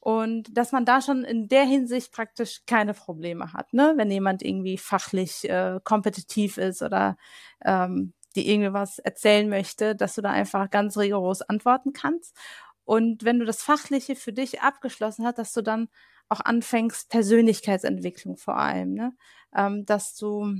Und 0.00 0.56
dass 0.56 0.70
man 0.70 0.84
da 0.84 1.00
schon 1.00 1.24
in 1.24 1.48
der 1.48 1.64
Hinsicht 1.64 2.12
praktisch 2.12 2.62
keine 2.66 2.94
Probleme 2.94 3.52
hat, 3.52 3.72
ne? 3.72 3.94
Wenn 3.96 4.08
jemand 4.10 4.40
irgendwie 4.42 4.78
fachlich 4.78 5.48
äh, 5.48 5.80
kompetitiv 5.82 6.58
ist 6.58 6.80
oder 6.80 7.16
ähm, 7.64 8.12
die 8.36 8.48
irgendwie 8.48 8.72
was 8.72 9.00
erzählen 9.00 9.48
möchte, 9.48 9.96
dass 9.96 10.14
du 10.14 10.22
da 10.22 10.30
einfach 10.30 10.70
ganz 10.70 10.96
rigoros 10.96 11.42
antworten 11.42 11.92
kannst. 11.92 12.36
Und 12.84 13.24
wenn 13.24 13.40
du 13.40 13.44
das 13.44 13.62
Fachliche 13.62 14.14
für 14.14 14.32
dich 14.32 14.60
abgeschlossen 14.60 15.26
hast, 15.26 15.38
dass 15.38 15.52
du 15.52 15.62
dann 15.62 15.88
auch 16.28 16.40
anfängst, 16.40 17.08
Persönlichkeitsentwicklung 17.10 18.36
vor 18.36 18.56
allem, 18.56 18.94
ne? 18.94 19.16
Ähm, 19.54 19.86
dass 19.86 20.16
du, 20.16 20.54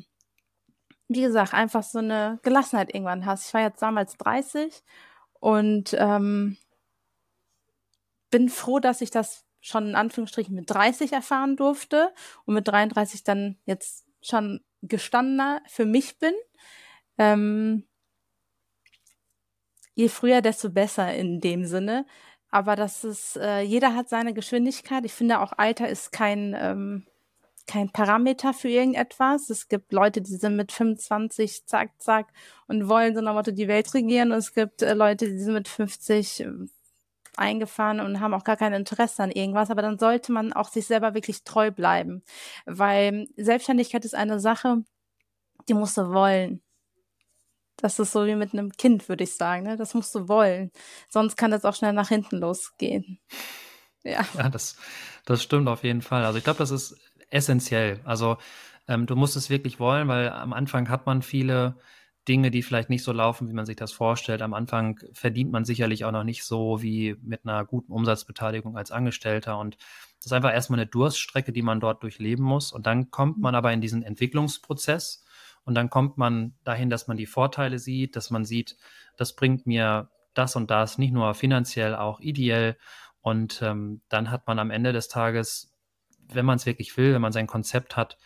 wie 1.09 1.23
gesagt, 1.23 1.55
einfach 1.55 1.83
so 1.83 1.99
eine 1.99 2.39
Gelassenheit 2.43 2.95
irgendwann 2.95 3.27
hast. 3.27 3.49
Ich 3.49 3.55
war 3.55 3.63
jetzt 3.63 3.83
damals 3.83 4.17
30 4.17 4.83
und 5.41 5.95
ähm, 5.99 6.57
bin 8.31 8.49
froh, 8.49 8.79
dass 8.81 9.01
ich 9.01 9.11
das 9.11 9.45
schon 9.61 9.89
in 9.89 9.95
Anführungsstrichen 9.95 10.55
mit 10.55 10.71
30 10.71 11.13
erfahren 11.13 11.57
durfte 11.57 12.13
und 12.45 12.55
mit 12.55 12.69
33 12.69 13.25
dann 13.25 13.59
jetzt 13.65 14.07
schon 14.21 14.61
gestandener 14.83 15.63
für 15.67 15.85
mich 15.85 16.19
bin. 16.19 16.35
Ähm, 17.19 17.87
je 19.95 20.09
früher, 20.09 20.43
desto 20.43 20.71
besser 20.71 21.15
in 21.15 21.41
dem 21.41 21.65
Sinne. 21.65 22.07
Aber 22.57 22.75
das 22.75 23.05
ist, 23.05 23.37
äh, 23.37 23.61
jeder 23.61 23.95
hat 23.95 24.09
seine 24.09 24.33
Geschwindigkeit. 24.33 25.05
Ich 25.05 25.13
finde 25.13 25.41
auch 25.41 25.53
Alter 25.59 25.91
ist 25.91 26.11
kein, 26.11 26.57
ähm, 26.59 27.07
kein 27.67 27.91
Parameter 27.91 28.55
für 28.55 28.71
irgendetwas. 28.71 29.51
Es 29.51 29.69
gibt 29.69 29.93
Leute, 29.93 30.23
die 30.23 30.37
sind 30.37 30.57
mit 30.57 30.73
25, 30.73 31.67
zack, 31.67 31.91
zack, 31.99 32.29
und 32.67 32.89
wollen 32.89 33.15
so 33.15 33.21
nach 33.21 33.35
Motto 33.35 33.51
die 33.51 33.69
Welt 33.69 33.93
regieren. 33.93 34.33
Und 34.33 34.39
es 34.39 34.55
gibt 34.55 34.81
äh, 34.81 34.95
Leute, 34.95 35.29
die 35.29 35.39
sind 35.39 35.53
mit 35.53 35.69
50, 35.69 36.47
eingefahren 37.37 38.01
und 38.01 38.21
haben 38.21 38.33
auch 38.33 38.45
gar 38.45 38.57
kein 38.57 38.73
Interesse 38.73 39.23
an 39.23 39.31
irgendwas, 39.31 39.71
aber 39.71 39.83
dann 39.83 39.99
sollte 39.99 40.33
man 40.33 40.55
auch 40.55 40.69
sich 40.69 40.87
selber 40.87 41.13
wirklich 41.13 41.45
treu 41.45 41.71
bleiben, 41.71 42.23
weil 42.65 43.29
Selbstständigkeit 43.37 44.07
ist 44.07 44.15
eine 44.15 44.41
Sache, 44.41 44.83
die 45.69 45.75
musst 45.75 45.99
du 45.99 46.09
wollen. 46.09 46.63
Das 47.77 47.99
ist 47.99 48.13
so 48.13 48.27
wie 48.27 48.35
mit 48.35 48.53
einem 48.53 48.73
Kind, 48.73 49.09
würde 49.09 49.25
ich 49.25 49.35
sagen. 49.35 49.65
Ne? 49.65 49.77
Das 49.77 49.95
musst 49.95 50.15
du 50.15 50.29
wollen. 50.29 50.71
Sonst 51.09 51.37
kann 51.37 51.51
das 51.51 51.65
auch 51.65 51.75
schnell 51.75 51.93
nach 51.93 52.09
hinten 52.09 52.39
losgehen. 52.39 53.19
Ja, 54.03 54.25
ja 54.37 54.49
das, 54.49 54.77
das 55.25 55.43
stimmt 55.43 55.69
auf 55.69 55.85
jeden 55.85 56.03
Fall. 56.03 56.25
Also 56.25 56.39
ich 56.39 56.45
glaube, 56.45 56.59
das 56.59 56.71
ist 56.71 56.97
essentiell. 57.31 58.01
Also 58.05 58.39
ähm, 58.89 59.07
du 59.07 59.17
musst 59.17 59.37
es 59.37 59.51
wirklich 59.51 59.79
wollen, 59.81 60.09
weil 60.09 60.31
am 60.31 60.53
Anfang 60.53 60.89
hat 60.89 61.07
man 61.07 61.23
viele 61.23 61.77
Dinge, 62.29 62.51
die 62.51 62.63
vielleicht 62.63 62.91
nicht 62.91 63.05
so 63.05 63.13
laufen, 63.13 63.49
wie 63.49 63.53
man 63.53 63.67
sich 63.67 63.77
das 63.77 63.93
vorstellt. 63.93 64.43
Am 64.43 64.55
Anfang 64.55 64.99
verdient 65.13 65.53
man 65.53 65.65
sicherlich 65.65 66.05
auch 66.05 66.13
noch 66.13 66.25
nicht 66.25 66.45
so 66.45 66.83
wie 66.83 67.17
mit 67.23 67.45
einer 67.45 67.65
guten 67.65 67.93
Umsatzbeteiligung 67.93 68.77
als 68.77 68.91
Angestellter. 68.91 69.59
Und 69.59 69.77
das 70.19 70.27
ist 70.27 70.33
einfach 70.33 70.53
erstmal 70.53 70.81
eine 70.81 70.89
Durststrecke, 70.89 71.53
die 71.53 71.63
man 71.63 71.79
dort 71.79 72.03
durchleben 72.03 72.45
muss. 72.45 72.73
Und 72.73 72.87
dann 72.87 73.11
kommt 73.11 73.39
man 73.39 73.55
aber 73.55 73.73
in 73.73 73.81
diesen 73.81 74.03
Entwicklungsprozess 74.03 75.25
und 75.67 75.75
dann 75.75 75.91
kommt 75.91 76.17
man 76.17 76.55
dahin, 76.65 76.89
dass 76.91 77.09
man 77.09 77.17
die 77.17 77.27
Vorteile 77.27 77.79
sieht, 77.81 78.15
dass 78.15 78.31
man 78.31 78.45
sieht, 78.45 78.77
das 79.17 79.35
bringt 79.35 79.67
mir 79.67 80.09
das 80.33 80.55
und 80.55 80.71
das, 80.71 80.97
nicht 80.97 81.13
nur 81.13 81.35
finanziell, 81.35 81.97
auch 81.97 82.21
ideell. 82.21 82.77
Und 83.21 83.61
ähm, 83.63 84.01
dann 84.09 84.31
hat 84.31 84.47
man 84.47 84.61
am 84.61 84.71
Ende 84.71 84.93
des 84.93 85.09
Tages, 85.09 85.75
wenn 86.29 86.47
man 86.47 86.57
es 86.57 86.67
wirklich 86.67 86.97
will, 86.97 87.15
wenn 87.15 87.21
man 87.21 87.33
sein 87.33 87.49
Konzept 87.49 87.97
hat, 87.97 88.17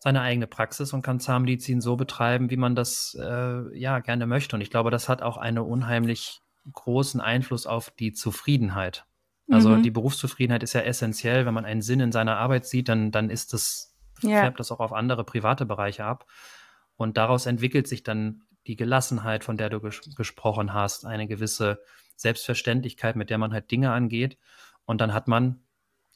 seine 0.00 0.22
eigene 0.22 0.48
Praxis 0.48 0.92
und 0.92 1.02
kann 1.02 1.20
Zahnmedizin 1.20 1.80
so 1.80 1.94
betreiben, 1.94 2.50
wie 2.50 2.56
man 2.56 2.74
das 2.74 3.16
äh, 3.20 3.78
ja 3.78 4.00
gerne 4.00 4.26
möchte. 4.26 4.56
Und 4.56 4.62
ich 4.62 4.70
glaube, 4.70 4.90
das 4.90 5.08
hat 5.08 5.22
auch 5.22 5.36
einen 5.36 5.58
unheimlich 5.58 6.40
großen 6.72 7.20
Einfluss 7.20 7.66
auf 7.66 7.90
die 7.90 8.12
Zufriedenheit. 8.12 9.04
Also 9.48 9.70
mhm. 9.70 9.82
die 9.84 9.90
Berufszufriedenheit 9.92 10.64
ist 10.64 10.72
ja 10.72 10.80
essentiell. 10.80 11.46
Wenn 11.46 11.54
man 11.54 11.64
einen 11.64 11.82
Sinn 11.82 12.00
in 12.00 12.12
seiner 12.12 12.38
Arbeit 12.38 12.66
sieht, 12.66 12.88
dann, 12.88 13.12
dann 13.12 13.30
ist 13.30 13.52
das, 13.52 13.89
ja. 14.22 14.40
färbt 14.40 14.60
das 14.60 14.72
auch 14.72 14.80
auf 14.80 14.92
andere 14.92 15.24
private 15.24 15.66
Bereiche 15.66 16.04
ab. 16.04 16.26
Und 16.96 17.16
daraus 17.16 17.46
entwickelt 17.46 17.88
sich 17.88 18.02
dann 18.02 18.42
die 18.66 18.76
Gelassenheit, 18.76 19.44
von 19.44 19.56
der 19.56 19.70
du 19.70 19.80
ges 19.80 20.14
gesprochen 20.16 20.74
hast, 20.74 21.06
eine 21.06 21.26
gewisse 21.26 21.80
Selbstverständlichkeit, 22.16 23.16
mit 23.16 23.30
der 23.30 23.38
man 23.38 23.52
halt 23.52 23.70
Dinge 23.70 23.92
angeht. 23.92 24.38
Und 24.84 25.00
dann 25.00 25.14
hat 25.14 25.28
man 25.28 25.62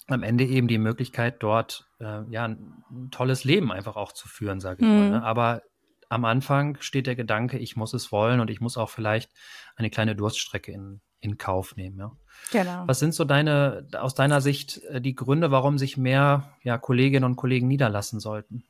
am 0.09 0.23
Ende 0.23 0.45
eben 0.45 0.69
die 0.69 0.79
Möglichkeit, 0.79 1.43
dort 1.43 1.89
äh, 2.01 2.23
ja 2.31 2.45
ein 2.45 3.09
tolles 3.11 3.45
Leben 3.45 3.73
einfach 3.73 3.97
auch 3.97 4.13
zu 4.13 4.29
führen, 4.29 4.61
sage 4.61 4.83
ich 4.83 4.89
mhm. 4.89 4.99
mal. 4.99 5.11
Ne? 5.11 5.23
Aber 5.23 5.63
am 6.11 6.25
Anfang 6.25 6.77
steht 6.81 7.07
der 7.07 7.17
Gedanke, 7.17 7.59
ich 7.59 7.77
muss 7.77 7.95
es 7.95 8.13
wollen 8.13 8.41
und 8.41 8.51
ich 8.51 8.61
muss 8.61 8.77
auch 8.77 8.91
vielleicht 8.91 9.33
eine 9.77 9.91
kleine 9.91 10.15
Durststrecke 10.15 10.71
in, 10.71 11.01
in 11.25 11.39
Kauf 11.39 11.77
nehmen. 11.77 11.99
Ja? 11.99 12.13
Genau. 12.53 12.85
Was 12.87 12.99
sind 12.99 13.15
so 13.15 13.25
deine, 13.25 13.87
aus 13.99 14.15
deiner 14.15 14.41
Sicht, 14.41 14.83
äh, 14.85 15.01
die 15.01 15.15
Gründe, 15.15 15.51
warum 15.51 15.79
sich 15.79 15.97
mehr 15.97 16.51
ja, 16.63 16.79
Kolleginnen 16.79 17.25
und 17.25 17.37
Kollegen 17.37 17.69
niederlassen 17.69 18.21
sollten? 18.21 18.65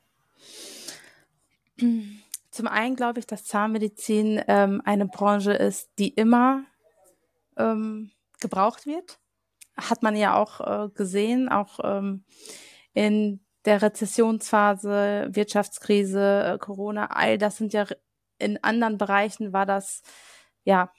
Zum 2.50 2.68
einen 2.68 2.96
glaube 2.96 3.18
ich, 3.18 3.26
dass 3.26 3.44
Zahnmedizin 3.44 4.42
ähm, 4.46 4.80
eine 4.84 5.06
Branche 5.06 5.52
ist, 5.52 5.90
die 5.98 6.08
immer 6.08 6.64
ähm, 7.56 8.12
gebraucht 8.40 8.86
wird 8.86 9.18
hat 9.76 10.02
man 10.02 10.16
ja 10.16 10.36
auch 10.36 10.60
äh, 10.60 10.88
gesehen, 10.90 11.48
auch 11.48 11.80
ähm, 11.82 12.24
in 12.92 13.40
der 13.64 13.82
Rezessionsphase, 13.82 15.28
Wirtschaftskrise, 15.30 16.54
äh, 16.54 16.58
Corona, 16.58 17.06
all 17.06 17.38
das 17.38 17.56
sind 17.56 17.72
ja 17.72 17.86
in 18.38 18.62
anderen 18.62 18.98
Bereichen 18.98 19.52
war 19.52 19.64
das 19.64 20.02
ja 20.64 20.92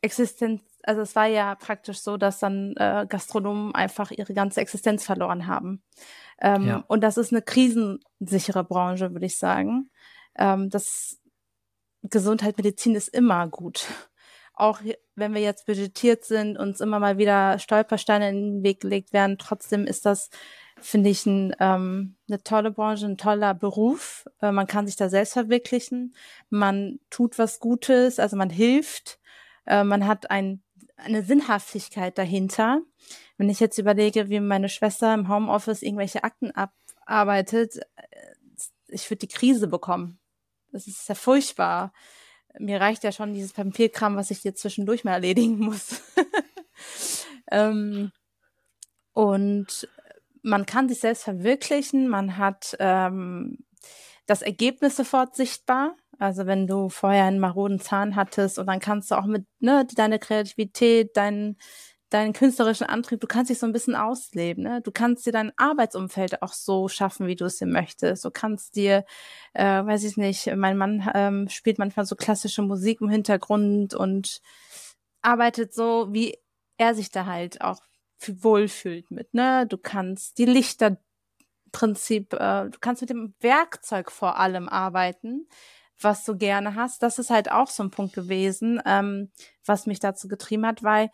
Existenz, 0.00 0.62
also 0.82 1.02
es 1.02 1.14
war 1.16 1.26
ja 1.26 1.54
praktisch 1.54 2.00
so, 2.00 2.16
dass 2.16 2.38
dann 2.38 2.74
äh, 2.76 3.06
Gastronomen 3.08 3.74
einfach 3.74 4.10
ihre 4.10 4.34
ganze 4.34 4.60
Existenz 4.60 5.04
verloren 5.04 5.46
haben. 5.46 5.82
Ähm, 6.40 6.66
ja. 6.66 6.84
Und 6.88 7.02
das 7.02 7.16
ist 7.16 7.32
eine 7.32 7.42
krisensichere 7.42 8.64
Branche, 8.64 9.12
würde 9.12 9.26
ich 9.26 9.38
sagen. 9.38 9.90
Ähm, 10.36 10.70
das 10.70 11.20
Gesundheit, 12.02 12.56
Medizin 12.56 12.94
ist 12.94 13.08
immer 13.08 13.46
gut. 13.48 13.86
auch 14.54 14.80
wenn 15.14 15.34
wir 15.34 15.40
jetzt 15.40 15.66
budgetiert 15.66 16.24
sind, 16.24 16.58
uns 16.58 16.80
immer 16.80 16.98
mal 16.98 17.18
wieder 17.18 17.58
Stolpersteine 17.58 18.28
in 18.30 18.36
den 18.36 18.62
Weg 18.62 18.80
gelegt 18.80 19.12
werden, 19.12 19.38
trotzdem 19.38 19.86
ist 19.86 20.06
das, 20.06 20.30
finde 20.80 21.10
ich, 21.10 21.26
ein, 21.26 21.54
ähm, 21.58 22.16
eine 22.28 22.42
tolle 22.42 22.70
Branche, 22.70 23.06
ein 23.06 23.18
toller 23.18 23.54
Beruf. 23.54 24.26
Äh, 24.40 24.52
man 24.52 24.66
kann 24.66 24.86
sich 24.86 24.96
da 24.96 25.08
selbst 25.08 25.32
verwirklichen. 25.32 26.14
Man 26.50 27.00
tut 27.10 27.38
was 27.38 27.60
Gutes, 27.60 28.18
also 28.18 28.36
man 28.36 28.50
hilft. 28.50 29.18
Äh, 29.66 29.84
man 29.84 30.06
hat 30.06 30.30
ein, 30.30 30.62
eine 31.02 31.22
Sinnhaftigkeit 31.22 32.16
dahinter. 32.18 32.82
Wenn 33.36 33.50
ich 33.50 33.60
jetzt 33.60 33.78
überlege, 33.78 34.28
wie 34.28 34.40
meine 34.40 34.68
Schwester 34.68 35.12
im 35.14 35.28
Homeoffice 35.28 35.82
irgendwelche 35.82 36.24
Akten 36.24 36.52
abarbeitet, 36.52 37.78
äh, 37.96 38.34
ich 38.88 39.08
würde 39.10 39.26
die 39.26 39.34
Krise 39.34 39.68
bekommen. 39.68 40.18
Das 40.70 40.86
ist 40.86 41.08
ja 41.08 41.14
furchtbar 41.14 41.92
mir 42.58 42.80
reicht 42.80 43.04
ja 43.04 43.12
schon 43.12 43.34
dieses 43.34 43.52
Papierkram, 43.52 44.16
was 44.16 44.30
ich 44.30 44.38
hier 44.38 44.54
zwischendurch 44.54 45.04
mal 45.04 45.12
erledigen 45.12 45.58
muss. 45.58 46.02
ähm, 47.50 48.12
und 49.12 49.88
man 50.42 50.66
kann 50.66 50.88
sich 50.88 51.00
selbst 51.00 51.24
verwirklichen, 51.24 52.08
man 52.08 52.36
hat 52.36 52.76
ähm, 52.78 53.58
das 54.26 54.42
Ergebnis 54.42 54.96
sofort 54.96 55.36
sichtbar. 55.36 55.96
Also 56.22 56.46
wenn 56.46 56.68
du 56.68 56.88
vorher 56.88 57.24
einen 57.24 57.40
maroden 57.40 57.80
Zahn 57.80 58.14
hattest 58.14 58.58
und 58.58 58.66
dann 58.66 58.78
kannst 58.78 59.10
du 59.10 59.16
auch 59.16 59.26
mit 59.26 59.44
ne, 59.58 59.84
deine 59.96 60.20
Kreativität, 60.20 61.16
dein, 61.16 61.56
deinen 62.10 62.32
künstlerischen 62.32 62.86
Antrieb, 62.86 63.20
du 63.20 63.26
kannst 63.26 63.50
dich 63.50 63.58
so 63.58 63.66
ein 63.66 63.72
bisschen 63.72 63.96
ausleben. 63.96 64.62
Ne? 64.62 64.80
Du 64.82 64.92
kannst 64.92 65.26
dir 65.26 65.32
dein 65.32 65.50
Arbeitsumfeld 65.56 66.40
auch 66.42 66.52
so 66.52 66.86
schaffen, 66.86 67.26
wie 67.26 67.34
du 67.34 67.46
es 67.46 67.56
dir 67.56 67.66
möchtest. 67.66 68.24
Du 68.24 68.30
kannst 68.30 68.76
dir, 68.76 69.04
äh, 69.54 69.64
weiß 69.84 70.04
ich 70.04 70.16
nicht, 70.16 70.54
mein 70.54 70.78
Mann 70.78 71.10
ähm, 71.12 71.48
spielt 71.48 71.78
manchmal 71.78 72.06
so 72.06 72.14
klassische 72.14 72.62
Musik 72.62 73.00
im 73.00 73.08
Hintergrund 73.08 73.92
und 73.92 74.40
arbeitet 75.22 75.74
so, 75.74 76.06
wie 76.12 76.38
er 76.78 76.94
sich 76.94 77.10
da 77.10 77.26
halt 77.26 77.62
auch 77.62 77.80
wohlfühlt 78.24 79.10
mit. 79.10 79.34
Ne? 79.34 79.66
Du 79.66 79.76
kannst 79.76 80.38
die 80.38 80.46
Lichter 80.46 80.98
Prinzip, 81.72 82.34
äh, 82.34 82.68
du 82.68 82.78
kannst 82.80 83.00
mit 83.00 83.10
dem 83.10 83.34
Werkzeug 83.40 84.12
vor 84.12 84.38
allem 84.38 84.68
arbeiten, 84.68 85.48
was 86.04 86.24
du 86.24 86.36
gerne 86.36 86.74
hast. 86.74 87.02
Das 87.02 87.18
ist 87.18 87.30
halt 87.30 87.50
auch 87.50 87.68
so 87.68 87.82
ein 87.82 87.90
Punkt 87.90 88.14
gewesen, 88.14 88.80
ähm, 88.86 89.30
was 89.64 89.86
mich 89.86 90.00
dazu 90.00 90.28
getrieben 90.28 90.66
hat, 90.66 90.82
weil 90.82 91.10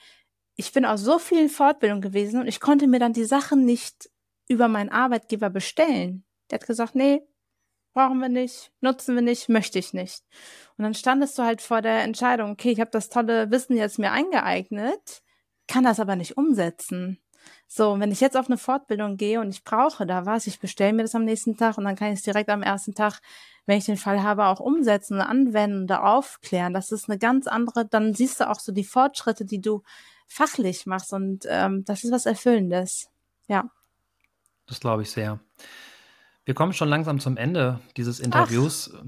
ich 0.57 0.73
bin 0.73 0.85
aus 0.85 1.01
so 1.01 1.19
vielen 1.19 1.49
Fortbildungen 1.49 2.03
gewesen 2.03 2.41
und 2.41 2.49
ich 2.49 2.61
konnte 2.61 2.89
mir 2.89 2.99
dann 2.99 3.13
die 3.13 3.25
Sachen 3.25 3.65
nicht 3.65 4.11
über 4.49 4.69
meinen 4.69 4.91
Arbeitgeber 4.91 5.51
bestellen. 5.51 6.25
Der 6.51 6.59
hat 6.59 6.67
gesagt, 6.67 6.95
nee, 6.95 7.23
brauchen 7.93 8.19
wir 8.19 8.29
nicht, 8.29 8.73
nutzen 8.81 9.15
wir 9.15 9.23
nicht, 9.23 9.49
möchte 9.49 9.79
ich 9.79 9.93
nicht. 9.93 10.25
Und 10.77 10.85
dann 10.85 10.95
standest 10.95 11.39
du 11.39 11.43
halt 11.43 11.61
vor 11.61 11.83
der 11.83 12.03
Entscheidung, 12.03 12.51
okay, 12.53 12.71
ich 12.71 12.81
habe 12.81 12.91
das 12.91 13.09
tolle 13.09 13.51
Wissen 13.51 13.77
jetzt 13.77 13.99
mir 13.99 14.13
eingeeignet, 14.13 15.23
kann 15.67 15.85
das 15.85 16.01
aber 16.01 16.17
nicht 16.17 16.37
umsetzen. 16.37 17.21
So, 17.67 17.93
und 17.93 18.01
wenn 18.01 18.13
ich 18.13 18.21
jetzt 18.21 18.37
auf 18.37 18.47
eine 18.47 18.59
Fortbildung 18.59 19.17
gehe 19.17 19.41
und 19.41 19.51
ich 19.51 19.65
brauche 19.65 20.07
da 20.07 20.27
was, 20.27 20.47
ich 20.47 20.61
bestelle 20.61 20.93
mir 20.93 21.03
das 21.03 21.15
am 21.15 21.25
nächsten 21.25 21.57
Tag 21.57 21.79
und 21.79 21.85
dann 21.85 21.97
kann 21.97 22.13
ich 22.13 22.19
es 22.19 22.25
direkt 22.25 22.49
am 22.49 22.63
ersten 22.63 22.95
Tag, 22.95 23.21
wenn 23.67 23.79
ich 23.79 23.85
den 23.85 23.97
Fall 23.97 24.23
habe, 24.23 24.47
auch 24.47 24.61
umsetzen, 24.61 25.21
anwenden, 25.21 25.87
da 25.87 26.03
aufklären. 26.03 26.73
Das 26.73 26.91
ist 26.93 27.09
eine 27.09 27.19
ganz 27.19 27.47
andere, 27.47 27.85
dann 27.85 28.15
siehst 28.15 28.41
du 28.41 28.49
auch 28.49 28.61
so 28.61 28.73
die 28.73 28.85
Fortschritte, 28.85 29.45
die 29.45 29.61
du 29.61 29.83
fachlich 30.27 30.87
machst 30.87 31.13
und 31.13 31.45
ähm, 31.49 31.85
das 31.85 32.05
ist 32.05 32.13
was 32.13 32.27
Erfüllendes. 32.27 33.11
Ja. 33.49 33.71
Das 34.67 34.81
glaube 34.81 35.03
ich 35.03 35.11
sehr. 35.11 35.41
Wir 36.49 36.55
kommen 36.55 36.73
schon 36.73 36.89
langsam 36.89 37.21
zum 37.21 37.37
Ende 37.37 37.81
dieses 37.99 38.21
Interviews. 38.21 38.91
Ach. 38.95 39.05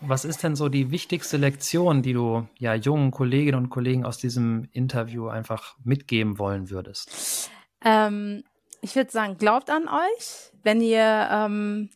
Was 0.00 0.24
ist 0.24 0.42
denn 0.42 0.56
so 0.56 0.68
die 0.68 0.90
wichtigste 0.90 1.36
Lektion, 1.36 2.02
die 2.02 2.12
du 2.12 2.48
ja 2.58 2.74
jungen 2.74 3.12
Kolleginnen 3.12 3.56
und 3.56 3.70
Kollegen 3.70 4.04
aus 4.04 4.18
diesem 4.18 4.68
Interview 4.72 5.28
einfach 5.28 5.76
mitgeben 5.84 6.40
wollen 6.40 6.70
würdest? 6.70 7.50
Ähm, 7.84 8.44
ich 8.80 8.96
würde 8.96 9.10
sagen, 9.10 9.38
glaubt 9.38 9.70
an 9.70 9.88
euch, 9.88 10.52
wenn 10.62 10.80
ihr 10.80 11.28
ähm, 11.30 11.90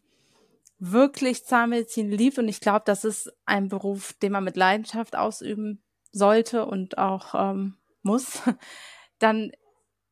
wirklich 0.79 1.45
Zahnmedizin 1.45 2.11
liebt 2.11 2.39
und 2.39 2.49
ich 2.49 2.61
glaube, 2.61 2.83
das 2.85 3.05
ist 3.05 3.33
ein 3.45 3.69
Beruf, 3.69 4.13
den 4.15 4.33
man 4.33 4.45
mit 4.45 4.57
Leidenschaft 4.57 5.17
ausüben 5.17 5.83
sollte 6.13 6.67
und 6.67 6.99
auch 6.99 7.35
ähm, 7.35 7.77
muss, 8.03 8.43
dann 9.19 9.53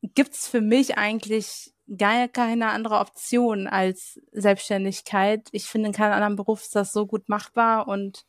gibt's 0.01 0.47
für 0.47 0.61
mich 0.61 0.97
eigentlich 0.97 1.73
gar 1.97 2.27
keine 2.27 2.69
andere 2.69 2.99
Option 2.99 3.67
als 3.67 4.19
Selbstständigkeit. 4.31 5.47
Ich 5.51 5.65
finde, 5.65 5.87
in 5.87 5.93
keinem 5.93 6.13
anderen 6.13 6.35
Beruf 6.35 6.63
ist 6.63 6.75
das 6.75 6.91
so 6.91 7.05
gut 7.05 7.29
machbar 7.29 7.87
und 7.87 8.25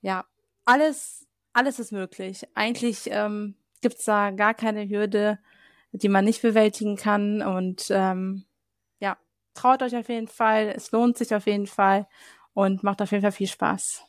ja, 0.00 0.24
alles, 0.64 1.26
alles 1.52 1.78
ist 1.80 1.92
möglich. 1.92 2.46
Eigentlich 2.54 3.08
ähm, 3.10 3.56
gibt's 3.80 4.04
da 4.04 4.30
gar 4.30 4.54
keine 4.54 4.88
Hürde, 4.88 5.38
die 5.92 6.08
man 6.08 6.24
nicht 6.24 6.42
bewältigen 6.42 6.96
kann 6.96 7.42
und 7.42 7.86
ähm, 7.90 8.44
ja, 9.00 9.16
traut 9.54 9.82
euch 9.82 9.96
auf 9.96 10.08
jeden 10.08 10.28
Fall, 10.28 10.72
es 10.74 10.90
lohnt 10.92 11.16
sich 11.16 11.34
auf 11.34 11.46
jeden 11.46 11.66
Fall 11.66 12.06
und 12.54 12.82
macht 12.82 13.02
auf 13.02 13.10
jeden 13.10 13.22
Fall 13.22 13.32
viel 13.32 13.48
Spaß. 13.48 14.04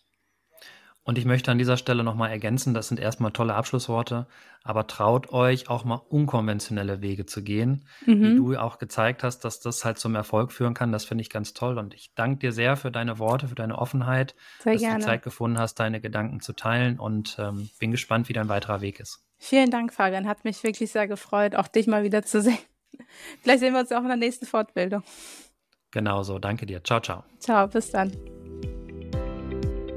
Und 1.10 1.18
ich 1.18 1.26
möchte 1.26 1.50
an 1.50 1.58
dieser 1.58 1.78
Stelle 1.78 2.04
nochmal 2.04 2.30
ergänzen, 2.30 2.76
das 2.76 2.88
sind 2.88 3.00
erstmal 3.00 3.32
tolle 3.32 3.56
Abschlussworte, 3.56 4.28
aber 4.64 4.86
traut 4.86 5.32
euch 5.34 5.68
auch 5.68 5.84
mal 5.84 5.96
unkonventionelle 5.96 7.02
Wege 7.02 7.26
zu 7.26 7.42
gehen, 7.42 7.88
mhm. 8.06 8.22
wie 8.22 8.36
du 8.36 8.56
auch 8.58 8.78
gezeigt 8.78 9.24
hast, 9.24 9.40
dass 9.40 9.60
das 9.60 9.84
halt 9.86 9.98
zum 9.98 10.14
Erfolg 10.14 10.52
führen 10.52 10.76
kann. 10.76 10.92
Das 10.92 11.06
finde 11.06 11.24
ich 11.24 11.32
ganz 11.32 11.54
toll 11.54 11.80
und 11.80 11.96
ich 11.96 12.14
danke 12.14 12.40
dir 12.40 12.52
sehr 12.52 12.78
für 12.78 12.92
deine 12.92 13.18
Worte, 13.18 13.48
für 13.48 13.56
deine 13.56 13.80
Offenheit, 13.80 14.36
sehr 14.64 14.74
dass 14.74 14.82
gerne. 14.84 15.00
du 15.00 15.06
Zeit 15.06 15.24
gefunden 15.24 15.58
hast, 15.58 15.80
deine 15.80 16.00
Gedanken 16.00 16.42
zu 16.42 16.54
teilen 16.54 17.00
und 17.00 17.38
ähm, 17.40 17.72
bin 17.80 17.90
gespannt, 17.90 18.30
wie 18.30 18.34
dein 18.34 18.50
weiterer 18.50 18.82
Weg 18.82 19.00
ist. 19.00 19.26
Vielen 19.40 19.72
Dank, 19.72 19.94
Fabian. 19.94 20.28
Hat 20.28 20.44
mich 20.44 20.62
wirklich 20.64 20.92
sehr 20.92 21.08
gefreut, 21.08 21.56
auch 21.56 21.68
dich 21.68 21.88
mal 21.88 22.04
wieder 22.04 22.24
zu 22.24 22.42
sehen. 22.42 22.58
Vielleicht 23.42 23.62
sehen 23.62 23.74
wir 23.74 23.80
uns 23.80 23.92
auch 23.92 24.02
in 24.02 24.10
der 24.10 24.18
nächsten 24.18 24.46
Fortbildung. 24.46 25.02
Genauso. 25.92 26.38
Danke 26.38 26.66
dir. 26.66 26.84
Ciao, 26.84 27.00
ciao. 27.00 27.24
Ciao, 27.40 27.68
bis 27.68 27.90
dann. 27.90 28.12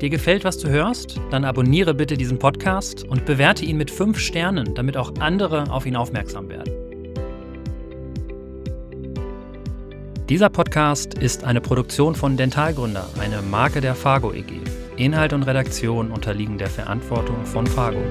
Dir 0.00 0.10
gefällt, 0.10 0.44
was 0.44 0.58
du 0.58 0.68
hörst? 0.68 1.20
Dann 1.30 1.44
abonniere 1.44 1.92
bitte 1.94 2.16
diesen 2.16 2.38
Podcast 2.38 3.04
und 3.04 3.26
bewerte 3.26 3.64
ihn 3.64 3.76
mit 3.76 3.90
5 3.90 4.18
Sternen, 4.18 4.74
damit 4.74 4.96
auch 4.96 5.12
andere 5.20 5.70
auf 5.70 5.86
ihn 5.86 5.96
aufmerksam 5.96 6.48
werden. 6.48 6.72
Dieser 10.28 10.48
Podcast 10.48 11.14
ist 11.14 11.44
eine 11.44 11.60
Produktion 11.60 12.14
von 12.14 12.36
Dentalgründer, 12.36 13.06
eine 13.20 13.42
Marke 13.42 13.80
der 13.80 13.94
Fargo 13.94 14.32
EG. 14.32 14.60
Inhalt 14.96 15.32
und 15.32 15.42
Redaktion 15.42 16.10
unterliegen 16.10 16.58
der 16.58 16.68
Verantwortung 16.68 17.44
von 17.44 17.66
Fargo. 17.66 18.02